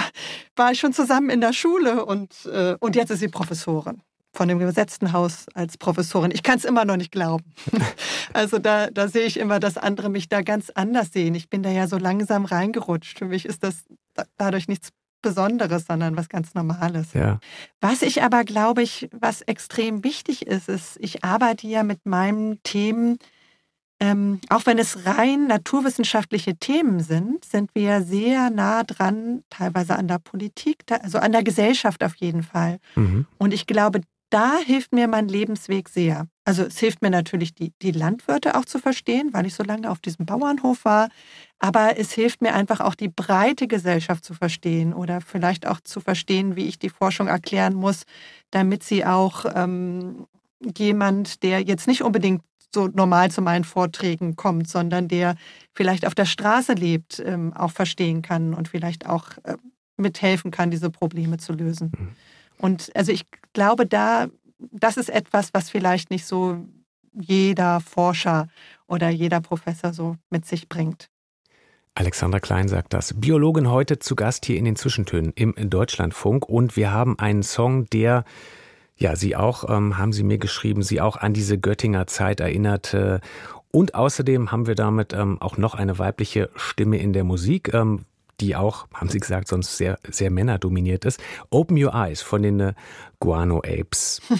war 0.56 0.72
ich 0.72 0.80
schon 0.80 0.94
zusammen 0.94 1.30
in 1.30 1.42
der 1.42 1.54
Schule 1.54 2.06
und, 2.06 2.46
äh, 2.46 2.76
und 2.80 2.96
jetzt 2.96 3.12
ist 3.12 3.20
sie 3.20 3.28
Professorin 3.28 4.02
von 4.34 4.48
dem 4.48 4.60
gesetzten 4.60 5.14
Haus 5.14 5.46
als 5.54 5.78
Professorin. 5.78 6.32
Ich 6.32 6.44
kann 6.44 6.58
es 6.58 6.66
immer 6.66 6.86
noch 6.86 6.98
nicht 6.98 7.12
glauben. 7.12 7.46
Also 8.36 8.58
da, 8.58 8.90
da 8.90 9.08
sehe 9.10 9.28
ich 9.28 9.38
immer, 9.38 9.60
dass 9.60 9.78
andere 9.78 10.10
mich 10.10 10.28
da 10.28 10.42
ganz 10.42 10.72
anders 10.72 11.12
sehen. 11.12 11.36
Ich 11.36 11.52
bin 11.52 11.62
da 11.62 11.70
ja 11.70 11.88
so 11.88 12.00
langsam 12.00 12.46
reingerutscht. 12.46 13.20
Für 13.20 13.26
mich 13.26 13.46
ist 13.46 13.64
das 13.64 13.84
dadurch 14.38 14.68
nichts 14.68 14.90
Besonderes, 15.22 15.86
sondern 15.88 16.18
was 16.18 16.30
ganz 16.30 16.56
Normales. 16.56 17.14
Ja. 17.14 17.40
Was 17.80 18.02
ich 18.02 18.24
aber 18.24 18.44
glaube 18.44 18.82
ich, 18.82 19.08
was 19.12 19.42
extrem 19.42 20.04
wichtig 20.04 20.48
ist, 20.48 20.68
ist, 20.68 20.98
ich 21.00 21.24
arbeite 21.24 21.68
ja 21.68 21.84
mit 21.84 22.06
meinen 22.06 22.62
Themen, 22.64 23.20
ähm, 24.00 24.42
auch 24.50 24.66
wenn 24.66 24.80
es 24.80 25.06
rein 25.06 25.48
naturwissenschaftliche 25.48 26.56
Themen 26.56 27.00
sind, 27.00 27.46
sind 27.46 27.72
wir 27.74 28.02
sehr 28.02 28.50
nah 28.50 28.84
dran, 28.84 29.44
teilweise 29.50 29.96
an 29.96 30.08
der 30.08 30.20
Politik, 30.20 30.84
also 30.90 31.20
an 31.20 31.32
der 31.32 31.44
Gesellschaft 31.44 32.04
auf 32.04 32.16
jeden 32.16 32.44
Fall. 32.44 32.80
Mhm. 32.96 33.26
Und 33.38 33.54
ich 33.54 33.66
glaube, 33.66 34.02
da 34.34 34.58
hilft 34.58 34.94
mir 34.94 35.08
mein 35.08 35.28
Lebensweg 35.28 35.90
sehr. 35.90 36.28
Also 36.44 36.64
es 36.64 36.80
hilft 36.80 37.04
mir 37.04 37.12
natürlich, 37.12 37.54
die, 37.54 37.72
die 37.84 37.92
Landwirte 37.92 38.58
auch 38.58 38.66
zu 38.66 38.80
verstehen, 38.80 39.30
weil 39.32 39.46
ich 39.46 39.54
so 39.54 39.62
lange 39.62 39.92
auf 39.92 40.00
diesem 40.00 40.26
Bauernhof 40.26 40.86
war. 40.86 41.10
Aber 41.60 42.00
es 42.00 42.12
hilft 42.12 42.42
mir 42.42 42.56
einfach 42.56 42.80
auch, 42.80 42.96
die 42.96 43.10
breite 43.10 43.68
Gesellschaft 43.68 44.26
zu 44.26 44.34
verstehen 44.34 44.92
oder 44.92 45.22
vielleicht 45.22 45.68
auch 45.68 45.80
zu 45.82 46.00
verstehen, 46.00 46.56
wie 46.56 46.66
ich 46.66 46.80
die 46.80 46.90
Forschung 46.90 47.28
erklären 47.28 47.76
muss, 47.76 48.06
damit 48.50 48.84
sie 48.84 49.06
auch 49.06 49.46
ähm, 49.54 50.26
jemand, 50.78 51.44
der 51.44 51.62
jetzt 51.62 51.88
nicht 51.88 52.02
unbedingt 52.02 52.42
so 52.74 52.88
normal 52.88 53.30
zu 53.30 53.44
meinen 53.44 53.66
Vorträgen 53.66 54.36
kommt, 54.36 54.68
sondern 54.68 55.08
der 55.08 55.36
vielleicht 55.76 56.08
auf 56.08 56.16
der 56.16 56.26
Straße 56.26 56.74
lebt, 56.74 57.22
ähm, 57.24 57.54
auch 57.54 57.72
verstehen 57.72 58.24
kann 58.24 58.56
und 58.56 58.68
vielleicht 58.68 59.08
auch 59.08 59.30
äh, 59.44 59.58
mithelfen 59.96 60.50
kann, 60.50 60.72
diese 60.72 60.90
Probleme 60.90 61.38
zu 61.38 61.54
lösen. 61.54 61.92
Mhm. 61.96 62.16
Und 62.58 62.92
also 62.96 63.12
ich 63.12 63.26
glaube, 63.54 63.86
da, 63.86 64.28
das 64.60 64.98
ist 64.98 65.10
etwas, 65.10 65.54
was 65.54 65.70
vielleicht 65.70 66.10
nicht 66.10 66.26
so 66.26 66.66
jeder 67.14 67.80
Forscher 67.80 68.48
oder 68.88 69.10
jeder 69.10 69.42
Professor 69.42 69.94
so 69.94 70.16
mit 70.30 70.46
sich 70.46 70.68
bringt. 70.70 71.10
Alexander 71.96 72.40
Klein 72.40 72.68
sagt 72.68 72.94
das. 72.94 73.14
Biologin 73.14 73.70
heute 73.70 74.00
zu 74.00 74.16
Gast 74.16 74.46
hier 74.46 74.58
in 74.58 74.66
den 74.66 74.76
Zwischentönen 74.76 75.32
im 75.36 75.54
Deutschlandfunk. 75.70 76.50
Und 76.50 76.76
wir 76.76 76.92
haben 76.92 77.20
einen 77.20 77.44
Song, 77.44 77.86
der, 77.92 78.26
ja, 78.98 79.16
Sie 79.16 79.36
auch, 79.36 79.70
ähm, 79.70 79.98
haben 79.98 80.12
Sie 80.12 80.24
mir 80.24 80.40
geschrieben, 80.40 80.82
Sie 80.82 81.02
auch 81.02 81.18
an 81.18 81.34
diese 81.34 81.60
Göttinger 81.60 82.08
Zeit 82.08 82.40
erinnerte. 82.40 83.22
Und 83.70 83.94
außerdem 83.94 84.52
haben 84.52 84.66
wir 84.66 84.76
damit 84.76 85.14
ähm, 85.14 85.40
auch 85.40 85.58
noch 85.58 85.76
eine 85.76 86.00
weibliche 86.00 86.50
Stimme 86.56 86.98
in 86.98 87.14
der 87.14 87.24
Musik. 87.24 87.72
Ähm, 87.74 88.06
die 88.40 88.56
auch, 88.56 88.88
haben 88.94 89.10
Sie 89.10 89.20
gesagt, 89.20 89.48
sonst 89.48 89.78
sehr, 89.78 90.00
sehr 90.10 90.32
männerdominiert 90.32 91.06
ist. 91.06 91.22
Open 91.50 91.82
Your 91.82 91.94
Eyes 91.94 92.22
von 92.22 92.44
den 92.44 92.60
äh, 92.60 92.74
Guano 93.20 93.60
Apes. 93.60 94.22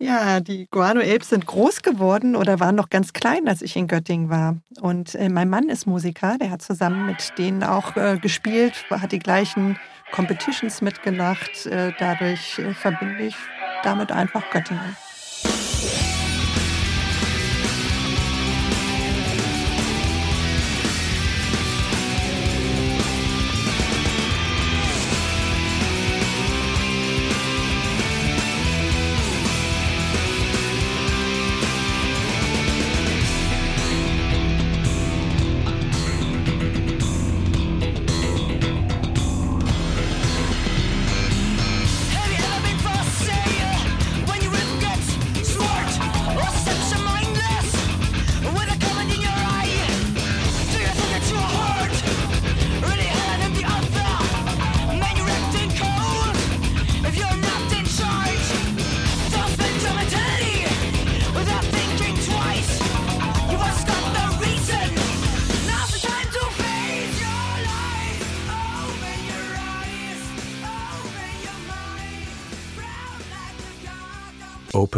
Ja, 0.00 0.38
die 0.38 0.68
Guano 0.70 1.00
Apes 1.00 1.30
sind 1.30 1.44
groß 1.44 1.82
geworden 1.82 2.36
oder 2.36 2.60
waren 2.60 2.76
noch 2.76 2.88
ganz 2.88 3.12
klein, 3.12 3.48
als 3.48 3.62
ich 3.62 3.74
in 3.74 3.88
Göttingen 3.88 4.30
war. 4.30 4.58
Und 4.80 5.16
äh, 5.16 5.28
mein 5.28 5.50
Mann 5.50 5.68
ist 5.68 5.86
Musiker, 5.86 6.38
der 6.38 6.52
hat 6.52 6.62
zusammen 6.62 7.06
mit 7.06 7.36
denen 7.36 7.64
auch 7.64 7.96
äh, 7.96 8.16
gespielt, 8.18 8.86
hat 8.90 9.10
die 9.10 9.18
gleichen 9.18 9.76
Competitions 10.12 10.82
mitgemacht. 10.82 11.66
Äh, 11.66 11.92
dadurch 11.98 12.60
äh, 12.60 12.74
verbinde 12.74 13.24
ich 13.24 13.34
damit 13.82 14.12
einfach 14.12 14.48
Göttingen. 14.50 14.96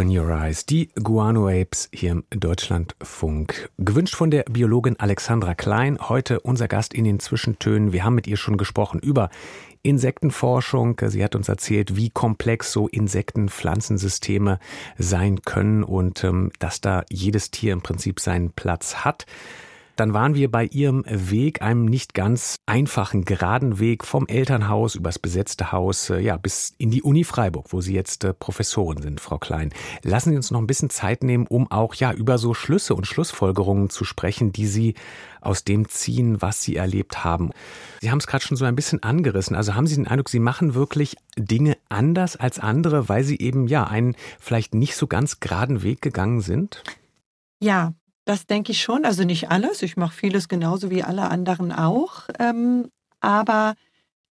Open 0.01 0.19
Your 0.19 0.31
Eyes, 0.31 0.65
die 0.65 0.89
Guano 0.95 1.47
Apes 1.47 1.91
hier 1.93 2.13
im 2.13 2.25
Deutschlandfunk. 2.31 3.69
Gewünscht 3.77 4.17
von 4.17 4.31
der 4.31 4.45
Biologin 4.45 4.99
Alexandra 4.99 5.55
Klein, 5.55 5.99
heute 6.01 6.41
unser 6.41 6.69
Gast 6.69 6.95
in 6.95 7.05
den 7.05 7.21
Zwischentönen. 7.21 7.93
Wir 7.93 8.03
haben 8.03 8.15
mit 8.15 8.27
ihr 8.27 8.39
schon 8.39 8.57
gesprochen 8.57 8.99
über 8.99 9.29
Insektenforschung. 9.83 10.99
Sie 11.09 11.23
hat 11.23 11.35
uns 11.35 11.51
erzählt, 11.51 11.97
wie 11.97 12.09
komplex 12.09 12.73
so 12.73 12.89
Insekten-Pflanzensysteme 12.89 14.59
sein 14.97 15.43
können 15.43 15.85
und 15.85 16.25
ähm, 16.25 16.51
dass 16.61 16.81
da 16.81 17.05
jedes 17.11 17.51
Tier 17.51 17.75
im 17.75 17.83
Prinzip 17.83 18.21
seinen 18.21 18.53
Platz 18.53 19.05
hat. 19.05 19.27
Dann 20.01 20.15
waren 20.15 20.35
wir 20.35 20.51
bei 20.51 20.65
ihrem 20.65 21.05
Weg, 21.07 21.61
einem 21.61 21.85
nicht 21.85 22.15
ganz 22.15 22.57
einfachen, 22.65 23.27
geraden 23.27 23.79
Weg 23.81 24.03
vom 24.07 24.27
Elternhaus 24.27 24.95
übers 24.95 25.19
besetzte 25.19 25.73
Haus, 25.73 26.09
äh, 26.09 26.21
ja, 26.21 26.39
bis 26.39 26.73
in 26.79 26.91
die 26.91 27.03
Uni 27.03 27.23
Freiburg, 27.23 27.67
wo 27.75 27.83
Sie 27.83 27.93
jetzt 27.93 28.25
äh, 28.25 28.33
Professorin 28.33 29.03
sind, 29.03 29.21
Frau 29.21 29.37
Klein. 29.37 29.75
Lassen 30.03 30.31
Sie 30.31 30.37
uns 30.37 30.51
noch 30.51 30.59
ein 30.59 30.67
bisschen 30.67 30.89
Zeit 30.89 31.23
nehmen, 31.23 31.47
um 31.47 31.71
auch, 31.71 31.93
ja, 31.97 32.15
über 32.15 32.39
so 32.39 32.55
Schlüsse 32.55 32.95
und 32.95 33.07
Schlussfolgerungen 33.07 33.91
zu 33.91 34.05
sprechen, 34.05 34.53
die 34.53 34.67
Sie 34.67 34.95
aus 35.43 35.65
dem 35.65 35.87
ziehen, 35.87 36.41
was 36.41 36.63
Sie 36.63 36.77
erlebt 36.77 37.23
haben. 37.23 37.51
Sie 38.01 38.11
haben 38.11 38.21
es 38.21 38.27
gerade 38.27 38.43
schon 38.43 38.57
so 38.57 38.65
ein 38.65 38.77
bisschen 38.77 39.03
angerissen. 39.03 39.55
Also 39.55 39.75
haben 39.75 39.87
Sie 39.87 39.97
den 39.97 40.09
Eindruck, 40.09 40.31
Sie 40.31 40.41
machen 40.41 40.73
wirklich 40.73 41.19
Dinge 41.37 41.77
anders 41.91 42.37
als 42.37 42.59
andere, 42.59 43.11
weil 43.11 43.23
Sie 43.23 43.39
eben, 43.39 43.69
ja, 43.69 43.85
einen 43.85 44.17
vielleicht 44.39 44.75
nicht 44.75 44.97
so 44.97 45.07
ganz 45.07 45.41
geraden 45.41 45.83
Weg 45.83 46.01
gegangen 46.01 46.41
sind? 46.41 46.85
Ja, 47.63 47.93
das 48.31 48.47
denke 48.47 48.70
ich 48.70 48.81
schon. 48.81 49.05
Also 49.05 49.24
nicht 49.24 49.51
alles. 49.51 49.83
Ich 49.83 49.97
mache 49.97 50.14
vieles 50.14 50.47
genauso 50.47 50.89
wie 50.89 51.03
alle 51.03 51.28
anderen 51.31 51.72
auch. 51.72 52.28
Ähm, 52.39 52.89
aber 53.18 53.74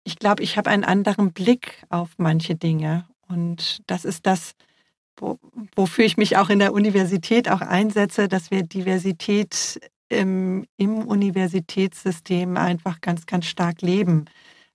ich 0.03 0.19
glaube, 0.19 0.43
ich 0.43 0.55
habe 0.55 0.69
einen 0.69 0.83
anderen 0.83 1.33
Blick 1.33 1.83
auf 1.89 2.11
manche 2.17 2.53
Dinge. 2.53 3.07
Und 3.27 3.81
das 3.87 4.05
ist 4.05 4.27
das, 4.27 4.53
wo, 5.17 5.39
wofür 5.75 6.05
ich 6.05 6.15
mich 6.15 6.37
auch 6.37 6.49
in 6.49 6.59
der 6.59 6.73
Universität 6.73 7.49
auch 7.49 7.61
einsetze, 7.61 8.27
dass 8.27 8.51
wir 8.51 8.61
Diversität 8.61 9.79
im, 10.09 10.67
im 10.77 10.99
Universitätssystem 10.99 12.55
einfach 12.55 13.01
ganz, 13.01 13.25
ganz 13.25 13.47
stark 13.47 13.81
leben. 13.81 14.25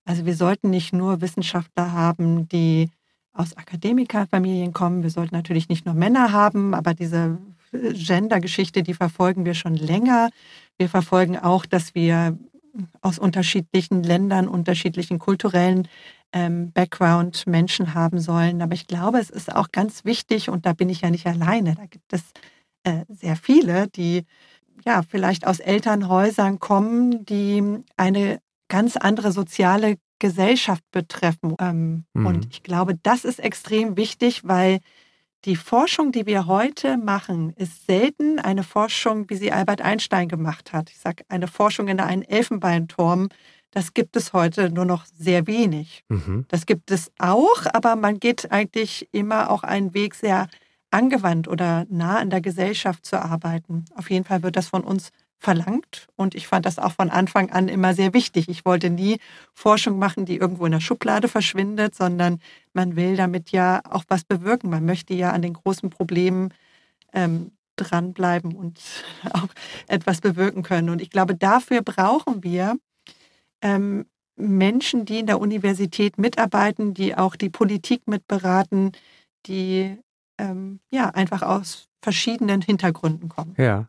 Also 0.04 0.26
wir 0.26 0.34
sollten 0.34 0.68
nicht 0.68 0.92
nur 0.92 1.20
Wissenschaftler 1.20 1.92
haben, 1.92 2.48
die 2.48 2.90
aus 3.32 3.56
Akademikerfamilien 3.56 4.72
kommen. 4.72 5.04
Wir 5.04 5.10
sollten 5.10 5.36
natürlich 5.36 5.68
nicht 5.68 5.86
nur 5.86 5.94
Männer 5.94 6.32
haben, 6.32 6.74
aber 6.74 6.92
diese 6.92 7.38
Gendergeschichte, 7.72 8.82
die 8.82 8.94
verfolgen 8.94 9.44
wir 9.44 9.54
schon 9.54 9.74
länger. 9.74 10.30
Wir 10.78 10.88
verfolgen 10.88 11.38
auch, 11.38 11.66
dass 11.66 11.94
wir 11.94 12.38
aus 13.00 13.18
unterschiedlichen 13.18 14.02
Ländern, 14.02 14.48
unterschiedlichen 14.48 15.18
kulturellen 15.18 15.88
ähm, 16.32 16.72
Background 16.72 17.46
Menschen 17.46 17.94
haben 17.94 18.18
sollen. 18.18 18.62
Aber 18.62 18.74
ich 18.74 18.86
glaube, 18.86 19.18
es 19.18 19.30
ist 19.30 19.54
auch 19.54 19.70
ganz 19.72 20.04
wichtig, 20.04 20.48
und 20.48 20.66
da 20.66 20.72
bin 20.72 20.88
ich 20.88 21.02
ja 21.02 21.10
nicht 21.10 21.26
alleine, 21.26 21.74
da 21.74 21.86
gibt 21.86 22.12
es 22.12 22.22
äh, 22.84 23.04
sehr 23.08 23.36
viele, 23.36 23.88
die 23.88 24.24
ja 24.84 25.02
vielleicht 25.02 25.46
aus 25.46 25.60
Elternhäusern 25.60 26.58
kommen, 26.58 27.24
die 27.24 27.62
eine 27.96 28.40
ganz 28.68 28.96
andere 28.96 29.32
soziale 29.32 29.96
Gesellschaft 30.18 30.84
betreffen. 30.90 31.54
Ähm, 31.60 32.04
mhm. 32.14 32.26
Und 32.26 32.48
ich 32.50 32.62
glaube, 32.62 32.98
das 33.02 33.24
ist 33.24 33.38
extrem 33.38 33.96
wichtig, 33.96 34.42
weil 34.44 34.80
die 35.44 35.56
Forschung, 35.56 36.12
die 36.12 36.26
wir 36.26 36.46
heute 36.46 36.96
machen, 36.96 37.52
ist 37.56 37.86
selten 37.86 38.38
eine 38.38 38.62
Forschung, 38.62 39.28
wie 39.28 39.36
sie 39.36 39.52
Albert 39.52 39.80
Einstein 39.80 40.28
gemacht 40.28 40.72
hat. 40.72 40.90
Ich 40.90 40.98
sage, 40.98 41.24
eine 41.28 41.48
Forschung 41.48 41.88
in 41.88 42.00
einem 42.00 42.22
Elfenbeinturm, 42.22 43.28
das 43.72 43.94
gibt 43.94 44.16
es 44.16 44.32
heute 44.32 44.70
nur 44.70 44.84
noch 44.84 45.06
sehr 45.06 45.46
wenig. 45.46 46.04
Mhm. 46.08 46.44
Das 46.48 46.66
gibt 46.66 46.90
es 46.90 47.10
auch, 47.18 47.64
aber 47.72 47.96
man 47.96 48.20
geht 48.20 48.52
eigentlich 48.52 49.08
immer 49.12 49.50
auch 49.50 49.62
einen 49.62 49.94
Weg 49.94 50.14
sehr 50.14 50.48
angewandt 50.90 51.48
oder 51.48 51.86
nah 51.88 52.18
an 52.18 52.30
der 52.30 52.42
Gesellschaft 52.42 53.04
zu 53.04 53.20
arbeiten. 53.20 53.86
Auf 53.96 54.10
jeden 54.10 54.24
Fall 54.24 54.42
wird 54.42 54.56
das 54.56 54.68
von 54.68 54.84
uns 54.84 55.10
verlangt 55.42 56.06
und 56.14 56.36
ich 56.36 56.46
fand 56.46 56.66
das 56.66 56.78
auch 56.78 56.92
von 56.92 57.10
Anfang 57.10 57.50
an 57.50 57.68
immer 57.68 57.94
sehr 57.94 58.14
wichtig. 58.14 58.48
Ich 58.48 58.64
wollte 58.64 58.90
nie 58.90 59.18
Forschung 59.52 59.98
machen, 59.98 60.24
die 60.24 60.36
irgendwo 60.36 60.66
in 60.66 60.72
der 60.72 60.80
Schublade 60.80 61.26
verschwindet, 61.26 61.96
sondern 61.96 62.38
man 62.72 62.94
will 62.94 63.16
damit 63.16 63.50
ja 63.50 63.80
auch 63.90 64.04
was 64.06 64.22
bewirken. 64.22 64.70
Man 64.70 64.84
möchte 64.84 65.14
ja 65.14 65.32
an 65.32 65.42
den 65.42 65.54
großen 65.54 65.90
Problemen 65.90 66.54
ähm, 67.12 67.50
dranbleiben 67.74 68.54
und 68.54 68.80
auch 69.32 69.48
etwas 69.88 70.20
bewirken 70.20 70.62
können. 70.62 70.90
Und 70.90 71.02
ich 71.02 71.10
glaube, 71.10 71.34
dafür 71.34 71.82
brauchen 71.82 72.44
wir 72.44 72.76
ähm, 73.62 74.06
Menschen, 74.36 75.04
die 75.04 75.18
in 75.18 75.26
der 75.26 75.40
Universität 75.40 76.18
mitarbeiten, 76.18 76.94
die 76.94 77.16
auch 77.16 77.34
die 77.34 77.50
Politik 77.50 78.06
mitberaten, 78.06 78.92
die 79.46 79.98
ähm, 80.38 80.78
ja 80.90 81.10
einfach 81.10 81.42
aus 81.42 81.88
verschiedenen 82.02 82.60
Hintergründen 82.60 83.28
kommen. 83.28 83.54
Ja. 83.56 83.88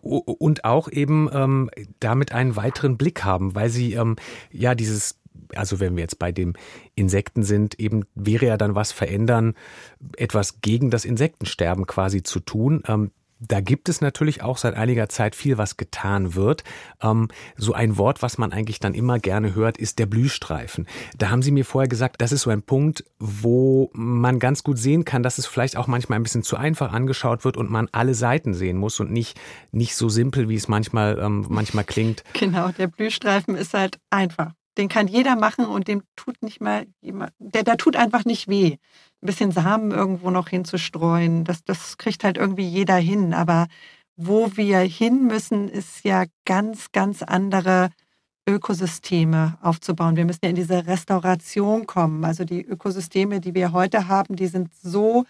Und 0.00 0.64
auch 0.64 0.90
eben 0.90 1.28
ähm, 1.32 1.70
damit 2.00 2.32
einen 2.32 2.56
weiteren 2.56 2.96
Blick 2.96 3.22
haben, 3.22 3.54
weil 3.54 3.68
sie 3.68 3.92
ähm, 3.92 4.16
ja 4.50 4.74
dieses 4.74 5.20
also 5.54 5.78
wenn 5.78 5.94
wir 5.94 6.02
jetzt 6.02 6.18
bei 6.18 6.32
dem 6.32 6.54
Insekten 6.94 7.42
sind, 7.42 7.78
eben 7.78 8.04
wäre 8.14 8.46
ja 8.46 8.56
dann 8.56 8.74
was 8.74 8.92
verändern, 8.92 9.54
etwas 10.16 10.62
gegen 10.62 10.90
das 10.90 11.04
Insektensterben 11.04 11.86
quasi 11.86 12.22
zu 12.22 12.40
tun. 12.40 12.82
Ähm, 12.88 13.10
da 13.48 13.60
gibt 13.60 13.88
es 13.88 14.00
natürlich 14.00 14.42
auch 14.42 14.58
seit 14.58 14.74
einiger 14.74 15.08
Zeit 15.08 15.34
viel, 15.34 15.58
was 15.58 15.76
getan 15.76 16.34
wird. 16.34 16.64
Ähm, 17.02 17.28
so 17.56 17.72
ein 17.72 17.96
Wort, 17.96 18.22
was 18.22 18.38
man 18.38 18.52
eigentlich 18.52 18.80
dann 18.80 18.94
immer 18.94 19.18
gerne 19.18 19.54
hört, 19.54 19.78
ist 19.78 19.98
der 19.98 20.06
Blühstreifen. 20.06 20.86
Da 21.16 21.30
haben 21.30 21.42
Sie 21.42 21.50
mir 21.50 21.64
vorher 21.64 21.88
gesagt, 21.88 22.20
das 22.20 22.32
ist 22.32 22.42
so 22.42 22.50
ein 22.50 22.62
Punkt, 22.62 23.04
wo 23.18 23.90
man 23.92 24.38
ganz 24.38 24.62
gut 24.62 24.78
sehen 24.78 25.04
kann, 25.04 25.22
dass 25.22 25.38
es 25.38 25.46
vielleicht 25.46 25.76
auch 25.76 25.86
manchmal 25.86 26.18
ein 26.18 26.22
bisschen 26.22 26.42
zu 26.42 26.56
einfach 26.56 26.92
angeschaut 26.92 27.44
wird 27.44 27.56
und 27.56 27.70
man 27.70 27.88
alle 27.92 28.14
Seiten 28.14 28.54
sehen 28.54 28.76
muss 28.76 29.00
und 29.00 29.10
nicht, 29.10 29.38
nicht 29.72 29.96
so 29.96 30.08
simpel, 30.08 30.48
wie 30.48 30.56
es 30.56 30.68
manchmal, 30.68 31.18
ähm, 31.18 31.46
manchmal 31.48 31.84
klingt. 31.84 32.24
Genau, 32.34 32.70
der 32.70 32.88
Blühstreifen 32.88 33.56
ist 33.56 33.74
halt 33.74 33.98
einfach. 34.10 34.52
Den 34.76 34.88
kann 34.88 35.06
jeder 35.06 35.36
machen 35.36 35.66
und 35.66 35.88
dem 35.88 36.02
tut 36.16 36.42
nicht 36.42 36.60
mal 36.60 36.86
jemand, 37.00 37.32
der, 37.38 37.62
der 37.62 37.76
tut 37.76 37.96
einfach 37.96 38.24
nicht 38.24 38.48
weh. 38.48 38.76
Ein 39.22 39.26
bisschen 39.26 39.52
Samen 39.52 39.92
irgendwo 39.92 40.30
noch 40.30 40.48
hinzustreuen, 40.48 41.44
das, 41.44 41.64
das 41.64 41.96
kriegt 41.96 42.24
halt 42.24 42.36
irgendwie 42.36 42.66
jeder 42.66 42.96
hin. 42.96 43.34
Aber 43.34 43.68
wo 44.16 44.56
wir 44.56 44.78
hin 44.80 45.26
müssen, 45.26 45.68
ist 45.68 46.04
ja 46.04 46.24
ganz, 46.44 46.92
ganz 46.92 47.22
andere 47.22 47.90
Ökosysteme 48.48 49.58
aufzubauen. 49.62 50.16
Wir 50.16 50.24
müssen 50.24 50.40
ja 50.42 50.50
in 50.50 50.56
diese 50.56 50.86
Restauration 50.86 51.86
kommen. 51.86 52.24
Also 52.24 52.44
die 52.44 52.62
Ökosysteme, 52.62 53.40
die 53.40 53.54
wir 53.54 53.72
heute 53.72 54.08
haben, 54.08 54.36
die 54.36 54.48
sind 54.48 54.74
so 54.74 55.24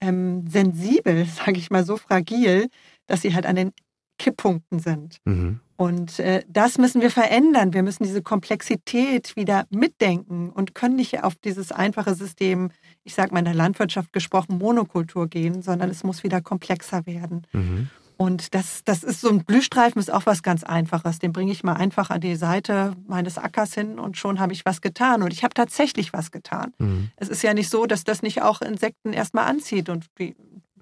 ähm, 0.00 0.46
sensibel, 0.48 1.24
sage 1.44 1.58
ich 1.58 1.70
mal, 1.70 1.84
so 1.84 1.96
fragil, 1.96 2.68
dass 3.06 3.22
sie 3.22 3.34
halt 3.34 3.46
an 3.46 3.56
den 3.56 3.72
Kipppunkten 4.18 4.78
sind. 4.78 5.18
Mhm. 5.24 5.60
Und 5.82 6.20
äh, 6.20 6.44
das 6.46 6.78
müssen 6.78 7.00
wir 7.00 7.10
verändern. 7.10 7.74
Wir 7.74 7.82
müssen 7.82 8.04
diese 8.04 8.22
Komplexität 8.22 9.34
wieder 9.34 9.66
mitdenken 9.70 10.50
und 10.50 10.76
können 10.76 10.94
nicht 10.94 11.24
auf 11.24 11.34
dieses 11.34 11.72
einfache 11.72 12.14
System, 12.14 12.70
ich 13.02 13.14
sage 13.14 13.32
mal 13.32 13.40
in 13.40 13.46
der 13.46 13.54
Landwirtschaft 13.54 14.12
gesprochen, 14.12 14.58
Monokultur 14.58 15.26
gehen, 15.26 15.60
sondern 15.60 15.90
es 15.90 16.04
muss 16.04 16.22
wieder 16.22 16.40
komplexer 16.40 17.04
werden. 17.04 17.48
Mhm. 17.50 17.90
Und 18.16 18.54
das, 18.54 18.84
das 18.84 19.02
ist 19.02 19.22
so 19.22 19.28
ein 19.28 19.44
Blühstreifen, 19.44 19.98
ist 19.98 20.12
auch 20.12 20.24
was 20.24 20.44
ganz 20.44 20.62
Einfaches. 20.62 21.18
Den 21.18 21.32
bringe 21.32 21.50
ich 21.50 21.64
mal 21.64 21.72
einfach 21.72 22.10
an 22.10 22.20
die 22.20 22.36
Seite 22.36 22.94
meines 23.08 23.36
Ackers 23.36 23.74
hin 23.74 23.98
und 23.98 24.16
schon 24.16 24.38
habe 24.38 24.52
ich 24.52 24.64
was 24.64 24.82
getan. 24.82 25.24
Und 25.24 25.32
ich 25.32 25.42
habe 25.42 25.52
tatsächlich 25.54 26.12
was 26.12 26.30
getan. 26.30 26.72
Mhm. 26.78 27.10
Es 27.16 27.28
ist 27.28 27.42
ja 27.42 27.54
nicht 27.54 27.68
so, 27.68 27.86
dass 27.86 28.04
das 28.04 28.22
nicht 28.22 28.40
auch 28.40 28.62
Insekten 28.62 29.12
erstmal 29.12 29.46
anzieht. 29.46 29.88
Und 29.88 30.06
wie, 30.14 30.36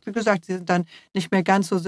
wie 0.05 0.13
gesagt, 0.13 0.45
sie 0.45 0.57
sind 0.57 0.69
dann 0.69 0.85
nicht 1.15 1.33
mehr 1.33 1.43
ganz 1.43 1.69
so 1.69 1.81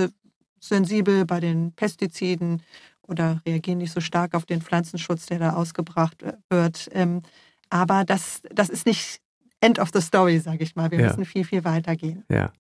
sensibel 0.60 1.26
bei 1.26 1.40
den 1.40 1.72
Pestiziden 1.72 2.62
oder 3.06 3.42
reagieren 3.46 3.78
nicht 3.78 3.92
so 3.92 4.00
stark 4.00 4.34
auf 4.34 4.46
den 4.46 4.62
Pflanzenschutz, 4.62 5.26
der 5.26 5.38
da 5.38 5.52
ausgebracht 5.54 6.24
wird. 6.50 6.88
Ähm, 6.92 7.22
aber 7.70 8.04
das, 8.04 8.42
das 8.50 8.68
ist 8.68 8.86
nicht 8.86 9.20
End 9.62 9.78
of 9.78 9.90
the 9.94 10.00
story, 10.00 10.40
sage 10.40 10.64
ich 10.64 10.74
mal. 10.74 10.90
Wir 10.90 11.00
ja. 11.00 11.06
müssen 11.06 11.24
viel, 11.24 11.44
viel 11.44 11.64
weiter 11.64 11.94
gehen. 11.94 12.24
Ja. 12.28 12.52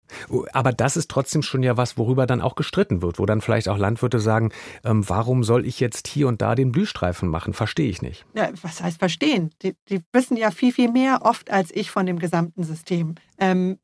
Aber 0.52 0.72
das 0.72 0.96
ist 0.96 1.10
trotzdem 1.10 1.42
schon 1.42 1.64
ja 1.64 1.76
was, 1.76 1.98
worüber 1.98 2.26
dann 2.26 2.40
auch 2.40 2.54
gestritten 2.54 3.02
wird, 3.02 3.18
wo 3.18 3.26
dann 3.26 3.40
vielleicht 3.40 3.68
auch 3.68 3.76
Landwirte 3.76 4.20
sagen, 4.20 4.52
ähm, 4.84 5.08
warum 5.08 5.42
soll 5.42 5.66
ich 5.66 5.80
jetzt 5.80 6.06
hier 6.06 6.28
und 6.28 6.40
da 6.40 6.54
den 6.54 6.70
Blühstreifen 6.70 7.28
machen? 7.28 7.54
Verstehe 7.54 7.88
ich 7.88 8.02
nicht. 8.02 8.24
Ja, 8.34 8.50
was 8.62 8.80
heißt 8.80 9.00
verstehen? 9.00 9.50
Die, 9.62 9.74
die, 9.88 10.00
wissen 10.12 10.36
ja 10.36 10.52
viel, 10.52 10.72
viel 10.72 10.92
mehr 10.92 11.22
oft 11.22 11.50
als 11.50 11.72
ich 11.74 11.90
von 11.90 12.06
dem 12.06 12.20
gesamten 12.20 12.62
System. 12.62 13.16
Ähm, 13.36 13.78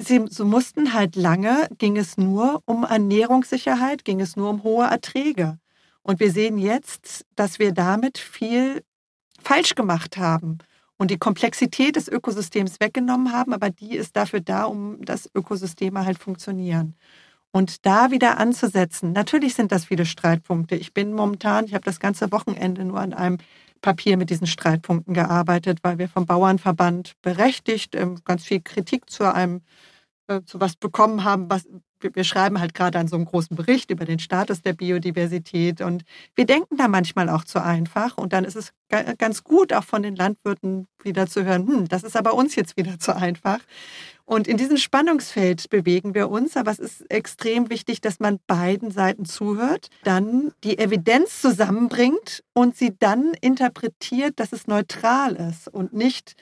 sie 0.00 0.24
so 0.28 0.44
mussten 0.44 0.94
halt 0.94 1.14
lange, 1.14 1.68
ging 1.78 1.96
es 1.96 2.18
nur 2.18 2.62
um 2.64 2.82
Ernährungssicherheit, 2.82 4.04
ging 4.04 4.20
es 4.20 4.34
nur 4.34 4.50
um 4.50 4.64
hohe 4.64 4.86
Erträge. 4.86 5.58
Und 6.08 6.20
wir 6.20 6.32
sehen 6.32 6.56
jetzt, 6.56 7.26
dass 7.36 7.58
wir 7.58 7.72
damit 7.72 8.16
viel 8.16 8.82
falsch 9.42 9.74
gemacht 9.74 10.16
haben 10.16 10.56
und 10.96 11.10
die 11.10 11.18
Komplexität 11.18 11.96
des 11.96 12.08
Ökosystems 12.08 12.80
weggenommen 12.80 13.30
haben, 13.30 13.52
aber 13.52 13.68
die 13.68 13.94
ist 13.94 14.16
dafür 14.16 14.40
da, 14.40 14.64
um 14.64 15.04
dass 15.04 15.28
Ökosysteme 15.34 16.06
halt 16.06 16.18
funktionieren. 16.18 16.96
Und 17.50 17.84
da 17.84 18.10
wieder 18.10 18.38
anzusetzen, 18.38 19.12
natürlich 19.12 19.54
sind 19.54 19.70
das 19.70 19.84
viele 19.84 20.06
Streitpunkte. 20.06 20.76
Ich 20.76 20.94
bin 20.94 21.12
momentan, 21.12 21.66
ich 21.66 21.74
habe 21.74 21.84
das 21.84 22.00
ganze 22.00 22.32
Wochenende 22.32 22.86
nur 22.86 23.00
an 23.00 23.12
einem 23.12 23.36
Papier 23.82 24.16
mit 24.16 24.30
diesen 24.30 24.46
Streitpunkten 24.46 25.12
gearbeitet, 25.12 25.80
weil 25.82 25.98
wir 25.98 26.08
vom 26.08 26.24
Bauernverband 26.24 27.20
berechtigt 27.20 27.94
ähm, 27.94 28.16
ganz 28.24 28.44
viel 28.44 28.62
Kritik 28.62 29.10
zu 29.10 29.30
einem 29.30 29.60
äh, 30.28 30.40
was 30.54 30.76
bekommen 30.76 31.24
haben, 31.24 31.50
was 31.50 31.66
wir 32.00 32.24
schreiben 32.24 32.60
halt 32.60 32.74
gerade 32.74 32.98
an 32.98 33.08
so 33.08 33.16
einem 33.16 33.24
großen 33.24 33.56
Bericht 33.56 33.90
über 33.90 34.04
den 34.04 34.18
Status 34.18 34.62
der 34.62 34.72
Biodiversität 34.72 35.80
und 35.80 36.04
wir 36.34 36.46
denken 36.46 36.76
da 36.76 36.88
manchmal 36.88 37.28
auch 37.28 37.44
zu 37.44 37.62
einfach 37.62 38.16
und 38.16 38.32
dann 38.32 38.44
ist 38.44 38.56
es 38.56 38.72
ganz 39.18 39.42
gut, 39.42 39.72
auch 39.72 39.84
von 39.84 40.02
den 40.02 40.16
Landwirten 40.16 40.86
wieder 41.02 41.26
zu 41.26 41.44
hören, 41.44 41.66
hm, 41.66 41.88
das 41.88 42.04
ist 42.04 42.16
aber 42.16 42.34
uns 42.34 42.54
jetzt 42.54 42.76
wieder 42.76 42.98
zu 42.98 43.16
einfach. 43.16 43.58
Und 44.24 44.46
in 44.46 44.58
diesem 44.58 44.76
Spannungsfeld 44.76 45.70
bewegen 45.70 46.14
wir 46.14 46.28
uns, 46.28 46.56
aber 46.56 46.70
es 46.70 46.78
ist 46.78 47.10
extrem 47.10 47.70
wichtig, 47.70 48.02
dass 48.02 48.20
man 48.20 48.38
beiden 48.46 48.90
Seiten 48.90 49.24
zuhört, 49.24 49.88
dann 50.04 50.52
die 50.64 50.78
Evidenz 50.78 51.40
zusammenbringt 51.40 52.44
und 52.52 52.76
sie 52.76 52.94
dann 52.98 53.32
interpretiert, 53.40 54.38
dass 54.38 54.52
es 54.52 54.66
neutral 54.66 55.34
ist 55.34 55.68
und 55.68 55.94
nicht 55.94 56.36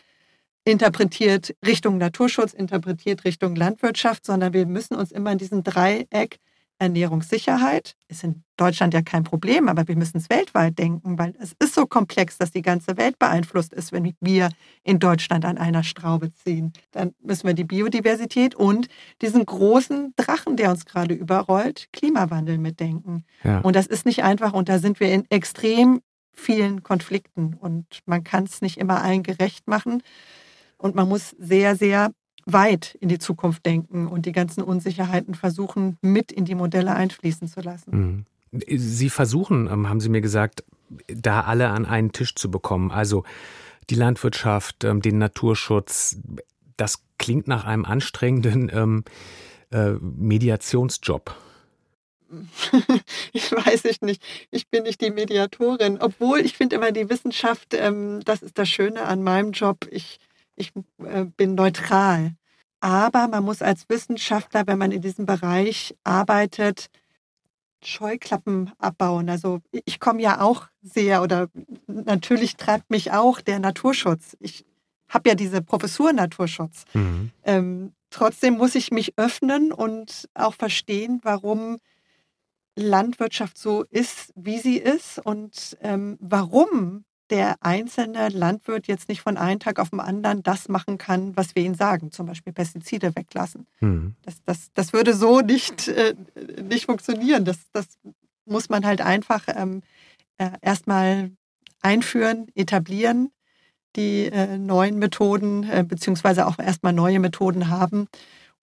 interpretiert 0.67 1.55
Richtung 1.65 1.97
Naturschutz, 1.97 2.53
interpretiert 2.53 3.25
Richtung 3.25 3.57
Landwirtschaft, 3.57 4.27
sondern 4.27 4.53
wir 4.53 4.67
müssen 4.67 4.97
uns 4.97 5.13
immer 5.13 5.33
in 5.33 5.39
diesem 5.39 5.63
Dreieck 5.63 6.39
Ernährungssicherheit 6.79 7.97
ist 8.09 8.23
in 8.23 8.43
Deutschland 8.57 8.93
ja 8.93 9.01
kein 9.01 9.25
Problem, 9.25 9.69
aber 9.69 9.89
wir 9.89 9.97
müssen 9.97 10.19
es 10.19 10.29
weltweit 10.29 10.79
denken, 10.79 11.19
weil 11.19 11.35
es 11.41 11.55
ist 11.59 11.75
so 11.75 11.87
komplex, 11.87 12.37
dass 12.37 12.51
die 12.51 12.63
ganze 12.63 12.99
Welt 12.99 13.19
beeinflusst 13.19 13.73
ist, 13.73 13.93
wenn 13.93 14.15
wir 14.21 14.51
in 14.83 14.99
Deutschland 14.99 15.45
an 15.45 15.57
einer 15.57 15.83
Straube 15.85 16.33
ziehen. 16.33 16.73
Dann 16.91 17.15
müssen 17.23 17.47
wir 17.47 17.55
die 17.55 17.65
Biodiversität 17.65 18.55
und 18.55 18.89
diesen 19.23 19.47
großen 19.47 20.13
Drachen, 20.17 20.57
der 20.57 20.71
uns 20.71 20.85
gerade 20.85 21.15
überrollt, 21.15 21.89
Klimawandel 21.93 22.59
mitdenken. 22.59 23.25
Ja. 23.43 23.61
Und 23.61 23.75
das 23.75 23.87
ist 23.87 24.05
nicht 24.05 24.23
einfach 24.23 24.53
und 24.53 24.69
da 24.69 24.79
sind 24.79 25.01
wir 25.01 25.11
in 25.13 25.25
extrem 25.31 26.03
vielen 26.35 26.83
Konflikten 26.83 27.55
und 27.55 27.87
man 28.05 28.23
kann 28.23 28.45
es 28.45 28.61
nicht 28.61 28.77
immer 28.77 29.03
allen 29.03 29.23
gerecht 29.23 29.67
machen. 29.67 30.03
Und 30.79 30.95
man 30.95 31.09
muss 31.09 31.35
sehr, 31.39 31.77
sehr 31.77 32.11
weit 32.45 32.97
in 33.01 33.09
die 33.09 33.19
Zukunft 33.19 33.67
denken 33.67 34.07
und 34.07 34.27
die 34.27 34.33
ganzen 34.33 34.63
Unsicherheiten 34.63 35.35
versuchen, 35.35 35.99
mit 36.01 36.31
in 36.31 36.45
die 36.45 36.55
Modelle 36.55 36.95
einfließen 36.95 37.49
zu 37.49 37.61
lassen. 37.61 38.27
Mhm. 38.53 38.67
Sie 38.69 39.11
versuchen, 39.11 39.69
ähm, 39.71 39.89
haben 39.89 40.01
Sie 40.01 40.09
mir 40.09 40.21
gesagt, 40.21 40.65
da 41.09 41.43
alle 41.43 41.69
an 41.71 41.85
einen 41.85 42.13
Tisch 42.13 42.35
zu 42.35 42.51
bekommen. 42.51 42.91
Also 42.91 43.25
die 43.91 43.97
Landwirtschaft, 43.97 44.85
ähm, 44.85 45.03
den 45.03 45.19
Naturschutz. 45.19 46.19
Das 46.77 47.03
klingt 47.19 47.49
nach 47.49 47.65
einem 47.65 47.85
anstrengenden 47.85 48.71
ähm, 48.73 49.05
äh, 49.71 49.93
Mediationsjob? 50.01 51.35
ich 53.33 53.53
weiß 53.53 53.85
ich 53.85 54.01
nicht. 54.01 54.23
Ich 54.51 54.69
bin 54.69 54.83
nicht 54.83 55.01
die 55.01 55.11
Mediatorin. 55.11 55.99
Obwohl 56.01 56.41
ich 56.41 56.57
finde 56.57 56.77
immer 56.77 56.93
die 56.93 57.09
Wissenschaft, 57.09 57.75
ähm, 57.75 58.21
das 58.25 58.43
ist 58.43 58.59
das 58.59 58.69
Schöne 58.69 59.03
an 59.03 59.23
meinem 59.23 59.53
Job. 59.53 59.87
Ich, 59.91 60.19
ich 60.57 60.73
äh, 61.05 61.25
bin 61.25 61.55
neutral. 61.55 62.35
Aber 62.81 63.29
man 63.29 63.45
muss 63.45 63.63
als 63.63 63.89
Wissenschaftler, 63.89 64.67
wenn 64.67 64.79
man 64.79 64.93
in 64.93 65.03
diesem 65.03 65.27
Bereich 65.27 65.97
arbeitet, 66.05 66.89
Scheuklappen 67.83 68.73
abbauen. 68.79 69.31
Also 69.31 69.61
ich 69.71 70.01
komme 70.01 70.21
ja 70.23 70.41
auch 70.41 70.67
sehr 70.83 71.23
oder 71.23 71.49
natürlich 71.87 72.57
treibt 72.57 72.91
mich 72.91 73.13
auch 73.13 73.41
der 73.41 73.59
Naturschutz. 73.59 74.37
Ich 74.41 74.65
habe 75.09 75.29
ja 75.29 75.35
diese 75.35 75.63
Professur 75.63 76.13
Naturschutz. 76.13 76.85
Mhm. 76.95 77.31
Ähm, 77.45 77.93
trotzdem 78.11 78.57
muss 78.57 78.75
ich 78.75 78.91
mich 78.91 79.15
öffnen 79.17 79.73
und 79.73 80.29
auch 80.35 80.55
verstehen, 80.55 81.21
warum 81.23 81.79
Landwirtschaft 82.77 83.57
so 83.57 83.85
ist, 83.91 84.33
wie 84.35 84.59
sie 84.59 84.79
ist 84.79 85.19
und 85.25 85.77
ähm, 85.81 86.19
warum 86.21 87.05
der 87.31 87.57
einzelne 87.61 88.29
Landwirt 88.29 88.87
jetzt 88.87 89.09
nicht 89.09 89.21
von 89.21 89.37
einem 89.37 89.59
Tag 89.59 89.79
auf 89.79 89.91
den 89.91 90.01
anderen 90.01 90.43
das 90.43 90.69
machen 90.69 90.99
kann, 90.99 91.37
was 91.37 91.55
wir 91.55 91.63
ihm 91.63 91.75
sagen, 91.75 92.13
zum 92.13 92.27
Beispiel 92.27 92.53
Pestizide 92.53 93.15
weglassen. 93.17 93.67
Mhm. 93.81 94.15
Das, 94.23 94.43
das, 94.45 94.71
das 94.75 94.93
würde 94.93 95.15
so 95.15 95.41
nicht, 95.43 95.89
äh, 95.89 96.15
nicht 96.63 96.87
funktionieren. 96.87 97.45
Das, 97.45 97.59
das 97.73 97.87
muss 98.45 98.69
man 98.69 98.87
halt 98.87 99.01
einfach 99.01 99.45
ähm, 99.49 99.83
äh, 100.39 100.51
erstmal 100.61 101.33
einführen, 101.83 102.47
etablieren, 102.55 103.31
die 103.97 104.27
äh, 104.27 104.59
neuen 104.59 104.99
Methoden, 104.99 105.65
äh, 105.65 105.85
beziehungsweise 105.87 106.47
auch 106.47 106.59
erstmal 106.59 106.93
neue 106.93 107.19
Methoden 107.19 107.69
haben. 107.69 108.09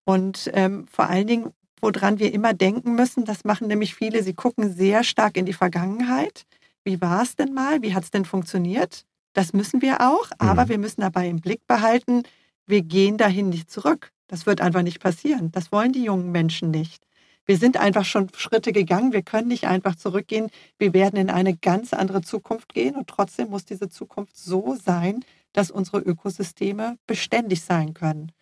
Und 0.04 0.50
ähm, 0.54 0.86
vor 0.88 1.08
allen 1.08 1.26
Dingen, 1.26 1.50
woran 1.80 2.18
wir 2.18 2.32
immer 2.32 2.54
denken 2.54 2.94
müssen, 2.94 3.24
das 3.24 3.44
machen 3.44 3.66
nämlich 3.66 3.94
viele, 3.94 4.22
sie 4.22 4.34
gucken 4.34 4.72
sehr 4.72 5.02
stark 5.02 5.36
in 5.36 5.46
die 5.46 5.52
Vergangenheit 5.52 6.46
wie 6.84 7.00
war 7.00 7.22
es 7.22 7.36
denn 7.36 7.54
mal, 7.54 7.82
wie 7.82 7.94
hat 7.94 8.04
es 8.04 8.10
denn 8.10 8.24
funktioniert? 8.24 9.04
Das 9.32 9.52
müssen 9.52 9.82
wir 9.82 10.00
auch, 10.00 10.30
aber 10.38 10.64
mhm. 10.64 10.68
wir 10.68 10.78
müssen 10.78 11.00
dabei 11.00 11.28
im 11.28 11.40
Blick 11.40 11.66
behalten, 11.66 12.22
wir 12.66 12.82
gehen 12.82 13.18
dahin 13.18 13.48
nicht 13.48 13.70
zurück. 13.70 14.12
Das 14.28 14.46
wird 14.46 14.60
einfach 14.60 14.82
nicht 14.82 15.00
passieren. 15.00 15.50
Das 15.52 15.72
wollen 15.72 15.92
die 15.92 16.04
jungen 16.04 16.32
Menschen 16.32 16.70
nicht. 16.70 17.06
Wir 17.44 17.58
sind 17.58 17.76
einfach 17.76 18.04
schon 18.04 18.28
Schritte 18.34 18.72
gegangen. 18.72 19.12
Wir 19.12 19.22
können 19.22 19.48
nicht 19.48 19.66
einfach 19.66 19.96
zurückgehen. 19.96 20.48
Wir 20.78 20.94
werden 20.94 21.16
in 21.16 21.28
eine 21.28 21.56
ganz 21.56 21.92
andere 21.92 22.22
Zukunft 22.22 22.72
gehen 22.72 22.94
und 22.94 23.08
trotzdem 23.08 23.50
muss 23.50 23.64
diese 23.64 23.88
Zukunft 23.88 24.36
so 24.36 24.76
sein, 24.82 25.24
dass 25.52 25.70
unsere 25.70 25.98
Ökosysteme 25.98 26.96
beständig 27.06 27.62
sein 27.62 27.94
können. 27.94 28.32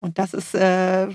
Und 0.00 0.18
das 0.18 0.34
ist 0.34 0.54
äh, 0.54 1.08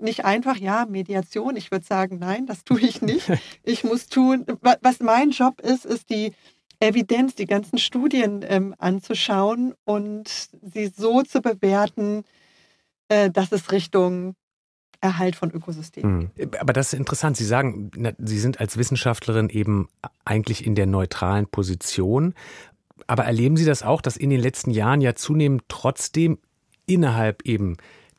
nicht 0.00 0.24
einfach, 0.24 0.56
ja, 0.56 0.86
Mediation. 0.88 1.56
Ich 1.56 1.70
würde 1.70 1.84
sagen, 1.84 2.18
nein, 2.18 2.46
das 2.46 2.64
tue 2.64 2.80
ich 2.80 3.02
nicht. 3.02 3.30
Ich 3.62 3.84
muss 3.84 4.06
tun, 4.06 4.46
was 4.82 5.00
mein 5.00 5.30
Job 5.30 5.60
ist, 5.60 5.84
ist 5.84 6.10
die 6.10 6.32
Evidenz, 6.80 7.34
die 7.34 7.46
ganzen 7.46 7.78
Studien 7.78 8.44
ähm, 8.48 8.74
anzuschauen 8.78 9.74
und 9.84 10.28
sie 10.62 10.86
so 10.86 11.22
zu 11.22 11.42
bewerten, 11.42 12.24
äh, 13.08 13.30
dass 13.30 13.52
es 13.52 13.72
Richtung 13.72 14.34
Erhalt 15.00 15.36
von 15.36 15.50
Ökosystemen. 15.50 16.32
Mhm. 16.36 16.50
Aber 16.58 16.72
das 16.72 16.92
ist 16.92 16.98
interessant. 16.98 17.36
Sie 17.36 17.44
sagen, 17.44 17.90
Sie 18.18 18.38
sind 18.38 18.58
als 18.60 18.76
Wissenschaftlerin 18.76 19.48
eben 19.48 19.88
eigentlich 20.24 20.66
in 20.66 20.74
der 20.74 20.86
neutralen 20.86 21.46
Position. 21.46 22.34
Aber 23.06 23.24
erleben 23.24 23.56
Sie 23.56 23.64
das 23.64 23.84
auch, 23.84 24.00
dass 24.00 24.16
in 24.16 24.30
den 24.30 24.40
letzten 24.40 24.70
Jahren 24.70 25.00
ja 25.00 25.14
zunehmend 25.14 25.62
trotzdem 25.68 26.38
innerhalb 26.86 27.42
eben 27.42 27.76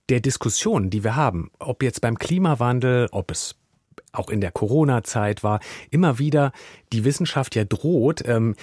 der 0.10 0.20
Diskussion, 0.20 0.89
die 0.89 1.03
wir 1.03 1.16
haben, 1.16 1.51
ob 1.60 1.84
jetzt 1.84 2.01
beim 2.01 2.18
Klimawandel, 2.18 3.07
ob 3.12 3.32
es 3.32 3.55
auch 4.12 4.30
in 4.30 4.41
der 4.41 4.51
Corona-Zeit 4.51 5.43
war, 5.43 5.60
immer 5.91 6.20
wieder 6.20 6.51
die 6.91 7.03
Wissenschaft 7.03 7.55
ja 7.55 7.64
droht, 7.64 8.24
ähm, 8.26 8.55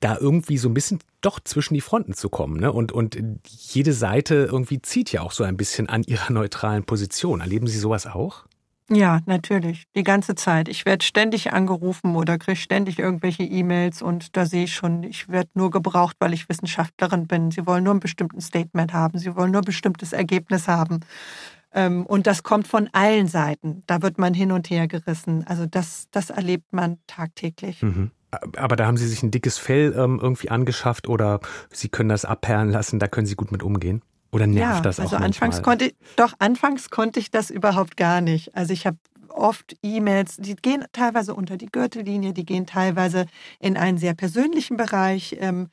da 0.00 0.16
irgendwie 0.18 0.56
so 0.56 0.68
ein 0.68 0.74
bisschen 0.74 1.00
doch 1.20 1.40
zwischen 1.40 1.74
die 1.74 1.80
Fronten 1.80 2.14
zu 2.14 2.28
kommen. 2.28 2.58
Ne? 2.58 2.72
Und, 2.72 2.92
und 2.92 3.18
jede 3.46 3.92
Seite 3.92 4.48
irgendwie 4.50 4.80
zieht 4.80 5.12
ja 5.12 5.22
auch 5.22 5.32
so 5.32 5.44
ein 5.44 5.56
bisschen 5.56 5.88
an 5.88 6.02
ihrer 6.04 6.32
neutralen 6.32 6.84
Position. 6.84 7.40
Erleben 7.40 7.66
Sie 7.66 7.78
sowas 7.78 8.06
auch? 8.06 8.46
Ja, 8.90 9.20
natürlich. 9.24 9.84
Die 9.96 10.02
ganze 10.02 10.34
Zeit. 10.34 10.68
Ich 10.68 10.84
werde 10.84 11.04
ständig 11.04 11.52
angerufen 11.52 12.16
oder 12.16 12.36
kriege 12.36 12.56
ständig 12.56 12.98
irgendwelche 12.98 13.42
E-Mails 13.42 14.02
und 14.02 14.36
da 14.36 14.44
sehe 14.44 14.64
ich 14.64 14.74
schon, 14.74 15.04
ich 15.04 15.28
werde 15.28 15.48
nur 15.54 15.70
gebraucht, 15.70 16.16
weil 16.20 16.34
ich 16.34 16.48
Wissenschaftlerin 16.50 17.26
bin. 17.26 17.50
Sie 17.50 17.66
wollen 17.66 17.84
nur 17.84 17.94
ein 17.94 18.00
bestimmtes 18.00 18.46
Statement 18.46 18.92
haben. 18.92 19.18
Sie 19.18 19.34
wollen 19.36 19.52
nur 19.52 19.62
ein 19.62 19.64
bestimmtes 19.64 20.12
Ergebnis 20.12 20.68
haben. 20.68 21.00
Ähm, 21.72 22.04
und 22.04 22.26
das 22.26 22.42
kommt 22.42 22.68
von 22.68 22.90
allen 22.92 23.26
Seiten. 23.26 23.82
Da 23.86 24.02
wird 24.02 24.18
man 24.18 24.34
hin 24.34 24.52
und 24.52 24.68
her 24.68 24.86
gerissen. 24.86 25.44
Also 25.46 25.64
das, 25.64 26.08
das 26.10 26.28
erlebt 26.28 26.72
man 26.72 26.98
tagtäglich. 27.06 27.82
Mhm. 27.82 28.10
Aber 28.56 28.76
da 28.76 28.86
haben 28.86 28.96
Sie 28.96 29.08
sich 29.08 29.22
ein 29.22 29.30
dickes 29.30 29.56
Fell 29.58 29.94
ähm, 29.96 30.18
irgendwie 30.20 30.50
angeschafft 30.50 31.08
oder 31.08 31.40
Sie 31.70 31.88
können 31.88 32.08
das 32.08 32.24
abperlen 32.24 32.70
lassen, 32.70 32.98
da 32.98 33.08
können 33.08 33.26
Sie 33.26 33.36
gut 33.36 33.52
mit 33.52 33.62
umgehen? 33.62 34.02
Oder 34.34 34.46
nervt 34.48 34.76
ja, 34.76 34.80
das 34.80 34.98
auch 34.98 35.04
also 35.04 35.18
manchmal? 35.18 35.48
anfangs 35.48 35.62
konnte 35.62 35.84
ich, 35.86 35.94
doch 36.16 36.34
anfangs 36.40 36.90
konnte 36.90 37.20
ich 37.20 37.30
das 37.30 37.50
überhaupt 37.50 37.96
gar 37.96 38.20
nicht. 38.20 38.56
Also 38.56 38.72
ich 38.72 38.84
habe 38.84 38.96
oft 39.28 39.76
E-Mails, 39.82 40.38
die 40.38 40.56
gehen 40.56 40.84
teilweise 40.92 41.34
unter 41.34 41.56
die 41.56 41.66
Gürtellinie, 41.66 42.32
die 42.32 42.44
gehen 42.44 42.66
teilweise 42.66 43.26
in 43.60 43.76
einen 43.76 43.96
sehr 43.96 44.14
persönlichen 44.14 44.76
Bereich. 44.76 45.36
Ähm, 45.38 45.68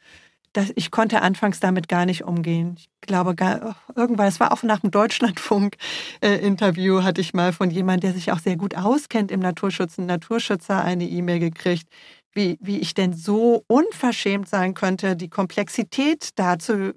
das, 0.53 0.71
ich 0.75 0.91
konnte 0.91 1.23
anfangs 1.23 1.59
damit 1.59 1.87
gar 1.87 2.05
nicht 2.05 2.23
umgehen. 2.23 2.75
Ich 2.77 2.87
glaube, 3.01 3.33
gar, 3.35 3.75
irgendwann, 3.95 4.27
es 4.27 4.39
war 4.39 4.51
auch 4.51 4.61
nach 4.61 4.81
dem 4.81 4.91
Deutschlandfunk-Interview, 4.91 7.01
hatte 7.03 7.21
ich 7.21 7.33
mal 7.33 7.53
von 7.53 7.71
jemandem, 7.71 8.11
der 8.11 8.13
sich 8.13 8.31
auch 8.31 8.39
sehr 8.39 8.57
gut 8.57 8.75
auskennt 8.75 9.31
im 9.31 9.39
Naturschutz, 9.39 9.97
einen 9.97 10.05
Naturschützer, 10.07 10.83
eine 10.83 11.05
E-Mail 11.05 11.39
gekriegt, 11.39 11.87
wie, 12.33 12.59
wie 12.61 12.77
ich 12.79 12.93
denn 12.93 13.13
so 13.13 13.63
unverschämt 13.67 14.47
sein 14.47 14.75
könnte, 14.75 15.15
die 15.15 15.29
Komplexität 15.29 16.29
dazu 16.35 16.93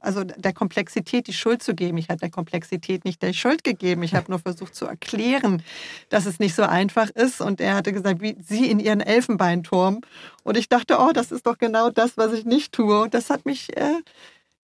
also 0.00 0.24
der 0.24 0.52
Komplexität 0.52 1.26
die 1.26 1.32
Schuld 1.32 1.62
zu 1.62 1.74
geben. 1.74 1.98
Ich 1.98 2.08
habe 2.08 2.18
der 2.18 2.30
Komplexität 2.30 3.04
nicht 3.04 3.22
die 3.22 3.34
Schuld 3.34 3.64
gegeben. 3.64 4.02
Ich 4.02 4.14
habe 4.14 4.30
nur 4.30 4.38
versucht 4.38 4.74
zu 4.74 4.86
erklären, 4.86 5.62
dass 6.08 6.26
es 6.26 6.38
nicht 6.38 6.54
so 6.54 6.62
einfach 6.62 7.10
ist. 7.10 7.40
Und 7.40 7.60
er 7.60 7.74
hatte 7.74 7.92
gesagt, 7.92 8.20
wie 8.20 8.36
Sie 8.40 8.70
in 8.70 8.80
Ihren 8.80 9.00
Elfenbeinturm. 9.00 10.00
Und 10.42 10.56
ich 10.56 10.68
dachte, 10.68 10.98
oh, 10.98 11.12
das 11.12 11.32
ist 11.32 11.46
doch 11.46 11.58
genau 11.58 11.90
das, 11.90 12.16
was 12.16 12.32
ich 12.32 12.44
nicht 12.44 12.72
tue. 12.72 13.02
Und 13.02 13.14
das 13.14 13.30
hat 13.30 13.46
mich, 13.46 13.76
äh, 13.76 14.00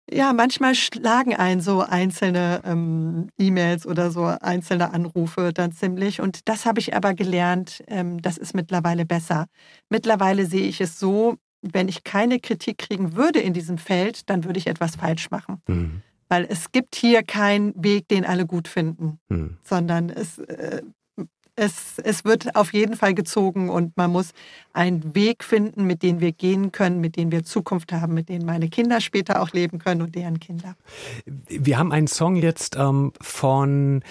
ja, 0.10 0.32
manchmal 0.34 0.74
schlagen 0.76 1.36
ein 1.36 1.60
so 1.60 1.82
einzelne 1.82 2.62
ähm, 2.66 3.30
E-Mails 3.38 3.86
oder 3.86 4.12
so 4.12 4.26
einzelne 4.26 4.94
Anrufe 4.94 5.52
dann 5.54 5.74
ziemlich. 5.74 6.22
Und 6.22 6.48
das 6.48 6.66
habe 6.66 6.80
ich 6.80 6.96
aber 6.96 7.14
gelernt, 7.14 7.84
ähm, 7.88 8.22
das 8.22 8.38
ist 8.38 8.54
mittlerweile 8.54 9.06
besser. 9.06 9.48
Mittlerweile 9.90 10.46
sehe 10.46 10.68
ich 10.68 10.80
es 10.80 11.00
so, 11.00 11.38
wenn 11.62 11.88
ich 11.88 12.04
keine 12.04 12.40
Kritik 12.40 12.78
kriegen 12.78 13.16
würde 13.16 13.40
in 13.40 13.54
diesem 13.54 13.78
Feld, 13.78 14.30
dann 14.30 14.44
würde 14.44 14.60
ich 14.60 14.68
etwas 14.68 14.96
falsch 14.96 15.32
machen. 15.32 15.62
Mhm. 15.68 16.02
Weil 16.30 16.46
es 16.50 16.72
gibt 16.72 16.96
hier 16.96 17.24
keinen 17.24 17.74
Weg, 17.82 18.08
den 18.10 18.26
alle 18.26 18.46
gut 18.46 18.68
finden, 18.68 19.20
mhm. 19.30 19.58
sondern 19.64 20.10
es, 20.10 20.40
äh, 20.40 20.82
es, 21.58 22.00
es 22.04 22.24
wird 22.24 22.56
auf 22.56 22.72
jeden 22.72 22.96
Fall 22.96 23.14
gezogen 23.14 23.70
und 23.70 23.98
man 23.98 24.12
muss 24.12 24.32
einen 24.74 25.16
Weg 25.16 25.44
finden, 25.44 25.86
mit 25.86 26.04
dem 26.04 26.20
wir 26.20 26.32
gehen 26.32 26.72
können, 26.72 27.02
mit 27.02 27.16
dem 27.16 27.32
wir 27.32 27.44
Zukunft 27.44 27.92
haben, 27.92 28.14
mit 28.14 28.30
dem 28.30 28.46
meine 28.46 28.70
Kinder 28.70 29.02
später 29.02 29.42
auch 29.42 29.52
leben 29.52 29.80
können 29.80 30.02
und 30.02 30.16
deren 30.16 30.40
Kinder. 30.40 30.76
Wir 31.48 31.80
haben 31.80 31.92
einen 31.92 32.08
Song 32.08 32.36
jetzt 32.36 32.76
ähm, 32.78 33.12
von 33.20 34.04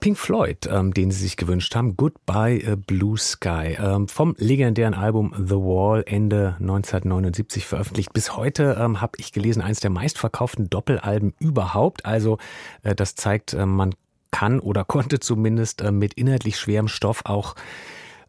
Pink 0.00 0.16
Floyd, 0.16 0.68
ähm, 0.70 0.94
den 0.94 1.10
sie 1.10 1.20
sich 1.20 1.36
gewünscht 1.36 1.74
haben, 1.74 1.96
Goodbye 1.96 2.58
äh, 2.58 2.76
Blue 2.76 3.18
Sky, 3.18 3.76
ähm, 3.80 4.06
vom 4.06 4.36
legendären 4.38 4.94
Album 4.94 5.34
The 5.36 5.56
Wall 5.56 6.04
Ende 6.06 6.56
1979 6.60 7.66
veröffentlicht. 7.66 8.12
Bis 8.12 8.36
heute 8.36 8.76
ähm, 8.78 9.00
habe 9.00 9.18
ich 9.18 9.32
gelesen, 9.32 9.60
eines 9.60 9.80
der 9.80 9.90
meistverkauften 9.90 10.70
Doppelalben 10.70 11.34
überhaupt. 11.40 12.06
Also 12.06 12.38
äh, 12.84 12.94
das 12.94 13.16
zeigt, 13.16 13.54
äh, 13.54 13.66
man 13.66 13.94
kann 14.30 14.60
oder 14.60 14.84
konnte 14.86 15.18
zumindest 15.18 15.80
äh, 15.80 15.90
mit 15.90 16.14
inhaltlich 16.14 16.58
schwerem 16.58 16.86
Stoff 16.86 17.22
auch 17.24 17.56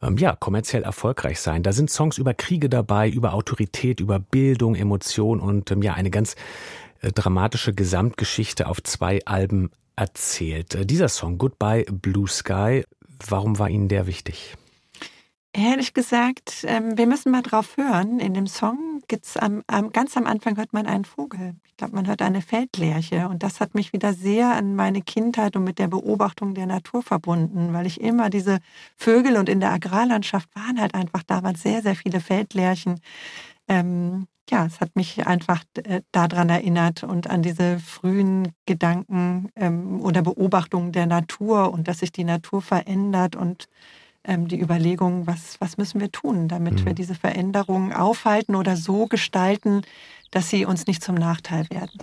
ähm, 0.01 0.17
ja, 0.17 0.35
kommerziell 0.35 0.81
erfolgreich 0.81 1.39
sein. 1.39 1.61
Da 1.61 1.71
sind 1.71 1.91
Songs 1.91 2.17
über 2.17 2.33
Kriege 2.33 2.69
dabei, 2.69 3.09
über 3.09 3.33
Autorität, 3.33 3.99
über 3.99 4.17
Bildung, 4.19 4.73
Emotion 4.73 5.39
und 5.39 5.69
ähm, 5.69 5.83
ja, 5.83 5.93
eine 5.93 6.09
ganz 6.09 6.35
äh, 7.01 7.11
dramatische 7.11 7.73
Gesamtgeschichte 7.73 8.67
auf 8.67 8.81
zwei 8.81 9.19
Alben 9.25 9.69
erzählt. 9.99 10.75
Äh, 10.75 10.85
dieser 10.85 11.09
Song 11.09 11.37
Goodbye 11.37 11.85
Blue 11.91 12.27
Sky, 12.27 12.83
warum 13.27 13.59
war 13.59 13.69
Ihnen 13.69 13.87
der 13.87 14.07
wichtig? 14.07 14.55
Ehrlich 15.51 15.95
gesagt, 15.95 16.63
ähm, 16.67 16.97
wir 16.97 17.07
müssen 17.07 17.31
mal 17.31 17.41
drauf 17.41 17.75
hören. 17.75 18.19
In 18.19 18.35
dem 18.35 18.45
Song 18.45 19.01
gibt's 19.07 19.35
am, 19.35 19.63
am, 19.65 19.91
ganz 19.91 20.15
am 20.15 20.27
Anfang 20.27 20.55
hört 20.57 20.73
man 20.73 20.85
einen 20.85 21.05
Vogel. 21.05 21.55
Ich 21.65 21.75
glaube, 21.75 21.95
man 21.95 22.05
hört 22.05 22.21
eine 22.21 22.43
Feldlerche. 22.43 23.27
Und 23.27 23.41
das 23.41 23.59
hat 23.59 23.73
mich 23.73 23.91
wieder 23.91 24.13
sehr 24.13 24.51
an 24.51 24.75
meine 24.75 25.01
Kindheit 25.01 25.55
und 25.55 25.63
mit 25.63 25.79
der 25.79 25.87
Beobachtung 25.87 26.53
der 26.53 26.67
Natur 26.67 27.01
verbunden, 27.01 27.73
weil 27.73 27.87
ich 27.87 27.99
immer 27.99 28.29
diese 28.29 28.59
Vögel 28.95 29.37
und 29.37 29.49
in 29.49 29.59
der 29.59 29.71
Agrarlandschaft 29.71 30.49
waren 30.55 30.79
halt 30.79 30.93
einfach 30.93 31.23
damals 31.23 31.63
sehr, 31.63 31.81
sehr 31.81 31.95
viele 31.95 32.19
Feldlerchen 32.19 33.01
ähm, 33.69 34.27
ja, 34.49 34.65
es 34.65 34.81
hat 34.81 34.95
mich 34.95 35.25
einfach 35.27 35.63
äh, 35.83 36.01
daran 36.11 36.49
erinnert 36.49 37.03
und 37.03 37.29
an 37.29 37.41
diese 37.41 37.79
frühen 37.79 38.51
Gedanken 38.65 39.49
ähm, 39.55 40.01
oder 40.01 40.21
Beobachtungen 40.21 40.91
der 40.91 41.05
Natur 41.05 41.71
und 41.71 41.87
dass 41.87 41.99
sich 41.99 42.11
die 42.11 42.23
Natur 42.23 42.61
verändert 42.61 43.35
und 43.35 43.67
ähm, 44.23 44.47
die 44.47 44.59
Überlegung, 44.59 45.27
was, 45.27 45.57
was 45.59 45.77
müssen 45.77 46.01
wir 46.01 46.11
tun, 46.11 46.47
damit 46.47 46.81
mhm. 46.81 46.85
wir 46.87 46.93
diese 46.93 47.15
Veränderungen 47.15 47.93
aufhalten 47.93 48.55
oder 48.55 48.75
so 48.75 49.05
gestalten, 49.05 49.83
dass 50.31 50.49
sie 50.49 50.65
uns 50.65 50.87
nicht 50.87 51.03
zum 51.03 51.15
Nachteil 51.15 51.69
werden. 51.69 51.99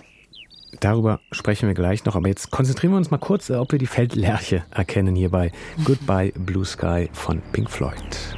Darüber 0.79 1.19
sprechen 1.31 1.67
wir 1.67 1.75
gleich 1.75 2.05
noch, 2.05 2.15
aber 2.15 2.27
jetzt 2.27 2.51
konzentrieren 2.51 2.93
wir 2.93 2.97
uns 2.97 3.11
mal 3.11 3.17
kurz, 3.17 3.49
ob 3.49 3.71
wir 3.71 3.79
die 3.79 3.87
Feldlerche 3.87 4.65
erkennen 4.71 5.15
hier 5.15 5.29
bei 5.29 5.51
Goodbye 5.85 6.33
Blue 6.35 6.65
Sky 6.65 7.09
von 7.13 7.41
Pink 7.51 7.69
Floyd. 7.69 8.37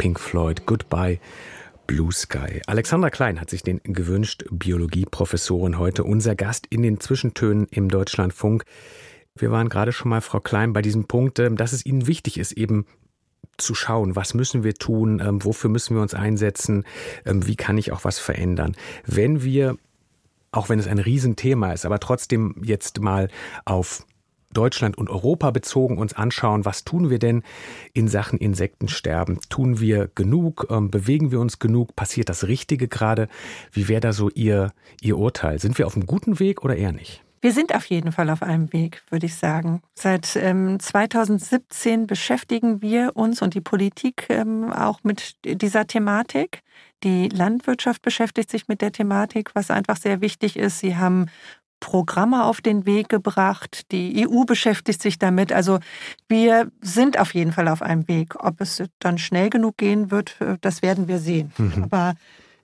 Pink 0.00 0.18
Floyd, 0.18 0.64
Goodbye. 0.64 1.20
Blue 1.86 2.10
Sky. 2.10 2.62
Alexandra 2.66 3.10
Klein 3.10 3.38
hat 3.38 3.50
sich 3.50 3.62
den 3.62 3.82
gewünscht, 3.82 4.46
Biologieprofessorin 4.50 5.76
heute, 5.76 6.04
unser 6.04 6.34
Gast 6.34 6.66
in 6.70 6.80
den 6.80 7.00
Zwischentönen 7.00 7.66
im 7.70 7.90
Deutschlandfunk. 7.90 8.64
Wir 9.34 9.50
waren 9.50 9.68
gerade 9.68 9.92
schon 9.92 10.08
mal, 10.08 10.22
Frau 10.22 10.40
Klein, 10.40 10.72
bei 10.72 10.80
diesem 10.80 11.04
Punkt, 11.04 11.38
ähm, 11.38 11.56
dass 11.56 11.74
es 11.74 11.84
Ihnen 11.84 12.06
wichtig 12.06 12.38
ist, 12.38 12.52
eben 12.52 12.86
zu 13.58 13.74
schauen, 13.74 14.16
was 14.16 14.32
müssen 14.32 14.64
wir 14.64 14.72
tun, 14.72 15.20
ähm, 15.22 15.44
wofür 15.44 15.68
müssen 15.68 15.94
wir 15.96 16.00
uns 16.00 16.14
einsetzen, 16.14 16.84
ähm, 17.26 17.46
wie 17.46 17.56
kann 17.56 17.76
ich 17.76 17.92
auch 17.92 18.02
was 18.02 18.18
verändern. 18.18 18.76
Wenn 19.04 19.42
wir, 19.42 19.76
auch 20.50 20.70
wenn 20.70 20.78
es 20.78 20.86
ein 20.86 20.98
Riesenthema 20.98 21.74
ist, 21.74 21.84
aber 21.84 22.00
trotzdem 22.00 22.54
jetzt 22.64 23.02
mal 23.02 23.28
auf 23.66 24.06
Deutschland 24.52 24.98
und 24.98 25.08
Europa 25.08 25.50
bezogen 25.50 25.98
uns 25.98 26.12
anschauen, 26.12 26.64
was 26.64 26.84
tun 26.84 27.10
wir 27.10 27.18
denn 27.18 27.42
in 27.92 28.08
Sachen 28.08 28.38
Insektensterben? 28.38 29.38
Tun 29.48 29.80
wir 29.80 30.10
genug? 30.14 30.66
Ähm, 30.70 30.90
bewegen 30.90 31.30
wir 31.30 31.40
uns 31.40 31.58
genug? 31.58 31.94
Passiert 31.96 32.28
das 32.28 32.46
Richtige 32.46 32.88
gerade? 32.88 33.28
Wie 33.72 33.88
wäre 33.88 34.00
da 34.00 34.12
so 34.12 34.28
Ihr, 34.30 34.72
Ihr 35.00 35.18
Urteil? 35.18 35.58
Sind 35.58 35.78
wir 35.78 35.86
auf 35.86 35.94
einem 35.94 36.06
guten 36.06 36.40
Weg 36.40 36.64
oder 36.64 36.76
eher 36.76 36.92
nicht? 36.92 37.22
Wir 37.42 37.52
sind 37.52 37.74
auf 37.74 37.86
jeden 37.86 38.12
Fall 38.12 38.28
auf 38.28 38.42
einem 38.42 38.70
Weg, 38.74 39.02
würde 39.08 39.24
ich 39.24 39.34
sagen. 39.34 39.80
Seit 39.94 40.36
ähm, 40.36 40.78
2017 40.78 42.06
beschäftigen 42.06 42.82
wir 42.82 43.12
uns 43.14 43.40
und 43.40 43.54
die 43.54 43.62
Politik 43.62 44.26
ähm, 44.28 44.70
auch 44.70 45.00
mit 45.04 45.36
dieser 45.44 45.86
Thematik. 45.86 46.62
Die 47.02 47.30
Landwirtschaft 47.30 48.02
beschäftigt 48.02 48.50
sich 48.50 48.68
mit 48.68 48.82
der 48.82 48.92
Thematik, 48.92 49.54
was 49.54 49.70
einfach 49.70 49.96
sehr 49.96 50.20
wichtig 50.20 50.56
ist. 50.58 50.80
Sie 50.80 50.96
haben 50.96 51.30
Programme 51.80 52.44
auf 52.44 52.60
den 52.60 52.86
Weg 52.86 53.08
gebracht. 53.08 53.90
Die 53.90 54.28
EU 54.28 54.44
beschäftigt 54.44 55.02
sich 55.02 55.18
damit. 55.18 55.52
Also 55.52 55.80
wir 56.28 56.70
sind 56.80 57.18
auf 57.18 57.34
jeden 57.34 57.52
Fall 57.52 57.68
auf 57.68 57.82
einem 57.82 58.06
Weg. 58.06 58.36
Ob 58.44 58.60
es 58.60 58.82
dann 58.98 59.18
schnell 59.18 59.50
genug 59.50 59.78
gehen 59.78 60.10
wird, 60.10 60.40
äh, 60.40 60.56
das 60.60 60.82
werden 60.82 61.08
wir 61.08 61.18
sehen. 61.18 61.52
Mhm. 61.58 61.84
Aber 61.84 62.14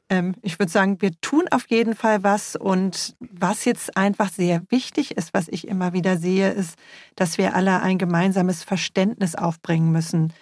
ähm, 0.08 0.34
ich 0.42 0.58
würde 0.58 0.70
sagen, 0.70 1.00
wir 1.00 1.10
tun 1.20 1.44
auf 1.50 1.66
jeden 1.68 1.94
Fall 1.94 2.22
was. 2.22 2.54
Und 2.56 3.16
was 3.18 3.64
jetzt 3.64 3.96
einfach 3.96 4.30
sehr 4.30 4.62
wichtig 4.70 5.16
ist, 5.16 5.34
was 5.34 5.48
ich 5.48 5.66
immer 5.66 5.92
wieder 5.92 6.16
sehe, 6.18 6.50
ist, 6.50 6.78
dass 7.16 7.38
wir 7.38 7.54
alle 7.54 7.82
ein 7.82 7.98
gemeinsames 7.98 8.62
Verständnis 8.62 9.34
aufbringen 9.34 9.90
müssen. 9.90 10.32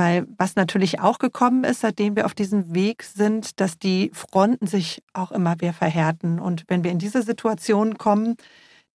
Weil 0.00 0.26
was 0.38 0.56
natürlich 0.56 1.00
auch 1.00 1.18
gekommen 1.18 1.62
ist, 1.62 1.80
seitdem 1.80 2.16
wir 2.16 2.24
auf 2.24 2.32
diesem 2.32 2.74
Weg 2.74 3.02
sind, 3.02 3.60
dass 3.60 3.78
die 3.78 4.10
Fronten 4.14 4.66
sich 4.66 5.02
auch 5.12 5.30
immer 5.30 5.56
mehr 5.60 5.74
verhärten. 5.74 6.38
Und 6.38 6.64
wenn 6.68 6.82
wir 6.84 6.90
in 6.90 6.98
diese 6.98 7.20
Situation 7.20 7.98
kommen, 7.98 8.36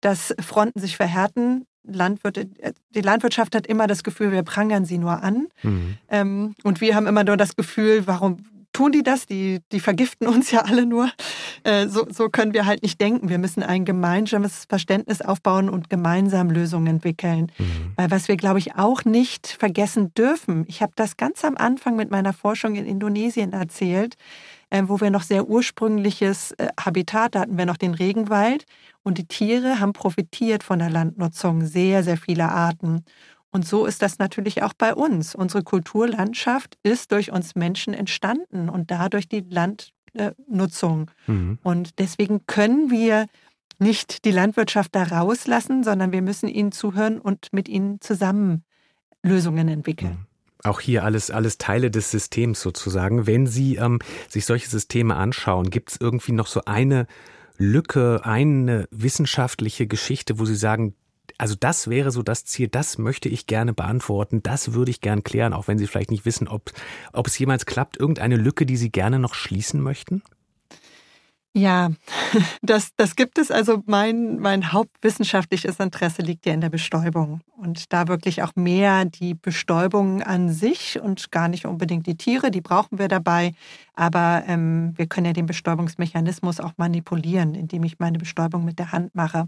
dass 0.02 0.34
Fronten 0.40 0.80
sich 0.80 0.98
verhärten, 0.98 1.68
Landwirte, 1.84 2.50
die 2.90 3.02
Landwirtschaft 3.02 3.54
hat 3.54 3.68
immer 3.68 3.86
das 3.86 4.04
Gefühl, 4.04 4.32
wir 4.32 4.42
prangern 4.42 4.86
sie 4.86 4.98
nur 4.98 5.22
an. 5.22 5.46
Mhm. 5.62 5.98
Ähm, 6.10 6.56
und 6.64 6.82
wir 6.82 6.96
haben 6.96 7.06
immer 7.06 7.24
nur 7.24 7.38
das 7.38 7.56
Gefühl, 7.56 8.08
warum 8.08 8.38
tun 8.76 8.92
die 8.92 9.04
das? 9.04 9.26
Die, 9.26 9.62
die 9.72 9.80
vergiften 9.80 10.28
uns 10.28 10.52
ja 10.52 10.62
alle 10.62 10.86
nur. 10.86 11.10
Äh, 11.64 11.88
so, 11.88 12.06
so 12.12 12.30
können 12.30 12.54
wir 12.54 12.66
halt 12.66 12.84
nicht 12.84 13.00
denken. 13.00 13.30
Wir 13.30 13.38
müssen 13.38 13.64
ein 13.64 13.86
gemeinsames 13.86 14.66
Verständnis 14.68 15.22
aufbauen 15.22 15.70
und 15.70 15.90
gemeinsam 15.90 16.52
Lösungen 16.52 16.88
entwickeln. 16.88 17.52
Mhm. 17.58 17.94
Weil 17.96 18.12
was 18.12 18.28
wir, 18.28 18.36
glaube 18.36 18.60
ich, 18.60 18.76
auch 18.76 19.06
nicht 19.06 19.48
vergessen 19.48 20.14
dürfen, 20.14 20.66
ich 20.68 20.82
habe 20.82 20.92
das 20.96 21.16
ganz 21.16 21.46
am 21.46 21.56
Anfang 21.56 21.96
mit 21.96 22.12
meiner 22.12 22.34
Forschung 22.34 22.76
in 22.76 22.86
Indonesien 22.86 23.54
erzählt, 23.54 24.16
äh, 24.70 24.84
wo 24.88 25.00
wir 25.00 25.10
noch 25.10 25.24
sehr 25.24 25.48
ursprüngliches 25.48 26.52
äh, 26.54 26.68
Habitat, 26.78 27.36
da 27.36 27.42
hatten 27.42 27.58
wir 27.58 27.66
noch 27.66 27.78
den 27.78 27.94
Regenwald 27.94 28.66
und 29.04 29.18
die 29.18 29.28
Tiere 29.28 29.80
haben 29.80 29.94
profitiert 29.94 30.64
von 30.64 30.80
der 30.80 30.90
Landnutzung, 30.90 31.66
sehr, 31.66 32.04
sehr 32.04 32.18
viele 32.18 32.50
Arten. 32.50 33.06
Und 33.56 33.66
so 33.66 33.86
ist 33.86 34.02
das 34.02 34.20
natürlich 34.20 34.64
auch 34.64 34.74
bei 34.74 34.94
uns. 34.94 35.34
Unsere 35.34 35.64
Kulturlandschaft 35.64 36.78
ist 36.84 37.14
durch 37.14 37.32
uns 37.32 37.56
Menschen 37.56 37.94
entstanden 37.94 38.68
und 38.68 38.92
dadurch 38.92 39.30
die 39.30 39.46
Landnutzung. 39.50 41.10
Mhm. 41.26 41.60
Und 41.64 41.98
deswegen 41.98 42.46
können 42.48 42.92
wir 42.92 43.28
nicht 43.80 44.26
die 44.26 44.32
Landwirtschaft 44.32 44.94
da 44.94 45.04
rauslassen, 45.04 45.86
sondern 45.86 46.12
wir 46.12 46.22
müssen 46.22 46.50
ihnen 46.50 46.74
zuhören 46.74 47.18
und 47.18 47.54
mit 47.54 47.70
ihnen 47.70 48.02
zusammen 48.02 48.66
Lösungen 49.24 49.70
entwickeln. 49.70 50.12
Mhm 50.12 50.26
auch 50.64 50.80
hier 50.80 51.04
alles, 51.04 51.30
alles 51.30 51.60
Teile 51.60 51.92
des 51.92 52.10
Systems 52.10 52.60
sozusagen. 52.60 53.28
Wenn 53.28 53.46
Sie 53.46 53.76
ähm, 53.76 54.00
sich 54.28 54.48
solche 54.48 54.68
Systeme 54.68 55.16
anschauen, 55.16 55.70
gibt 55.70 55.92
es 55.92 55.98
irgendwie 56.02 56.32
noch 56.32 56.48
so 56.48 56.62
eine 56.66 57.06
Lücke, 57.58 58.22
eine 58.24 58.88
wissenschaftliche 58.90 59.86
Geschichte, 59.86 60.40
wo 60.40 60.46
Sie 60.46 60.56
sagen, 60.56 60.96
also 61.38 61.56
das 61.60 61.90
wäre 61.90 62.12
so 62.12 62.24
das 62.24 62.46
Ziel, 62.46 62.68
das 62.68 62.98
möchte 62.98 63.30
ich 63.30 63.48
gerne 63.48 63.74
beantworten, 63.74 64.42
das 64.44 64.74
würde 64.74 64.92
ich 64.92 65.02
gern 65.02 65.24
klären, 65.24 65.54
auch 65.54 65.68
wenn 65.68 65.78
Sie 65.78 65.88
vielleicht 65.88 66.12
nicht 66.12 66.26
wissen, 66.26 66.48
ob, 66.48 66.72
ob 67.14 67.28
es 67.28 67.38
jemals 67.38 67.66
klappt. 67.66 67.98
Irgendeine 67.98 68.38
Lücke, 68.38 68.66
die 68.66 68.78
Sie 68.78 68.92
gerne 68.92 69.20
noch 69.20 69.34
schließen 69.34 69.82
möchten? 69.82 70.22
Ja, 71.58 71.92
das, 72.62 72.90
das 72.98 73.16
gibt 73.16 73.38
es. 73.38 73.50
Also 73.50 73.82
mein, 73.86 74.40
mein 74.40 74.74
hauptwissenschaftliches 74.74 75.80
Interesse 75.80 76.22
liegt 76.22 76.46
ja 76.46 76.54
in 76.54 76.60
der 76.60 76.70
Bestäubung. 76.70 77.40
Und 77.56 77.94
da 77.94 78.10
wirklich 78.10 78.44
auch 78.44 78.54
mehr 78.58 79.06
die 79.06 79.36
Bestäubung 79.36 80.22
an 80.22 80.52
sich 80.52 81.00
und 81.00 81.32
gar 81.32 81.48
nicht 81.48 81.66
unbedingt 81.66 82.08
die 82.08 82.18
Tiere, 82.18 82.52
die 82.52 82.60
brauchen 82.60 83.00
wir 83.00 83.08
dabei. 83.08 83.54
Aber 83.94 84.44
ähm, 84.48 84.94
wir 84.98 85.08
können 85.08 85.28
ja 85.28 85.34
den 85.34 85.46
Bestäubungsmechanismus 85.46 86.60
auch 86.60 86.74
manipulieren, 86.76 87.56
indem 87.56 87.86
ich 87.86 88.00
meine 88.00 88.18
Bestäubung 88.18 88.66
mit 88.66 88.78
der 88.78 88.92
Hand 88.92 89.16
mache. 89.16 89.48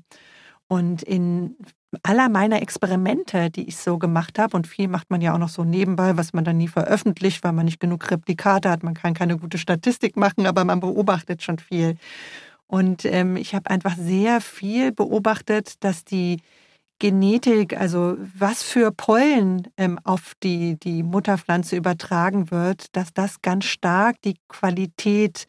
Und 0.69 1.03
in 1.03 1.57
aller 2.03 2.29
meiner 2.29 2.61
Experimente, 2.61 3.49
die 3.49 3.67
ich 3.67 3.77
so 3.77 3.97
gemacht 3.97 4.39
habe, 4.39 4.55
und 4.55 4.67
viel 4.67 4.87
macht 4.87 5.09
man 5.09 5.21
ja 5.21 5.33
auch 5.33 5.37
noch 5.37 5.49
so 5.49 5.63
nebenbei, 5.63 6.17
was 6.17 6.33
man 6.33 6.43
dann 6.43 6.57
nie 6.57 6.67
veröffentlicht, 6.67 7.43
weil 7.43 7.53
man 7.53 7.65
nicht 7.65 7.79
genug 7.79 8.09
Replikate 8.11 8.69
hat, 8.69 8.83
man 8.83 8.93
kann 8.93 9.13
keine 9.13 9.37
gute 9.37 9.57
Statistik 9.57 10.17
machen, 10.17 10.45
aber 10.45 10.65
man 10.65 10.79
beobachtet 10.79 11.43
schon 11.43 11.59
viel. 11.59 11.97
Und 12.67 13.05
ähm, 13.05 13.37
ich 13.37 13.55
habe 13.55 13.69
einfach 13.69 13.95
sehr 13.95 14.41
viel 14.41 14.91
beobachtet, 14.91 15.83
dass 15.83 16.03
die 16.03 16.41
Genetik, 16.99 17.79
also 17.79 18.17
was 18.37 18.63
für 18.63 18.91
Pollen 18.91 19.67
ähm, 19.77 19.99
auf 20.03 20.33
die, 20.43 20.77
die 20.79 21.03
Mutterpflanze 21.03 21.77
übertragen 21.77 22.51
wird, 22.51 22.95
dass 22.95 23.13
das 23.13 23.41
ganz 23.41 23.65
stark 23.65 24.21
die 24.23 24.35
Qualität 24.49 25.47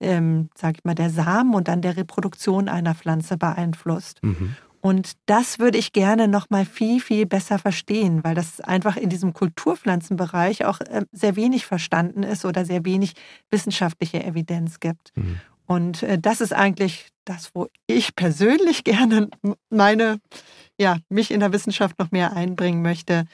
ähm, 0.00 0.48
sag 0.54 0.76
ich 0.78 0.84
mal, 0.84 0.94
der 0.94 1.10
Samen 1.10 1.54
und 1.54 1.68
dann 1.68 1.82
der 1.82 1.96
Reproduktion 1.96 2.68
einer 2.68 2.94
Pflanze 2.94 3.36
beeinflusst. 3.36 4.22
Mhm. 4.22 4.56
Und 4.80 5.12
das 5.26 5.58
würde 5.58 5.78
ich 5.78 5.92
gerne 5.92 6.28
noch 6.28 6.50
mal 6.50 6.64
viel, 6.64 7.00
viel 7.00 7.26
besser 7.26 7.58
verstehen, 7.58 8.22
weil 8.22 8.34
das 8.34 8.60
einfach 8.60 8.96
in 8.96 9.08
diesem 9.08 9.32
Kulturpflanzenbereich 9.32 10.64
auch 10.64 10.80
äh, 10.80 11.04
sehr 11.12 11.36
wenig 11.36 11.66
verstanden 11.66 12.22
ist 12.22 12.44
oder 12.44 12.64
sehr 12.64 12.84
wenig 12.84 13.14
wissenschaftliche 13.50 14.22
Evidenz 14.22 14.80
gibt. 14.80 15.12
Mhm. 15.16 15.40
Und 15.66 16.02
äh, 16.02 16.18
das 16.18 16.40
ist 16.40 16.52
eigentlich 16.52 17.08
das, 17.24 17.50
wo 17.54 17.66
ich 17.86 18.14
persönlich 18.14 18.84
gerne 18.84 19.28
meine, 19.68 20.18
ja, 20.78 20.98
mich 21.08 21.30
in 21.30 21.40
der 21.40 21.52
Wissenschaft 21.52 21.98
noch 21.98 22.10
mehr 22.10 22.32
einbringen 22.34 22.82
möchte. 22.82 23.24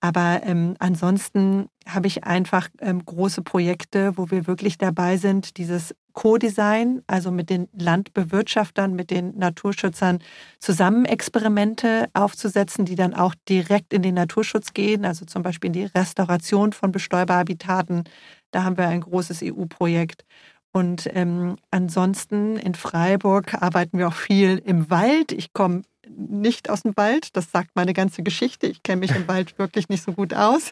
Aber 0.00 0.40
ähm, 0.44 0.76
ansonsten 0.78 1.66
habe 1.86 2.06
ich 2.06 2.24
einfach 2.24 2.68
ähm, 2.80 3.04
große 3.04 3.42
Projekte, 3.42 4.16
wo 4.16 4.30
wir 4.30 4.46
wirklich 4.46 4.78
dabei 4.78 5.18
sind, 5.18 5.58
dieses 5.58 5.94
Co-Design, 6.12 7.02
also 7.06 7.30
mit 7.30 7.50
den 7.50 7.68
Landbewirtschaftern, 7.72 8.94
mit 8.94 9.10
den 9.10 9.36
Naturschützern 9.38 10.18
zusammen 10.58 11.04
Experimente 11.04 12.08
aufzusetzen, 12.14 12.84
die 12.84 12.96
dann 12.96 13.14
auch 13.14 13.34
direkt 13.48 13.92
in 13.92 14.02
den 14.02 14.14
Naturschutz 14.14 14.72
gehen, 14.74 15.04
also 15.04 15.24
zum 15.24 15.42
Beispiel 15.42 15.68
in 15.68 15.72
die 15.74 15.84
Restauration 15.84 16.72
von 16.72 16.92
Bestäuberhabitaten. 16.92 18.04
Da 18.50 18.64
haben 18.64 18.76
wir 18.76 18.88
ein 18.88 19.00
großes 19.00 19.42
EU-Projekt. 19.42 20.24
Und 20.72 21.08
ähm, 21.14 21.56
ansonsten 21.70 22.56
in 22.56 22.74
Freiburg 22.74 23.60
arbeiten 23.60 23.98
wir 23.98 24.08
auch 24.08 24.14
viel 24.14 24.62
im 24.64 24.90
Wald. 24.90 25.32
Ich 25.32 25.52
komme 25.52 25.82
nicht 26.08 26.70
aus 26.70 26.82
dem 26.82 26.96
Wald, 26.96 27.36
das 27.36 27.50
sagt 27.50 27.70
meine 27.74 27.92
ganze 27.92 28.22
Geschichte. 28.22 28.66
Ich 28.66 28.82
kenne 28.82 29.00
mich 29.00 29.14
im 29.14 29.28
Wald 29.28 29.58
wirklich 29.62 29.88
nicht 29.88 30.02
so 30.02 30.12
gut 30.12 30.34
aus. 30.34 30.70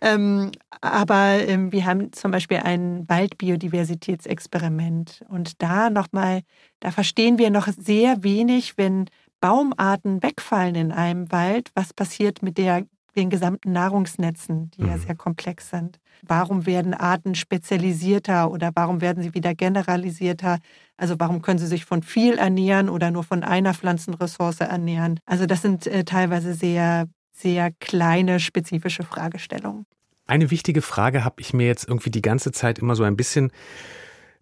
Ähm, 0.00 0.52
aber 0.80 1.46
ähm, 1.46 1.72
wir 1.72 1.84
haben 1.86 2.12
zum 2.12 2.30
Beispiel 2.30 2.58
ein 2.58 3.08
Waldbiodiversitätsexperiment. 3.08 5.24
Und 5.28 5.62
da 5.62 5.90
nochmal, 5.90 6.42
da 6.80 6.90
verstehen 6.90 7.38
wir 7.38 7.50
noch 7.50 7.68
sehr 7.68 8.22
wenig, 8.22 8.76
wenn 8.76 9.06
Baumarten 9.40 10.22
wegfallen 10.22 10.74
in 10.74 10.92
einem 10.92 11.30
Wald, 11.32 11.70
was 11.74 11.92
passiert 11.92 12.42
mit 12.42 12.58
der, 12.58 12.86
den 13.16 13.30
gesamten 13.30 13.72
Nahrungsnetzen, 13.72 14.70
die 14.72 14.82
mhm. 14.82 14.88
ja 14.88 14.98
sehr 14.98 15.14
komplex 15.14 15.70
sind. 15.70 15.98
Warum 16.22 16.66
werden 16.66 16.94
Arten 16.94 17.34
spezialisierter 17.34 18.50
oder 18.50 18.70
warum 18.74 19.00
werden 19.00 19.22
sie 19.22 19.34
wieder 19.34 19.54
generalisierter? 19.54 20.58
Also 20.96 21.16
warum 21.18 21.42
können 21.42 21.58
sie 21.58 21.66
sich 21.66 21.84
von 21.84 22.02
viel 22.02 22.38
ernähren 22.38 22.88
oder 22.88 23.10
nur 23.10 23.24
von 23.24 23.42
einer 23.42 23.74
Pflanzenressource 23.74 24.60
ernähren? 24.60 25.20
Also 25.26 25.46
das 25.46 25.62
sind 25.62 25.86
äh, 25.86 26.04
teilweise 26.04 26.54
sehr 26.54 27.06
sehr 27.36 27.70
kleine, 27.80 28.40
spezifische 28.40 29.02
Fragestellungen. 29.02 29.86
Eine 30.26 30.50
wichtige 30.50 30.82
Frage 30.82 31.24
habe 31.24 31.40
ich 31.40 31.52
mir 31.52 31.66
jetzt 31.66 31.86
irgendwie 31.86 32.10
die 32.10 32.22
ganze 32.22 32.50
Zeit 32.50 32.78
immer 32.78 32.96
so 32.96 33.04
ein 33.04 33.16
bisschen 33.16 33.52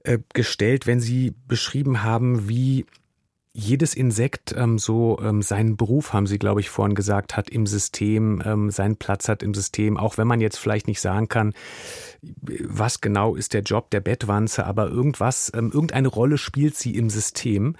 äh, 0.04 0.18
gestellt, 0.32 0.86
wenn 0.86 1.00
Sie 1.00 1.34
beschrieben 1.46 2.02
haben, 2.02 2.48
wie 2.48 2.86
jedes 3.56 3.94
Insekt 3.94 4.52
ähm, 4.56 4.78
so 4.78 5.18
ähm, 5.22 5.40
seinen 5.40 5.76
Beruf, 5.76 6.12
haben 6.12 6.26
Sie, 6.26 6.40
glaube 6.40 6.60
ich, 6.60 6.68
vorhin 6.68 6.96
gesagt, 6.96 7.36
hat 7.36 7.48
im 7.48 7.66
System, 7.66 8.42
ähm, 8.44 8.70
seinen 8.70 8.96
Platz 8.96 9.28
hat 9.28 9.44
im 9.44 9.54
System, 9.54 9.96
auch 9.96 10.18
wenn 10.18 10.26
man 10.26 10.40
jetzt 10.40 10.58
vielleicht 10.58 10.88
nicht 10.88 11.00
sagen 11.00 11.28
kann, 11.28 11.54
was 12.32 13.00
genau 13.00 13.36
ist 13.36 13.54
der 13.54 13.62
Job 13.62 13.90
der 13.90 14.00
Bettwanze, 14.00 14.66
aber 14.66 14.88
irgendwas, 14.88 15.52
ähm, 15.54 15.70
irgendeine 15.72 16.08
Rolle 16.08 16.36
spielt 16.36 16.76
sie 16.76 16.96
im 16.96 17.08
System. 17.08 17.76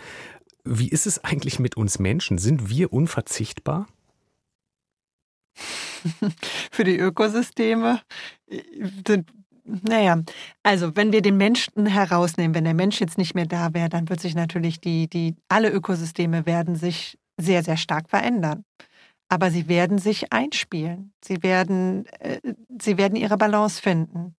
Wie 0.65 0.89
ist 0.89 1.07
es 1.07 1.25
eigentlich 1.25 1.59
mit 1.59 1.77
uns 1.77 1.99
Menschen? 1.99 2.39
Sind 2.39 2.71
wir 2.71 2.93
unverzichtbar? 2.93 3.89
für 6.71 6.85
die 6.85 6.99
Ökosysteme 6.99 8.01
sind 9.07 9.29
naja, 9.65 10.23
also 10.63 10.95
wenn 10.95 11.13
wir 11.13 11.23
den 11.23 11.37
Menschen 11.37 11.87
herausnehmen, 11.87 12.55
wenn 12.55 12.65
der 12.65 12.75
Mensch 12.75 13.01
jetzt 13.01 13.19
nicht 13.19 13.35
mehr 13.35 13.47
da 13.47 13.73
wäre, 13.73 13.89
dann 13.89 14.09
wird 14.09 14.21
sich 14.21 14.35
natürlich 14.35 14.81
die, 14.81 15.09
die, 15.09 15.37
alle 15.49 15.71
Ökosysteme 15.71 16.47
werden 16.47 16.77
sich 16.77 17.19
sehr, 17.39 17.63
sehr 17.63 17.77
stark 17.77 18.11
verändern. 18.11 18.65
Aber 19.29 19.51
sie 19.51 19.69
werden 19.69 19.99
sich 19.99 20.33
einspielen. 20.33 21.13
Sie 21.25 21.43
werden, 21.43 22.07
äh, 22.21 22.41
sie 22.81 22.99
werden 22.99 23.17
ihre 23.17 23.39
Balance 23.39 23.81
finden. 23.81 24.37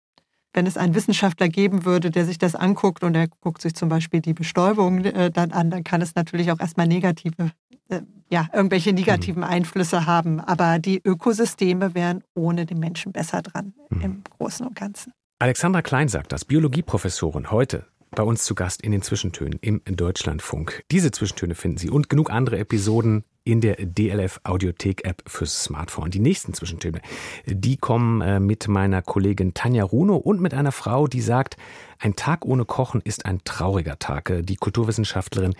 Wenn 0.56 0.68
es 0.68 0.78
einen 0.78 0.96
Wissenschaftler 0.96 1.50
geben 1.50 1.84
würde, 1.84 2.12
der 2.12 2.24
sich 2.24 2.38
das 2.38 2.56
anguckt 2.56 3.04
und 3.04 3.14
er 3.14 3.28
guckt 3.28 3.62
sich 3.62 3.76
zum 3.76 3.90
Beispiel 3.90 4.22
die 4.22 4.34
Bestäubung 4.34 5.04
äh, 5.04 5.30
dann 5.30 5.52
an, 5.52 5.70
dann 5.70 5.84
kann 5.84 6.02
es 6.02 6.16
natürlich 6.16 6.50
auch 6.50 6.62
erstmal 6.62 6.88
negative 6.88 7.52
äh, 7.90 8.00
ja, 8.30 8.48
irgendwelche 8.54 8.94
negativen 8.94 9.42
mhm. 9.44 9.50
Einflüsse 9.50 10.06
haben. 10.06 10.40
Aber 10.40 10.80
die 10.80 11.02
Ökosysteme 11.04 11.94
wären 11.94 12.24
ohne 12.36 12.66
den 12.66 12.80
Menschen 12.80 13.12
besser 13.12 13.42
dran 13.42 13.74
mhm. 13.90 14.02
im 14.02 14.24
Großen 14.38 14.66
und 14.66 14.78
Ganzen. 14.78 15.12
Alexandra 15.40 15.82
Klein 15.82 16.08
sagt 16.08 16.32
das, 16.32 16.46
Biologieprofessorin, 16.46 17.52
heute 17.52 17.86
bei 18.12 18.24
uns 18.24 18.46
zu 18.46 18.56
Gast 18.56 18.82
in 18.82 18.94
den 18.94 19.02
Zwischentönen 19.02 19.60
im 19.60 19.82
Deutschlandfunk. 19.84 20.86
Diese 20.90 21.12
Zwischentöne 21.12 21.54
finden 21.54 21.78
Sie 21.78 21.90
und 21.90 22.10
genug 22.10 22.32
andere 22.32 22.60
Episoden 22.60 23.26
in 23.46 23.62
der 23.62 23.78
DLF 23.80 24.42
Audiothek 24.44 25.06
App 25.06 25.22
fürs 25.28 25.64
Smartphone. 25.64 26.10
Die 26.10 26.20
nächsten 26.20 26.54
Zwischentöne, 26.54 27.00
die 27.46 27.78
kommen 27.78 28.22
äh, 28.22 28.40
mit 28.40 28.68
meiner 28.68 29.02
Kollegin 29.02 29.54
Tanja 29.54 29.84
Runo 29.84 30.18
und 30.18 30.42
mit 30.42 30.54
einer 30.54 30.72
Frau, 30.72 31.08
die 31.08 31.22
sagt, 31.22 31.56
ein 32.00 32.16
Tag 32.16 32.44
ohne 32.44 32.66
Kochen 32.66 33.02
ist 33.02 33.26
ein 33.26 33.42
trauriger 33.46 34.00
Tag. 34.00 34.34
Die 34.42 34.56
Kulturwissenschaftlerin 34.56 35.54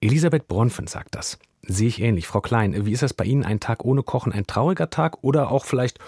Elisabeth 0.00 0.48
Bronfen 0.48 0.88
sagt 0.88 1.14
das. 1.14 1.38
Sehe 1.62 1.88
ich 1.88 2.00
ähnlich. 2.00 2.26
Frau 2.26 2.40
Klein, 2.40 2.86
wie 2.86 2.92
ist 2.92 3.02
das 3.02 3.14
bei 3.14 3.24
Ihnen? 3.24 3.44
Ein 3.44 3.60
Tag 3.60 3.84
ohne 3.84 4.02
Kochen, 4.02 4.32
ein 4.32 4.46
trauriger 4.46 4.90
Tag 4.90 5.22
oder 5.22 5.50
auch 5.50 5.64
vielleicht 5.64 5.98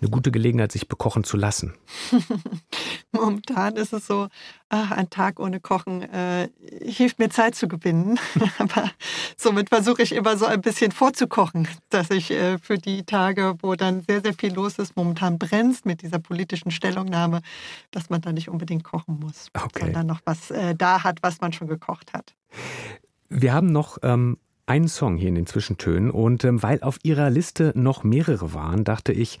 eine 0.00 0.10
gute 0.10 0.30
Gelegenheit, 0.30 0.72
sich 0.72 0.88
bekochen 0.88 1.24
zu 1.24 1.36
lassen? 1.36 1.74
Momentan 3.12 3.76
ist 3.76 3.92
es 3.92 4.06
so, 4.06 4.28
ach, 4.68 4.90
ein 4.90 5.10
Tag 5.10 5.40
ohne 5.40 5.60
Kochen 5.60 6.02
äh, 6.02 6.48
hilft 6.82 7.18
mir 7.18 7.30
Zeit 7.30 7.54
zu 7.54 7.68
gewinnen. 7.68 8.18
Aber 8.58 8.90
somit 9.36 9.70
versuche 9.70 10.02
ich 10.02 10.12
immer 10.12 10.36
so 10.36 10.46
ein 10.46 10.60
bisschen 10.60 10.92
vorzukochen, 10.92 11.68
dass 11.90 12.10
ich 12.10 12.30
äh, 12.30 12.58
für 12.58 12.78
die 12.78 13.04
Tage, 13.04 13.54
wo 13.62 13.74
dann 13.74 14.02
sehr, 14.02 14.20
sehr 14.20 14.34
viel 14.34 14.52
los 14.52 14.78
ist, 14.78 14.96
momentan 14.96 15.38
brennst 15.38 15.86
mit 15.86 16.02
dieser 16.02 16.18
politischen 16.18 16.70
Stellungnahme, 16.70 17.40
dass 17.90 18.10
man 18.10 18.20
da 18.20 18.32
nicht 18.32 18.48
unbedingt 18.48 18.84
kochen 18.84 19.18
muss, 19.20 19.48
okay. 19.54 19.80
sondern 19.80 20.06
noch 20.06 20.20
was 20.24 20.50
äh, 20.50 20.74
da 20.74 21.04
hat, 21.04 21.18
was 21.22 21.40
man 21.40 21.52
schon 21.52 21.68
gekocht 21.68 22.12
hat. 22.12 22.34
Wir 23.28 23.52
haben 23.52 23.72
noch 23.72 23.98
ähm, 24.02 24.38
einen 24.68 24.88
Song 24.88 25.16
hier 25.16 25.28
in 25.28 25.34
den 25.34 25.46
Zwischentönen 25.46 26.10
und 26.10 26.44
ähm, 26.44 26.62
weil 26.62 26.82
auf 26.82 26.98
ihrer 27.02 27.30
Liste 27.30 27.72
noch 27.74 28.04
mehrere 28.04 28.54
waren, 28.54 28.84
dachte 28.84 29.12
ich, 29.12 29.40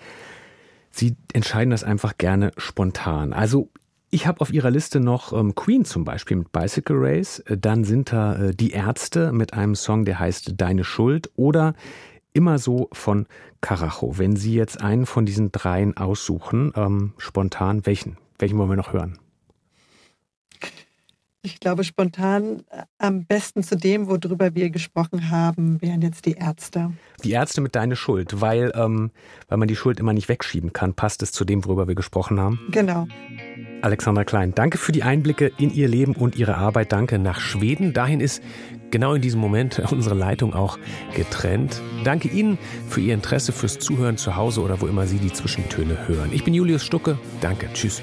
sie 0.90 1.16
entscheiden 1.32 1.70
das 1.70 1.84
einfach 1.84 2.18
gerne 2.18 2.52
spontan. 2.56 3.32
Also 3.32 3.70
ich 4.10 4.26
habe 4.26 4.40
auf 4.40 4.52
ihrer 4.52 4.70
Liste 4.70 5.00
noch 5.00 5.32
ähm, 5.32 5.54
Queen 5.54 5.84
zum 5.84 6.04
Beispiel 6.04 6.38
mit 6.38 6.52
Bicycle 6.52 6.96
Race, 6.98 7.42
dann 7.46 7.84
sind 7.84 8.12
da 8.12 8.36
äh, 8.36 8.54
die 8.54 8.70
Ärzte 8.70 9.32
mit 9.32 9.52
einem 9.52 9.74
Song, 9.74 10.04
der 10.04 10.18
heißt 10.18 10.54
Deine 10.56 10.84
Schuld 10.84 11.30
oder 11.36 11.74
immer 12.32 12.58
so 12.58 12.88
von 12.92 13.26
Carajo. 13.60 14.16
Wenn 14.16 14.36
Sie 14.36 14.54
jetzt 14.54 14.80
einen 14.80 15.06
von 15.06 15.26
diesen 15.26 15.52
dreien 15.52 15.96
aussuchen, 15.96 16.72
ähm, 16.76 17.12
spontan, 17.18 17.84
welchen? 17.84 18.16
Welchen 18.38 18.56
wollen 18.58 18.70
wir 18.70 18.76
noch 18.76 18.92
hören? 18.92 19.18
Ich 21.48 21.60
glaube, 21.60 21.82
spontan 21.82 22.62
äh, 22.70 22.82
am 22.98 23.24
besten 23.24 23.62
zu 23.62 23.74
dem, 23.74 24.06
worüber 24.06 24.54
wir 24.54 24.68
gesprochen 24.68 25.30
haben, 25.30 25.80
wären 25.80 26.02
jetzt 26.02 26.26
die 26.26 26.32
Ärzte. 26.32 26.92
Die 27.24 27.30
Ärzte 27.30 27.62
mit 27.62 27.74
deine 27.74 27.96
Schuld, 27.96 28.42
weil, 28.42 28.70
ähm, 28.74 29.10
weil 29.48 29.56
man 29.56 29.66
die 29.66 29.74
Schuld 29.74 29.98
immer 29.98 30.12
nicht 30.12 30.28
wegschieben 30.28 30.74
kann, 30.74 30.92
passt 30.92 31.22
es 31.22 31.32
zu 31.32 31.46
dem, 31.46 31.64
worüber 31.64 31.88
wir 31.88 31.94
gesprochen 31.94 32.38
haben. 32.38 32.60
Genau. 32.70 33.06
Alexandra 33.80 34.24
Klein, 34.24 34.54
danke 34.54 34.76
für 34.76 34.92
die 34.92 35.02
Einblicke 35.02 35.50
in 35.56 35.72
Ihr 35.72 35.88
Leben 35.88 36.14
und 36.16 36.36
Ihre 36.36 36.56
Arbeit. 36.56 36.92
Danke 36.92 37.18
nach 37.18 37.40
Schweden. 37.40 37.94
Dahin 37.94 38.20
ist 38.20 38.42
genau 38.90 39.14
in 39.14 39.22
diesem 39.22 39.40
Moment 39.40 39.78
unsere 39.90 40.14
Leitung 40.14 40.52
auch 40.52 40.78
getrennt. 41.14 41.80
Danke 42.04 42.28
Ihnen 42.28 42.58
für 42.88 43.00
Ihr 43.00 43.14
Interesse, 43.14 43.52
fürs 43.52 43.78
Zuhören 43.78 44.18
zu 44.18 44.36
Hause 44.36 44.60
oder 44.60 44.82
wo 44.82 44.86
immer 44.86 45.06
Sie 45.06 45.18
die 45.18 45.32
Zwischentöne 45.32 46.08
hören. 46.08 46.28
Ich 46.30 46.44
bin 46.44 46.52
Julius 46.52 46.84
Stucke. 46.84 47.18
Danke. 47.40 47.70
Tschüss. 47.72 48.02